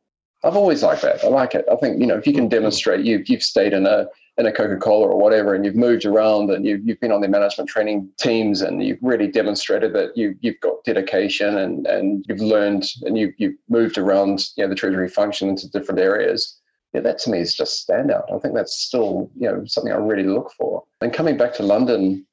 I've 0.43 0.55
always 0.55 0.83
liked 0.83 1.01
that. 1.01 1.23
I 1.23 1.27
like 1.27 1.53
it. 1.53 1.65
I 1.71 1.75
think 1.75 1.99
you 1.99 2.07
know 2.07 2.17
if 2.17 2.25
you 2.25 2.33
can 2.33 2.43
mm-hmm. 2.43 2.49
demonstrate 2.49 3.05
you've 3.05 3.29
you've 3.29 3.43
stayed 3.43 3.73
in 3.73 3.85
a 3.85 4.07
in 4.39 4.45
a 4.45 4.51
Coca-Cola 4.53 5.07
or 5.07 5.17
whatever, 5.17 5.53
and 5.53 5.65
you've 5.65 5.75
moved 5.75 6.05
around 6.05 6.49
and 6.49 6.65
you've, 6.65 6.79
you've 6.87 6.99
been 7.01 7.11
on 7.11 7.19
the 7.19 7.27
management 7.27 7.69
training 7.69 8.09
teams 8.17 8.61
and 8.61 8.81
you've 8.81 8.97
really 9.01 9.27
demonstrated 9.27 9.91
that 9.93 10.15
you, 10.15 10.33
you've 10.39 10.59
got 10.61 10.83
dedication 10.85 11.57
and, 11.57 11.85
and 11.85 12.25
you've 12.29 12.39
learned 12.39 12.85
and 13.01 13.17
you, 13.17 13.33
you've 13.37 13.55
moved 13.67 13.97
around 13.97 14.45
you 14.55 14.63
know, 14.63 14.69
the 14.69 14.75
treasury 14.75 15.09
function 15.09 15.49
into 15.49 15.69
different 15.69 15.99
areas. 15.99 16.57
Yeah, 16.93 17.01
that 17.01 17.19
to 17.19 17.29
me 17.29 17.39
is 17.39 17.53
just 17.53 17.87
standout. 17.87 18.33
I 18.33 18.39
think 18.39 18.55
that's 18.55 18.73
still, 18.73 19.29
you 19.37 19.47
know, 19.51 19.63
something 19.65 19.91
I 19.91 19.97
really 19.97 20.23
look 20.23 20.51
for. 20.57 20.83
And 21.01 21.13
coming 21.13 21.37
back 21.37 21.53
to 21.55 21.63
London, 21.63 22.25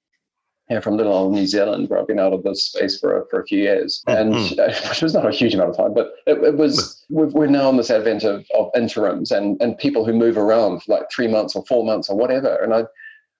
know, 0.74 0.80
from 0.80 0.96
little 0.96 1.12
old 1.12 1.32
New 1.32 1.46
Zealand, 1.46 1.88
where 1.88 2.00
I've 2.00 2.08
been 2.08 2.18
out 2.18 2.32
of 2.32 2.42
this 2.42 2.64
space 2.64 2.98
for 2.98 3.22
a, 3.22 3.26
for 3.28 3.40
a 3.40 3.46
few 3.46 3.58
years, 3.58 4.02
and 4.06 4.34
mm-hmm. 4.34 4.88
which 4.88 5.02
was 5.02 5.14
not 5.14 5.26
a 5.26 5.30
huge 5.30 5.54
amount 5.54 5.70
of 5.70 5.76
time, 5.76 5.94
but 5.94 6.14
it, 6.26 6.42
it 6.42 6.56
was. 6.56 7.04
We're 7.08 7.46
now 7.46 7.68
on 7.68 7.76
this 7.76 7.90
advent 7.90 8.24
of, 8.24 8.44
of 8.58 8.70
interims 8.74 9.30
and 9.30 9.60
and 9.62 9.78
people 9.78 10.04
who 10.04 10.12
move 10.12 10.36
around 10.36 10.82
for 10.82 10.96
like 10.96 11.10
three 11.10 11.28
months 11.28 11.54
or 11.54 11.64
four 11.66 11.84
months 11.84 12.10
or 12.10 12.16
whatever. 12.16 12.56
And 12.56 12.74
I, 12.74 12.84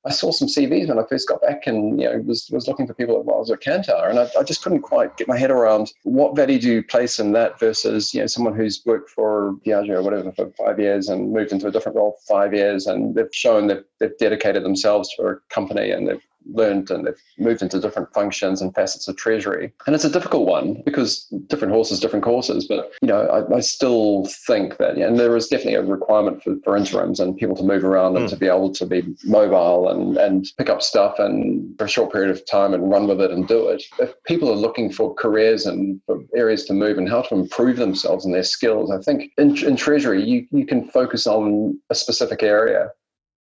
I 0.05 0.11
saw 0.11 0.31
some 0.31 0.47
CVs 0.47 0.87
when 0.87 1.01
I 1.01 1.07
first 1.09 1.27
got 1.29 1.43
back, 1.43 1.67
and 1.67 2.01
you 2.01 2.09
know 2.09 2.19
was 2.19 2.49
was 2.53 2.69
looking 2.69 2.87
for 2.87 2.95
people 2.95 3.17
that 3.17 3.25
was 3.25 3.51
at 3.51 3.61
Kantar, 3.61 4.09
and 4.09 4.21
I, 4.21 4.29
I 4.39 4.45
just 4.45 4.63
couldn't 4.63 4.83
quite 4.83 5.17
get 5.17 5.27
my 5.27 5.37
head 5.37 5.51
around 5.51 5.93
what 6.05 6.37
value 6.37 6.61
do 6.61 6.71
you 6.71 6.83
place 6.85 7.19
in 7.19 7.33
that 7.33 7.59
versus 7.59 8.15
you 8.15 8.21
know 8.21 8.29
someone 8.29 8.55
who's 8.55 8.83
worked 8.87 9.11
for 9.11 9.57
Diageo 9.67 9.97
or 9.97 10.03
whatever 10.03 10.31
for 10.31 10.53
five 10.53 10.79
years 10.79 11.09
and 11.09 11.33
moved 11.33 11.51
into 11.51 11.67
a 11.67 11.73
different 11.73 11.97
role 11.97 12.17
for 12.21 12.35
five 12.37 12.55
years, 12.55 12.87
and 12.87 13.17
they've 13.17 13.35
shown 13.35 13.67
that 13.67 13.85
they've 13.99 14.17
dedicated 14.19 14.63
themselves 14.63 15.13
to 15.17 15.27
a 15.27 15.37
company 15.51 15.91
and 15.91 16.07
they've 16.07 16.23
learned 16.53 16.91
and 16.91 17.07
they've 17.07 17.23
moved 17.39 17.63
into 17.63 17.81
different 17.81 18.13
functions 18.13 18.61
and 18.61 18.75
facets 18.75 19.09
of 19.09 19.17
treasury. 19.17 19.73
And 19.87 19.95
it's 19.95 20.05
a 20.05 20.11
difficult 20.11 20.47
one 20.47 20.83
because 20.85 21.27
different 21.49 21.73
horses, 21.73 22.01
different 22.01 22.25
courses. 22.25 22.67
But 22.67 22.93
you 23.03 23.09
know, 23.09 23.23
I, 23.27 23.57
I 23.57 23.61
still 23.61 24.27
think 24.47 24.77
that, 24.79 24.97
and 24.97 25.19
there 25.19 25.37
is 25.37 25.49
definitely 25.49 25.75
a 25.75 25.83
requirement 25.83 26.43
for, 26.43 26.57
for 26.65 26.77
interims 26.77 27.21
and 27.21 27.37
people 27.37 27.57
to 27.57 27.63
move 27.63 27.85
around 27.85 28.15
mm. 28.15 28.17
and 28.17 28.25
hmm. 28.27 28.31
to 28.31 28.37
be 28.37 28.47
able 28.47 28.73
to 28.73 28.87
be 28.87 29.03
mobile 29.25 29.89
and 29.89 30.17
and 30.17 30.47
pick 30.59 30.69
up 30.69 30.83
stuff 30.83 31.19
and 31.19 31.77
for 31.79 31.85
a 31.85 31.89
short 31.89 32.13
period 32.13 32.31
of 32.31 32.47
time 32.47 32.75
and 32.75 32.91
run 32.91 33.07
with 33.07 33.21
it 33.21 33.31
and 33.31 33.49
do 33.49 33.69
it. 33.69 33.83
If 33.99 34.15
people 34.25 34.51
are 34.51 34.57
looking 34.57 34.93
for 34.93 35.15
careers 35.15 35.67
and 35.67 36.01
for 36.07 36.21
areas 36.35 36.65
to 36.67 36.73
move 36.73 36.99
and 36.99 37.09
how 37.09 37.23
to 37.23 37.35
improve 37.35 37.77
themselves 37.77 38.25
and 38.25 38.35
their 38.35 38.43
skills, 38.43 38.91
I 38.91 38.99
think 38.99 39.33
in, 39.39 39.57
in 39.65 39.77
treasury 39.77 40.23
you 40.23 40.47
you 40.51 40.67
can 40.67 40.89
focus 40.89 41.27
on 41.27 41.79
a 41.91 41.95
specific 41.95 42.43
area 42.43 42.91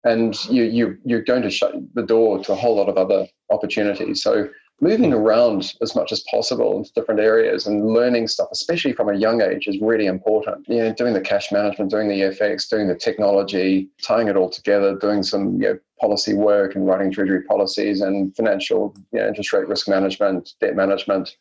and 0.03 0.43
you, 0.45 0.63
you 0.63 0.97
you're 1.05 1.21
going 1.21 1.41
to 1.43 1.49
shut 1.49 1.73
the 1.93 2.03
door 2.03 2.43
to 2.43 2.51
a 2.51 2.55
whole 2.55 2.75
lot 2.75 2.89
of 2.89 2.97
other 2.97 3.27
opportunities. 3.49 4.21
So 4.21 4.49
moving 4.81 5.13
around 5.13 5.73
as 5.81 5.95
much 5.95 6.11
as 6.11 6.23
possible 6.29 6.77
into 6.77 6.91
different 6.93 7.21
areas 7.21 7.65
and 7.65 7.87
learning 7.87 8.27
stuff, 8.27 8.49
especially 8.51 8.91
from 8.91 9.09
a 9.09 9.15
young 9.15 9.41
age, 9.41 9.67
is 9.67 9.79
really 9.81 10.07
important. 10.07 10.67
You 10.67 10.79
know, 10.79 10.93
doing 10.93 11.13
the 11.13 11.21
cash 11.21 11.51
management, 11.51 11.91
doing 11.91 12.09
the 12.09 12.21
FX, 12.21 12.69
doing 12.69 12.87
the 12.87 12.95
technology, 12.95 13.89
tying 14.01 14.27
it 14.27 14.35
all 14.35 14.49
together, 14.49 14.97
doing 14.97 15.23
some 15.23 15.61
you 15.61 15.69
know, 15.69 15.79
policy 16.01 16.33
work 16.33 16.75
and 16.75 16.85
writing 16.85 17.11
treasury 17.11 17.43
policies 17.43 18.01
and 18.01 18.35
financial 18.35 18.93
you 19.13 19.19
know, 19.19 19.27
interest 19.27 19.53
rate 19.53 19.67
risk 19.67 19.87
management, 19.87 20.49
debt 20.59 20.75
management. 20.75 21.37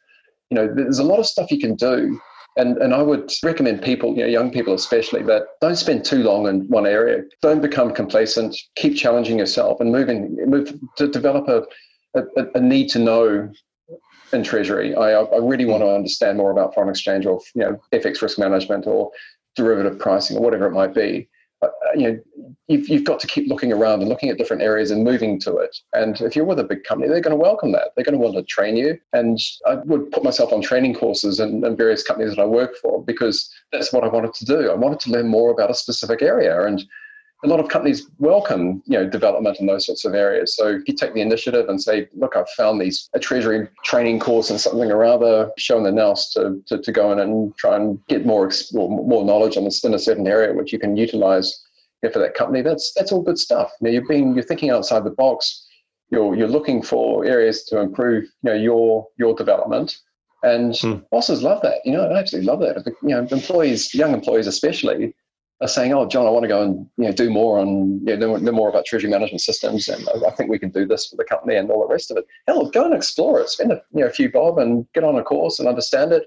You 0.50 0.56
know, 0.56 0.72
there's 0.72 1.00
a 1.00 1.04
lot 1.04 1.18
of 1.18 1.26
stuff 1.26 1.50
you 1.50 1.58
can 1.58 1.74
do 1.74 2.20
and, 2.56 2.76
and 2.78 2.94
I 2.94 3.02
would 3.02 3.32
recommend 3.42 3.82
people, 3.82 4.14
you 4.14 4.20
know, 4.20 4.26
young 4.26 4.50
people 4.50 4.74
especially, 4.74 5.22
that 5.24 5.44
don't 5.60 5.76
spend 5.76 6.04
too 6.04 6.22
long 6.22 6.46
in 6.46 6.68
one 6.68 6.86
area. 6.86 7.22
Don't 7.40 7.62
become 7.62 7.92
complacent. 7.94 8.56
Keep 8.76 8.96
challenging 8.96 9.38
yourself 9.38 9.80
and 9.80 9.90
moving, 9.90 10.36
move 10.46 10.78
to 10.96 11.08
develop 11.08 11.48
a, 11.48 11.62
a, 12.18 12.46
a 12.54 12.60
need 12.60 12.88
to 12.90 12.98
know 12.98 13.50
in 14.32 14.42
treasury. 14.42 14.94
I, 14.94 15.12
I 15.12 15.38
really 15.38 15.64
want 15.64 15.82
to 15.82 15.86
mm. 15.86 15.94
understand 15.94 16.38
more 16.38 16.50
about 16.50 16.74
foreign 16.74 16.90
exchange 16.90 17.26
or 17.26 17.40
you 17.54 17.62
know 17.62 17.80
FX 17.92 18.22
risk 18.22 18.38
management 18.38 18.86
or 18.86 19.10
derivative 19.56 19.98
pricing 19.98 20.36
or 20.36 20.42
whatever 20.42 20.66
it 20.66 20.72
might 20.72 20.94
be. 20.94 21.28
Uh, 21.62 21.68
you 21.94 22.02
know, 22.08 22.20
you've, 22.68 22.88
you've 22.88 23.04
got 23.04 23.20
to 23.20 23.26
keep 23.26 23.48
looking 23.48 23.72
around 23.72 24.00
and 24.00 24.08
looking 24.08 24.28
at 24.28 24.38
different 24.38 24.62
areas 24.62 24.90
and 24.90 25.04
moving 25.04 25.38
to 25.40 25.56
it. 25.56 25.76
And 25.92 26.20
if 26.20 26.34
you're 26.34 26.44
with 26.44 26.58
a 26.58 26.64
big 26.64 26.84
company, 26.84 27.08
they're 27.08 27.20
going 27.20 27.36
to 27.36 27.42
welcome 27.42 27.72
that. 27.72 27.90
They're 27.94 28.04
going 28.04 28.18
to 28.18 28.18
want 28.18 28.34
to 28.34 28.42
train 28.42 28.76
you. 28.76 28.98
And 29.12 29.38
I 29.66 29.74
would 29.74 30.10
put 30.10 30.24
myself 30.24 30.52
on 30.52 30.60
training 30.60 30.94
courses 30.94 31.40
in, 31.40 31.64
in 31.64 31.76
various 31.76 32.02
companies 32.02 32.34
that 32.34 32.42
I 32.42 32.46
work 32.46 32.76
for 32.76 33.04
because 33.04 33.50
that's 33.70 33.92
what 33.92 34.04
I 34.04 34.08
wanted 34.08 34.34
to 34.34 34.44
do. 34.44 34.70
I 34.70 34.74
wanted 34.74 35.00
to 35.00 35.10
learn 35.10 35.28
more 35.28 35.50
about 35.50 35.70
a 35.70 35.74
specific 35.74 36.22
area. 36.22 36.66
And 36.66 36.82
a 37.44 37.48
lot 37.48 37.58
of 37.58 37.68
companies 37.68 38.08
welcome 38.18 38.82
you 38.86 38.96
know 38.96 39.08
development 39.08 39.58
in 39.58 39.66
those 39.66 39.86
sorts 39.86 40.04
of 40.04 40.14
areas. 40.14 40.56
So 40.56 40.68
if 40.68 40.86
you 40.86 40.94
take 40.94 41.14
the 41.14 41.20
initiative 41.20 41.68
and 41.68 41.82
say, 41.82 42.08
look, 42.14 42.36
I've 42.36 42.48
found 42.50 42.80
these 42.80 43.08
a 43.14 43.18
treasury 43.18 43.68
training 43.84 44.20
course 44.20 44.50
and 44.50 44.60
something 44.60 44.90
or 44.90 45.04
other, 45.04 45.50
showing 45.58 45.84
the 45.84 45.92
nous 45.92 46.30
to, 46.34 46.62
to, 46.66 46.78
to 46.78 46.92
go 46.92 47.12
in 47.12 47.18
and 47.18 47.56
try 47.56 47.76
and 47.76 47.98
get 48.06 48.24
more 48.24 48.50
more 48.72 49.24
knowledge 49.24 49.56
on 49.56 49.64
this 49.64 49.84
in 49.84 49.94
a 49.94 49.98
certain 49.98 50.26
area 50.26 50.54
which 50.54 50.72
you 50.72 50.78
can 50.78 50.96
utilize 50.96 51.64
you 52.02 52.08
know, 52.08 52.12
for 52.12 52.20
that 52.20 52.34
company. 52.34 52.62
That's 52.62 52.92
that's 52.96 53.10
all 53.12 53.22
good 53.22 53.38
stuff. 53.38 53.72
You 53.80 53.86
know, 53.86 53.90
you're 53.90 54.08
being 54.08 54.34
you're 54.34 54.44
thinking 54.44 54.70
outside 54.70 55.04
the 55.04 55.10
box. 55.10 55.66
You're 56.10 56.36
you're 56.36 56.48
looking 56.48 56.82
for 56.82 57.24
areas 57.24 57.64
to 57.64 57.80
improve 57.80 58.24
you 58.24 58.50
know 58.50 58.54
your 58.54 59.08
your 59.18 59.34
development. 59.34 59.98
And 60.44 60.76
hmm. 60.76 60.94
bosses 61.12 61.42
love 61.42 61.62
that. 61.62 61.78
You 61.84 61.92
know, 61.92 62.04
I 62.04 62.18
absolutely 62.18 62.50
love 62.50 62.60
that. 62.60 62.84
You 63.02 63.10
know, 63.10 63.26
employees, 63.30 63.94
young 63.94 64.12
employees 64.12 64.48
especially, 64.48 65.14
are 65.62 65.68
saying, 65.68 65.92
"Oh, 65.92 66.06
John, 66.06 66.26
I 66.26 66.30
want 66.30 66.42
to 66.42 66.48
go 66.48 66.62
and 66.62 66.86
you 66.98 67.04
know 67.04 67.12
do 67.12 67.30
more 67.30 67.58
on 67.58 68.04
you 68.04 68.16
know 68.16 68.36
know 68.36 68.52
more 68.52 68.68
about 68.68 68.84
treasury 68.84 69.10
management 69.10 69.40
systems, 69.40 69.88
and 69.88 70.06
I, 70.26 70.30
think 70.30 70.50
we 70.50 70.58
can 70.58 70.70
do 70.70 70.84
this 70.84 71.06
for 71.06 71.16
the 71.16 71.24
company 71.24 71.54
and 71.56 71.70
all 71.70 71.86
the 71.86 71.92
rest 71.92 72.10
of 72.10 72.16
it." 72.16 72.26
Hell, 72.46 72.68
go 72.68 72.84
and 72.84 72.94
explore 72.94 73.40
it. 73.40 73.48
Spend 73.48 73.72
a 73.72 73.80
you 73.94 74.00
know 74.00 74.08
a 74.08 74.10
few 74.10 74.30
bob 74.30 74.58
and 74.58 74.86
get 74.92 75.04
on 75.04 75.16
a 75.16 75.22
course 75.22 75.58
and 75.58 75.68
understand 75.68 76.12
it. 76.12 76.24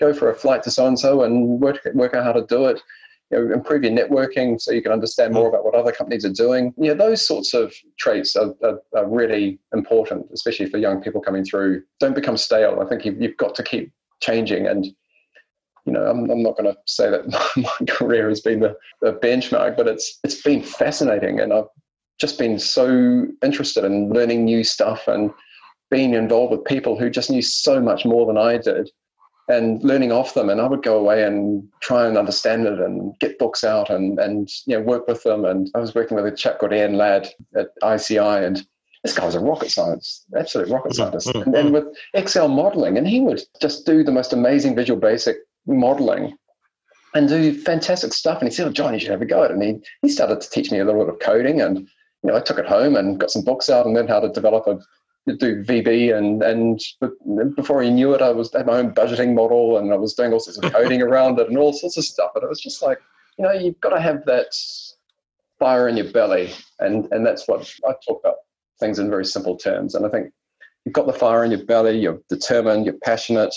Go 0.00 0.12
for 0.14 0.30
a 0.30 0.34
flight 0.34 0.62
to 0.62 0.70
so 0.70 0.86
and 0.86 0.98
so 0.98 1.22
and 1.22 1.60
work 1.60 1.86
work 1.94 2.14
out 2.14 2.24
how 2.24 2.32
to 2.32 2.46
do 2.46 2.66
it. 2.66 2.82
You 3.30 3.38
know, 3.38 3.54
improve 3.54 3.84
your 3.84 3.92
networking 3.92 4.58
so 4.58 4.72
you 4.72 4.80
can 4.80 4.92
understand 4.92 5.34
more 5.34 5.44
mm. 5.44 5.48
about 5.50 5.64
what 5.66 5.74
other 5.74 5.92
companies 5.92 6.24
are 6.24 6.32
doing. 6.32 6.72
Yeah, 6.78 6.94
those 6.94 7.26
sorts 7.26 7.52
of 7.52 7.74
traits 7.98 8.34
are, 8.36 8.54
are, 8.62 8.80
are 8.96 9.06
really 9.06 9.58
important, 9.74 10.28
especially 10.32 10.64
for 10.64 10.78
young 10.78 11.02
people 11.02 11.20
coming 11.20 11.44
through. 11.44 11.82
Don't 12.00 12.14
become 12.14 12.38
stale. 12.38 12.80
I 12.80 12.88
think 12.88 13.04
you've, 13.04 13.20
you've 13.20 13.36
got 13.36 13.54
to 13.56 13.62
keep 13.62 13.92
changing 14.20 14.66
and 14.66 14.86
you 15.88 15.94
know, 15.94 16.04
I'm, 16.04 16.30
I'm 16.30 16.42
not 16.42 16.58
going 16.58 16.70
to 16.70 16.78
say 16.86 17.08
that 17.10 17.26
my 17.56 17.86
career 17.86 18.28
has 18.28 18.42
been 18.42 18.60
the, 18.60 18.76
the 19.00 19.14
benchmark, 19.14 19.74
but 19.74 19.88
it's 19.88 20.18
it's 20.22 20.42
been 20.42 20.62
fascinating, 20.62 21.40
and 21.40 21.50
I've 21.52 21.64
just 22.20 22.38
been 22.38 22.58
so 22.58 23.26
interested 23.42 23.84
in 23.84 24.10
learning 24.10 24.44
new 24.44 24.62
stuff 24.64 25.08
and 25.08 25.30
being 25.90 26.12
involved 26.12 26.52
with 26.52 26.64
people 26.66 26.98
who 26.98 27.08
just 27.08 27.30
knew 27.30 27.40
so 27.40 27.80
much 27.80 28.04
more 28.04 28.26
than 28.26 28.36
I 28.36 28.58
did 28.58 28.90
and 29.48 29.82
learning 29.82 30.12
off 30.12 30.34
them. 30.34 30.50
And 30.50 30.60
I 30.60 30.66
would 30.66 30.82
go 30.82 30.98
away 30.98 31.24
and 31.24 31.66
try 31.80 32.06
and 32.06 32.18
understand 32.18 32.66
it 32.66 32.78
and 32.80 33.18
get 33.20 33.38
books 33.38 33.64
out 33.64 33.88
and, 33.88 34.18
and 34.18 34.50
you 34.66 34.76
know, 34.76 34.82
work 34.82 35.08
with 35.08 35.22
them. 35.22 35.46
And 35.46 35.70
I 35.74 35.78
was 35.78 35.94
working 35.94 36.16
with 36.16 36.26
a 36.26 36.36
chap 36.36 36.58
called 36.58 36.74
Ian 36.74 36.98
Ladd 36.98 37.28
at 37.56 37.68
ICI 37.82 38.18
and 38.18 38.66
this 39.04 39.16
guy 39.16 39.24
was 39.24 39.34
a 39.34 39.40
rocket 39.40 39.70
science, 39.70 40.24
absolute 40.36 40.68
rocket 40.68 40.92
mm-hmm. 40.92 40.96
scientist. 40.96 41.34
And 41.34 41.54
then 41.54 41.72
with 41.72 41.84
Excel 42.14 42.48
modeling, 42.48 42.98
and 42.98 43.06
he 43.06 43.20
would 43.20 43.40
just 43.60 43.86
do 43.86 44.02
the 44.02 44.12
most 44.12 44.32
amazing 44.32 44.74
Visual 44.74 44.98
Basic 44.98 45.36
modeling 45.68 46.36
and 47.14 47.28
do 47.28 47.54
fantastic 47.54 48.12
stuff. 48.12 48.40
And 48.40 48.48
he 48.48 48.54
said, 48.54 48.66
oh, 48.66 48.72
John, 48.72 48.94
you 48.94 49.00
should 49.00 49.10
have 49.10 49.22
a 49.22 49.26
go 49.26 49.44
at 49.44 49.50
it. 49.50 49.54
And 49.54 49.62
he, 49.62 49.80
he 50.02 50.08
started 50.08 50.40
to 50.40 50.50
teach 50.50 50.70
me 50.70 50.78
a 50.78 50.84
little 50.84 51.04
bit 51.04 51.14
of 51.14 51.20
coding. 51.20 51.60
And, 51.60 51.78
you 51.78 51.86
know, 52.24 52.36
I 52.36 52.40
took 52.40 52.58
it 52.58 52.66
home 52.66 52.96
and 52.96 53.18
got 53.18 53.30
some 53.30 53.44
books 53.44 53.70
out 53.70 53.86
and 53.86 53.94
learned 53.94 54.08
how 54.08 54.20
to 54.20 54.28
develop 54.28 54.66
a, 54.66 54.78
do 55.36 55.62
VB. 55.64 56.16
And, 56.16 56.42
and 56.42 56.80
before 57.54 57.82
he 57.82 57.90
knew 57.90 58.14
it, 58.14 58.22
I 58.22 58.30
was 58.30 58.52
had 58.52 58.66
my 58.66 58.78
own 58.78 58.92
budgeting 58.92 59.34
model 59.34 59.78
and 59.78 59.92
I 59.92 59.96
was 59.96 60.14
doing 60.14 60.32
all 60.32 60.40
sorts 60.40 60.58
of 60.58 60.72
coding 60.72 61.02
around 61.02 61.38
it 61.38 61.48
and 61.48 61.58
all 61.58 61.72
sorts 61.72 61.96
of 61.96 62.04
stuff. 62.04 62.32
And 62.34 62.44
it 62.44 62.48
was 62.48 62.60
just 62.60 62.82
like, 62.82 62.98
you 63.38 63.44
know, 63.44 63.52
you've 63.52 63.80
got 63.80 63.90
to 63.90 64.00
have 64.00 64.24
that 64.26 64.54
fire 65.58 65.88
in 65.88 65.96
your 65.96 66.10
belly. 66.12 66.52
And, 66.80 67.08
and 67.12 67.26
that's 67.26 67.46
what 67.48 67.72
I 67.86 67.92
talk 68.06 68.20
about 68.20 68.36
things 68.80 68.98
in 68.98 69.10
very 69.10 69.24
simple 69.24 69.56
terms. 69.56 69.94
And 69.94 70.06
I 70.06 70.08
think 70.08 70.32
you've 70.84 70.94
got 70.94 71.06
the 71.06 71.12
fire 71.12 71.44
in 71.44 71.50
your 71.50 71.64
belly, 71.64 71.98
you're 71.98 72.20
determined, 72.28 72.86
you're 72.86 72.98
passionate, 73.02 73.54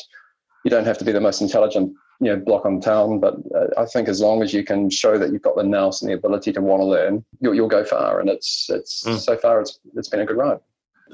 you 0.63 0.71
don't 0.71 0.85
have 0.85 0.97
to 0.97 1.05
be 1.05 1.11
the 1.11 1.21
most 1.21 1.41
intelligent 1.41 1.93
you 2.19 2.27
know 2.27 2.37
block 2.37 2.65
on 2.65 2.79
town 2.79 3.19
but 3.19 3.35
uh, 3.55 3.67
i 3.77 3.85
think 3.85 4.07
as 4.07 4.21
long 4.21 4.41
as 4.41 4.53
you 4.53 4.63
can 4.63 4.89
show 4.89 5.17
that 5.17 5.31
you've 5.31 5.41
got 5.41 5.55
the 5.55 5.63
nous 5.63 6.01
and 6.01 6.09
the 6.09 6.15
ability 6.15 6.53
to 6.53 6.61
want 6.61 6.81
to 6.81 6.85
learn 6.85 7.23
you'll, 7.39 7.53
you'll 7.53 7.67
go 7.67 7.83
far 7.83 8.19
and 8.19 8.29
it's 8.29 8.69
it's 8.69 9.03
mm. 9.03 9.19
so 9.19 9.35
far 9.37 9.59
it's 9.59 9.79
it's 9.95 10.09
been 10.09 10.19
a 10.19 10.25
good 10.25 10.37
ride 10.37 10.59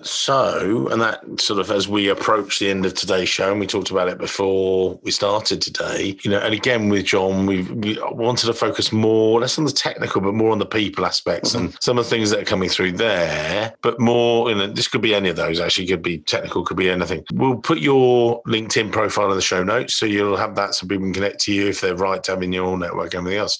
so, 0.01 0.87
and 0.89 1.01
that 1.01 1.21
sort 1.39 1.59
of 1.59 1.71
as 1.71 1.87
we 1.87 2.09
approach 2.09 2.59
the 2.59 2.69
end 2.69 2.85
of 2.85 2.93
today's 2.93 3.29
show, 3.29 3.51
and 3.51 3.59
we 3.59 3.67
talked 3.67 3.91
about 3.91 4.07
it 4.07 4.17
before 4.17 4.99
we 5.03 5.11
started 5.11 5.61
today, 5.61 6.17
you 6.23 6.31
know, 6.31 6.39
and 6.39 6.53
again 6.53 6.89
with 6.89 7.05
John, 7.05 7.45
we 7.45 7.63
we 7.63 7.99
wanted 8.11 8.45
to 8.47 8.53
focus 8.53 8.91
more 8.91 9.39
less 9.39 9.57
on 9.57 9.65
the 9.65 9.71
technical, 9.71 10.21
but 10.21 10.33
more 10.33 10.51
on 10.51 10.59
the 10.59 10.65
people 10.65 11.05
aspects 11.05 11.53
mm-hmm. 11.53 11.65
and 11.65 11.77
some 11.81 11.97
of 11.97 12.05
the 12.05 12.09
things 12.09 12.29
that 12.29 12.39
are 12.39 12.45
coming 12.45 12.69
through 12.69 12.93
there, 12.93 13.73
but 13.81 13.99
more, 13.99 14.49
you 14.49 14.55
know, 14.55 14.67
this 14.67 14.87
could 14.87 15.01
be 15.01 15.15
any 15.15 15.29
of 15.29 15.35
those 15.35 15.59
actually, 15.59 15.87
could 15.87 16.03
be 16.03 16.19
technical, 16.19 16.63
could 16.63 16.77
be 16.77 16.89
anything. 16.89 17.23
We'll 17.33 17.57
put 17.57 17.79
your 17.79 18.41
LinkedIn 18.43 18.91
profile 18.91 19.29
in 19.31 19.35
the 19.35 19.41
show 19.41 19.63
notes 19.63 19.95
so 19.95 20.05
you'll 20.05 20.37
have 20.37 20.55
that 20.55 20.75
so 20.75 20.87
people 20.87 21.05
can 21.05 21.13
connect 21.13 21.39
to 21.41 21.53
you 21.53 21.67
if 21.67 21.81
they're 21.81 21.95
right 21.95 22.23
to 22.23 22.31
have 22.31 22.43
in 22.43 22.53
your 22.53 22.77
network 22.77 23.15
everything 23.15 23.39
else. 23.39 23.59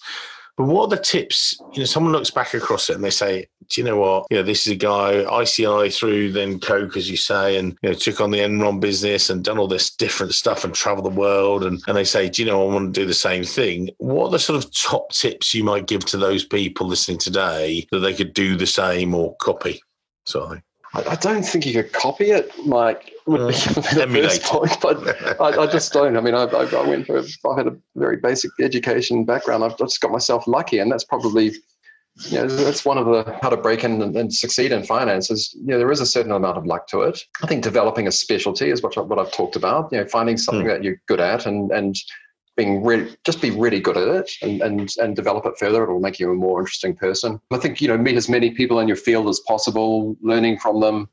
But 0.58 0.66
what 0.66 0.86
are 0.86 0.98
the 0.98 1.02
tips? 1.02 1.56
You 1.74 1.80
know, 1.80 1.86
someone 1.86 2.14
looks 2.14 2.32
back 2.32 2.56
across 2.56 2.90
it 2.90 2.96
and 2.96 3.04
they 3.04 3.12
say, 3.12 3.48
"Do 3.70 3.80
you 3.80 3.86
know 3.86 3.98
what? 3.98 4.26
You 4.32 4.38
know, 4.38 4.44
this 4.44 4.66
is 4.66 4.74
a 4.74 4.76
guy 4.76 5.24
ICI 5.42 5.92
through 5.92 6.32
then 6.32 6.60
Coke, 6.60 6.98
as 6.98 7.10
you 7.10 7.16
say, 7.16 7.58
and 7.58 7.78
you 7.84 7.90
know, 7.90 7.96
took 7.96 8.20
on 8.20 8.32
the 8.32 8.40
Enron 8.40 8.80
business 8.80 9.30
and 9.30 9.44
done 9.44 9.60
all 9.60 9.68
this 9.68 9.92
different 9.92 10.34
stuff 10.34 10.64
and 10.64 10.74
traveled 10.74 11.06
the 11.06 11.20
world." 11.20 11.64
And 11.64 11.82
and 11.88 11.96
they 11.96 12.04
say, 12.04 12.28
"Do 12.28 12.42
you 12.42 12.50
know, 12.50 12.68
I 12.68 12.74
want 12.74 12.94
to 12.94 13.00
do 13.00 13.06
the 13.06 13.14
same 13.14 13.44
thing." 13.44 13.92
What 14.00 14.28
are 14.28 14.32
the 14.32 14.40
sort 14.40 14.64
of 14.64 14.74
top 14.74 15.12
tips 15.12 15.54
you 15.54 15.64
might 15.64 15.86
give 15.86 16.04
to 16.06 16.18
those 16.18 16.44
people 16.44 16.88
listening 16.88 17.20
today 17.20 17.86
that 17.92 18.00
they 18.00 18.16
could 18.16 18.34
do 18.34 18.56
the 18.56 18.66
same 18.66 19.14
or 19.14 19.36
copy? 19.38 19.80
Sorry. 20.26 20.64
I, 20.94 21.16
don't 21.16 21.44
think 21.44 21.66
you 21.66 21.74
could 21.74 21.92
copy 21.94 22.32
it, 22.32 22.52
Mike. 22.66 23.12
Would 23.26 23.40
be 23.40 23.54
the 23.54 24.20
first 24.24 24.44
point, 24.44 24.78
but 24.82 25.42
I, 25.42 25.64
I, 25.64 25.68
just 25.68 25.92
don't. 25.92 26.16
I 26.16 26.22
mean, 26.22 26.34
I, 26.34 26.44
I 26.44 26.88
went 26.88 27.08
for. 27.08 27.20
I 27.20 27.58
had 27.58 27.68
a 27.68 27.78
very 27.96 28.18
basic 28.18 28.52
education 28.62 29.26
background. 29.26 29.64
I've 29.64 29.78
just 29.78 30.00
got 30.00 30.12
myself 30.12 30.48
lucky, 30.48 30.80
and 30.80 30.92
that's 30.92 31.04
probably 31.04 31.52
you 32.26 32.40
know, 32.40 32.48
that's 32.48 32.84
one 32.84 32.98
of 32.98 33.06
the 33.06 33.38
how 33.42 33.50
to 33.50 33.58
break 33.58 33.84
in 33.84 34.02
and, 34.02 34.16
and, 34.16 34.34
succeed 34.34 34.72
in 34.72 34.84
finance 34.84 35.30
is, 35.30 35.54
you 35.54 35.68
know, 35.68 35.78
there 35.78 35.92
is 35.92 36.02
a 36.02 36.06
certain 36.06 36.32
amount 36.32 36.58
of 36.58 36.66
luck 36.66 36.88
to 36.88 37.02
it. 37.02 37.22
I 37.44 37.48
think 37.48 37.64
developing 37.64 38.08
a 38.08 38.12
specialty 38.12 38.70
is 38.70 38.82
what, 38.82 38.98
what 39.08 39.20
I've 39.20 39.32
talked 39.32 39.56
about, 39.56 39.92
you 39.92 40.00
know, 40.00 40.08
finding 40.08 40.38
something 40.38 40.66
mm. 40.66 40.70
that 40.70 40.84
you're 40.84 41.00
good 41.08 41.20
at 41.20 41.46
and, 41.46 41.72
and 41.72 41.96
being 42.58 42.84
really 42.84 43.16
just 43.24 43.42
be 43.42 43.52
really 43.52 43.80
good 43.80 43.96
at 43.96 44.08
it 44.08 44.32
and, 44.42 44.62
and 44.62 44.94
and 44.98 45.16
develop 45.16 45.46
it 45.46 45.58
further 45.58 45.84
it'll 45.84 46.00
make 46.00 46.20
you 46.20 46.32
a 46.32 46.36
more 46.36 46.60
interesting 46.60 46.96
person 46.96 47.40
i 47.52 47.58
think 47.58 47.80
you 47.80 47.88
know 47.88 47.98
meet 47.98 48.18
as 48.18 48.28
many 48.28 48.52
people 48.52 48.80
in 48.80 48.88
your 48.88 48.98
field 48.98 49.30
as 49.30 49.40
possible 49.42 50.18
learning 50.22 50.58
from 50.58 50.82
them 50.82 51.08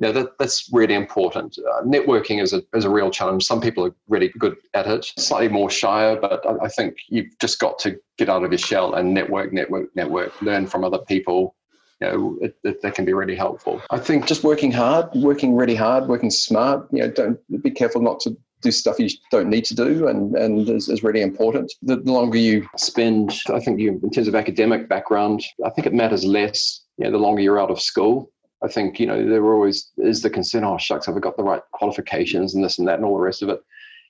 you 0.00 0.08
know, 0.08 0.12
that, 0.12 0.38
that's 0.38 0.68
really 0.72 0.94
important. 0.94 1.56
Uh, 1.58 1.82
networking 1.82 2.42
is 2.42 2.52
a, 2.52 2.62
is 2.74 2.84
a 2.84 2.90
real 2.90 3.10
challenge. 3.10 3.44
Some 3.44 3.60
people 3.60 3.86
are 3.86 3.94
really 4.08 4.28
good 4.38 4.56
at 4.74 4.88
it, 4.88 5.04
slightly 5.16 5.48
more 5.48 5.70
shyer, 5.70 6.16
but 6.16 6.44
I, 6.44 6.64
I, 6.64 6.68
think 6.68 6.96
you've 7.08 7.38
just 7.40 7.60
got 7.60 7.78
to 7.80 7.96
get 8.18 8.28
out 8.28 8.42
of 8.42 8.50
your 8.50 8.58
shell 8.58 8.94
and 8.94 9.14
network, 9.14 9.52
network, 9.52 9.94
network, 9.94 10.42
learn 10.42 10.66
from 10.66 10.82
other 10.82 10.98
people, 10.98 11.54
you 12.00 12.08
know, 12.08 12.38
it, 12.42 12.56
it, 12.64 12.82
that 12.82 12.96
can 12.96 13.04
be 13.04 13.12
really 13.12 13.36
helpful. 13.36 13.80
I 13.90 13.98
think 13.98 14.26
just 14.26 14.42
working 14.42 14.72
hard, 14.72 15.10
working 15.14 15.54
really 15.54 15.76
hard, 15.76 16.08
working 16.08 16.30
smart. 16.30 16.88
You 16.90 17.02
know, 17.02 17.10
don't 17.10 17.62
be 17.62 17.70
careful 17.70 18.02
not 18.02 18.18
to 18.20 18.36
do 18.64 18.72
stuff 18.72 18.98
you 18.98 19.08
don't 19.30 19.48
need 19.48 19.64
to 19.66 19.74
do 19.74 20.08
and, 20.08 20.34
and 20.34 20.68
is, 20.68 20.88
is 20.88 21.02
really 21.04 21.20
important. 21.20 21.72
The, 21.82 21.96
longer 21.96 22.38
you 22.38 22.66
spend, 22.76 23.40
I 23.52 23.60
think 23.60 23.78
you, 23.78 24.00
in 24.02 24.10
terms 24.10 24.26
of 24.26 24.34
academic 24.34 24.88
background, 24.88 25.44
I 25.64 25.70
think 25.70 25.86
it 25.86 25.94
matters 25.94 26.24
less, 26.24 26.82
you 26.96 27.04
know, 27.04 27.10
the 27.12 27.18
longer 27.18 27.42
you're 27.42 27.60
out 27.60 27.70
of 27.70 27.80
school. 27.80 28.30
I 28.64 28.68
think, 28.68 28.98
you 28.98 29.06
know, 29.06 29.28
there 29.28 29.44
always 29.52 29.90
is 29.98 30.22
the 30.22 30.30
concern, 30.30 30.64
oh, 30.64 30.78
shucks, 30.78 31.06
have 31.06 31.16
I 31.16 31.20
got 31.20 31.36
the 31.36 31.44
right 31.44 31.62
qualifications 31.72 32.54
and 32.54 32.64
this 32.64 32.78
and 32.78 32.88
that 32.88 32.96
and 32.96 33.04
all 33.04 33.16
the 33.16 33.22
rest 33.22 33.42
of 33.42 33.50
it. 33.50 33.60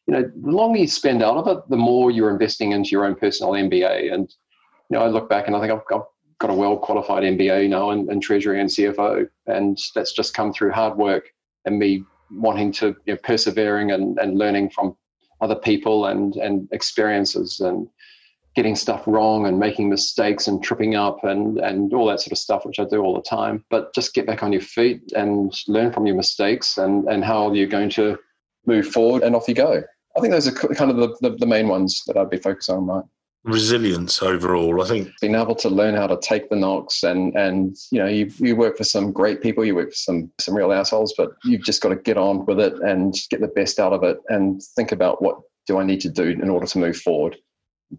You 0.06 0.14
know, 0.14 0.22
the 0.22 0.50
longer 0.50 0.78
you 0.78 0.86
spend 0.86 1.22
out 1.22 1.36
of 1.36 1.48
it, 1.48 1.68
the 1.68 1.76
more 1.76 2.10
you're 2.10 2.30
investing 2.30 2.72
into 2.72 2.90
your 2.90 3.04
own 3.04 3.16
personal 3.16 3.52
MBA. 3.52 4.12
And, 4.14 4.32
you 4.88 4.96
know, 4.96 5.04
I 5.04 5.08
look 5.08 5.28
back 5.28 5.48
and 5.48 5.56
I 5.56 5.60
think 5.60 5.72
I've, 5.72 5.82
I've 5.92 6.06
got 6.38 6.50
a 6.50 6.54
well 6.54 6.76
qualified 6.76 7.24
MBA 7.24 7.68
now 7.68 7.90
in, 7.90 8.10
in 8.10 8.20
Treasury 8.20 8.60
and 8.60 8.70
CFO. 8.70 9.28
And 9.46 9.78
that's 9.94 10.12
just 10.12 10.34
come 10.34 10.52
through 10.52 10.72
hard 10.72 10.96
work 10.96 11.30
and 11.64 11.78
me 11.78 12.04
wanting 12.34 12.72
to 12.72 12.96
you 13.06 13.14
know, 13.14 13.18
persevering 13.22 13.90
and, 13.90 14.18
and 14.18 14.38
learning 14.38 14.70
from 14.70 14.96
other 15.40 15.54
people 15.54 16.06
and 16.06 16.36
and 16.36 16.68
experiences 16.72 17.60
and 17.60 17.88
getting 18.54 18.76
stuff 18.76 19.02
wrong 19.06 19.46
and 19.46 19.58
making 19.58 19.90
mistakes 19.90 20.46
and 20.46 20.62
tripping 20.62 20.94
up 20.94 21.24
and 21.24 21.58
and 21.58 21.92
all 21.92 22.06
that 22.06 22.20
sort 22.20 22.32
of 22.32 22.38
stuff 22.38 22.64
which 22.64 22.78
I 22.78 22.84
do 22.84 23.02
all 23.02 23.14
the 23.14 23.22
time. 23.22 23.64
But 23.70 23.94
just 23.94 24.14
get 24.14 24.26
back 24.26 24.42
on 24.42 24.52
your 24.52 24.62
feet 24.62 25.12
and 25.16 25.52
learn 25.66 25.92
from 25.92 26.06
your 26.06 26.16
mistakes 26.16 26.78
and 26.78 27.08
and 27.08 27.24
how 27.24 27.52
you're 27.52 27.66
going 27.66 27.90
to 27.90 28.18
move 28.66 28.86
forward 28.88 29.22
and 29.22 29.34
off 29.34 29.48
you 29.48 29.54
go. 29.54 29.82
I 30.16 30.20
think 30.20 30.32
those 30.32 30.46
are 30.46 30.52
kind 30.52 30.92
of 30.92 30.96
the, 30.96 31.16
the, 31.20 31.36
the 31.36 31.46
main 31.46 31.66
ones 31.66 32.02
that 32.06 32.16
I'd 32.16 32.30
be 32.30 32.36
focused 32.36 32.70
on 32.70 32.86
right 32.86 33.04
resilience 33.44 34.22
overall. 34.22 34.82
I 34.82 34.88
think 34.88 35.10
being 35.20 35.34
able 35.34 35.54
to 35.56 35.68
learn 35.68 35.94
how 35.94 36.06
to 36.06 36.18
take 36.20 36.48
the 36.48 36.56
knocks 36.56 37.02
and 37.02 37.34
and 37.36 37.76
you 37.90 37.98
know 37.98 38.06
you, 38.06 38.30
you 38.38 38.56
work 38.56 38.76
for 38.76 38.84
some 38.84 39.12
great 39.12 39.42
people, 39.42 39.64
you 39.64 39.74
work 39.74 39.90
for 39.90 39.96
some 39.96 40.30
some 40.40 40.56
real 40.56 40.72
assholes, 40.72 41.14
but 41.16 41.30
you've 41.44 41.64
just 41.64 41.82
got 41.82 41.90
to 41.90 41.96
get 41.96 42.16
on 42.16 42.44
with 42.46 42.58
it 42.58 42.74
and 42.80 43.14
get 43.30 43.40
the 43.40 43.48
best 43.48 43.78
out 43.78 43.92
of 43.92 44.02
it 44.02 44.18
and 44.28 44.62
think 44.76 44.92
about 44.92 45.22
what 45.22 45.38
do 45.66 45.78
I 45.78 45.84
need 45.84 46.00
to 46.00 46.10
do 46.10 46.24
in 46.24 46.50
order 46.50 46.66
to 46.66 46.78
move 46.78 46.96
forward. 46.96 47.36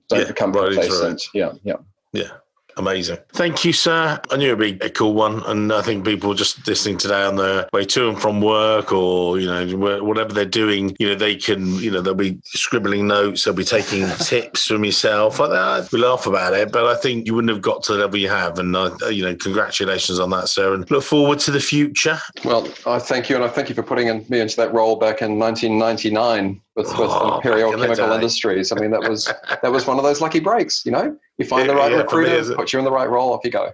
Don't 0.09 0.21
yeah, 0.21 0.27
become 0.27 0.51
complacent. 0.51 1.03
Right. 1.03 1.27
Yeah, 1.33 1.53
yeah, 1.63 1.75
yeah. 2.11 2.31
Amazing. 2.77 3.17
Thank 3.33 3.63
you, 3.63 3.71
sir. 3.71 4.19
I 4.29 4.37
knew 4.37 4.47
it'd 4.47 4.79
be 4.79 4.85
a 4.85 4.89
cool 4.89 5.13
one. 5.13 5.43
And 5.43 5.71
I 5.71 5.81
think 5.81 6.03
people 6.03 6.33
just 6.33 6.67
listening 6.67 6.97
today 6.97 7.23
on 7.23 7.37
their 7.37 7.69
way 7.71 7.85
to 7.85 8.09
and 8.09 8.21
from 8.21 8.41
work 8.41 8.91
or, 8.91 9.39
you 9.39 9.47
know, 9.47 10.03
whatever 10.03 10.33
they're 10.33 10.45
doing, 10.45 10.95
you 10.99 11.07
know, 11.07 11.15
they 11.15 11.35
can, 11.35 11.75
you 11.75 11.89
know, 11.89 12.01
they'll 12.01 12.13
be 12.13 12.39
scribbling 12.43 13.07
notes, 13.07 13.43
they'll 13.43 13.53
be 13.53 13.63
taking 13.63 14.07
tips 14.19 14.67
from 14.67 14.83
yourself. 14.83 15.39
I, 15.39 15.85
we 15.91 15.99
laugh 15.99 16.27
about 16.27 16.53
it, 16.53 16.71
but 16.71 16.85
I 16.85 16.95
think 16.95 17.27
you 17.27 17.33
wouldn't 17.33 17.51
have 17.51 17.61
got 17.61 17.83
to 17.83 17.93
the 17.93 17.99
level 17.99 18.17
you 18.17 18.29
have. 18.29 18.59
And, 18.59 18.75
uh, 18.75 18.95
you 19.07 19.23
know, 19.23 19.35
congratulations 19.35 20.19
on 20.19 20.29
that, 20.31 20.49
sir. 20.49 20.73
And 20.73 20.89
look 20.91 21.03
forward 21.03 21.39
to 21.39 21.51
the 21.51 21.61
future. 21.61 22.19
Well, 22.43 22.67
I 22.85 22.99
thank 22.99 23.29
you. 23.29 23.35
And 23.35 23.45
I 23.45 23.47
thank 23.47 23.69
you 23.69 23.75
for 23.75 23.83
putting 23.83 24.25
me 24.29 24.39
into 24.39 24.57
that 24.57 24.73
role 24.73 24.97
back 24.97 25.21
in 25.21 25.39
1999 25.39 26.61
with, 26.75 26.87
with 26.87 26.97
oh, 26.99 27.37
Imperial 27.37 27.71
Chemical 27.71 28.11
Industries. 28.11 28.71
I 28.71 28.75
mean, 28.75 28.91
that 28.91 29.09
was 29.09 29.31
that 29.61 29.71
was 29.71 29.87
one 29.87 29.97
of 29.97 30.03
those 30.03 30.21
lucky 30.21 30.39
breaks. 30.39 30.85
You 30.85 30.91
know, 30.91 31.17
you 31.37 31.45
find 31.45 31.69
the 31.69 31.75
right 31.75 31.91
yeah, 31.91 31.97
recruiter, 31.97 32.55
put 32.55 32.73
you 32.73 32.79
in 32.79 32.85
the 32.85 32.91
right 32.91 33.09
role, 33.09 33.33
off 33.33 33.41
you 33.43 33.51
go. 33.51 33.71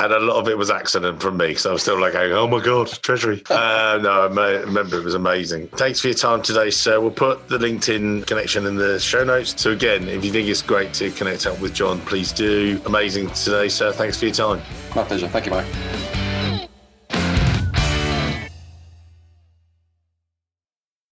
And 0.00 0.12
a 0.12 0.18
lot 0.18 0.40
of 0.40 0.48
it 0.48 0.58
was 0.58 0.70
accident 0.70 1.22
from 1.22 1.36
me, 1.36 1.54
so 1.54 1.70
I 1.70 1.72
was 1.74 1.82
still 1.82 2.00
like, 2.00 2.16
"Oh 2.16 2.48
my 2.48 2.60
god, 2.60 2.88
treasury!" 2.88 3.44
uh, 3.50 4.00
no, 4.02 4.22
I 4.22 4.50
remember 4.58 4.98
it 4.98 5.04
was 5.04 5.14
amazing. 5.14 5.68
Thanks 5.68 6.00
for 6.00 6.08
your 6.08 6.16
time 6.16 6.42
today, 6.42 6.70
sir. 6.70 7.00
We'll 7.00 7.12
put 7.12 7.46
the 7.48 7.58
LinkedIn 7.58 8.26
connection 8.26 8.66
in 8.66 8.74
the 8.74 8.98
show 8.98 9.22
notes. 9.22 9.54
So 9.56 9.70
again, 9.70 10.08
if 10.08 10.24
you 10.24 10.32
think 10.32 10.48
it's 10.48 10.62
great 10.62 10.92
to 10.94 11.12
connect 11.12 11.46
up 11.46 11.60
with 11.60 11.74
John, 11.74 12.00
please 12.00 12.32
do. 12.32 12.80
Amazing 12.86 13.30
today, 13.30 13.68
sir. 13.68 13.92
Thanks 13.92 14.18
for 14.18 14.24
your 14.24 14.34
time. 14.34 14.60
My 14.96 15.04
pleasure. 15.04 15.28
Thank 15.28 15.46
you, 15.46 15.52
mate. 15.52 16.23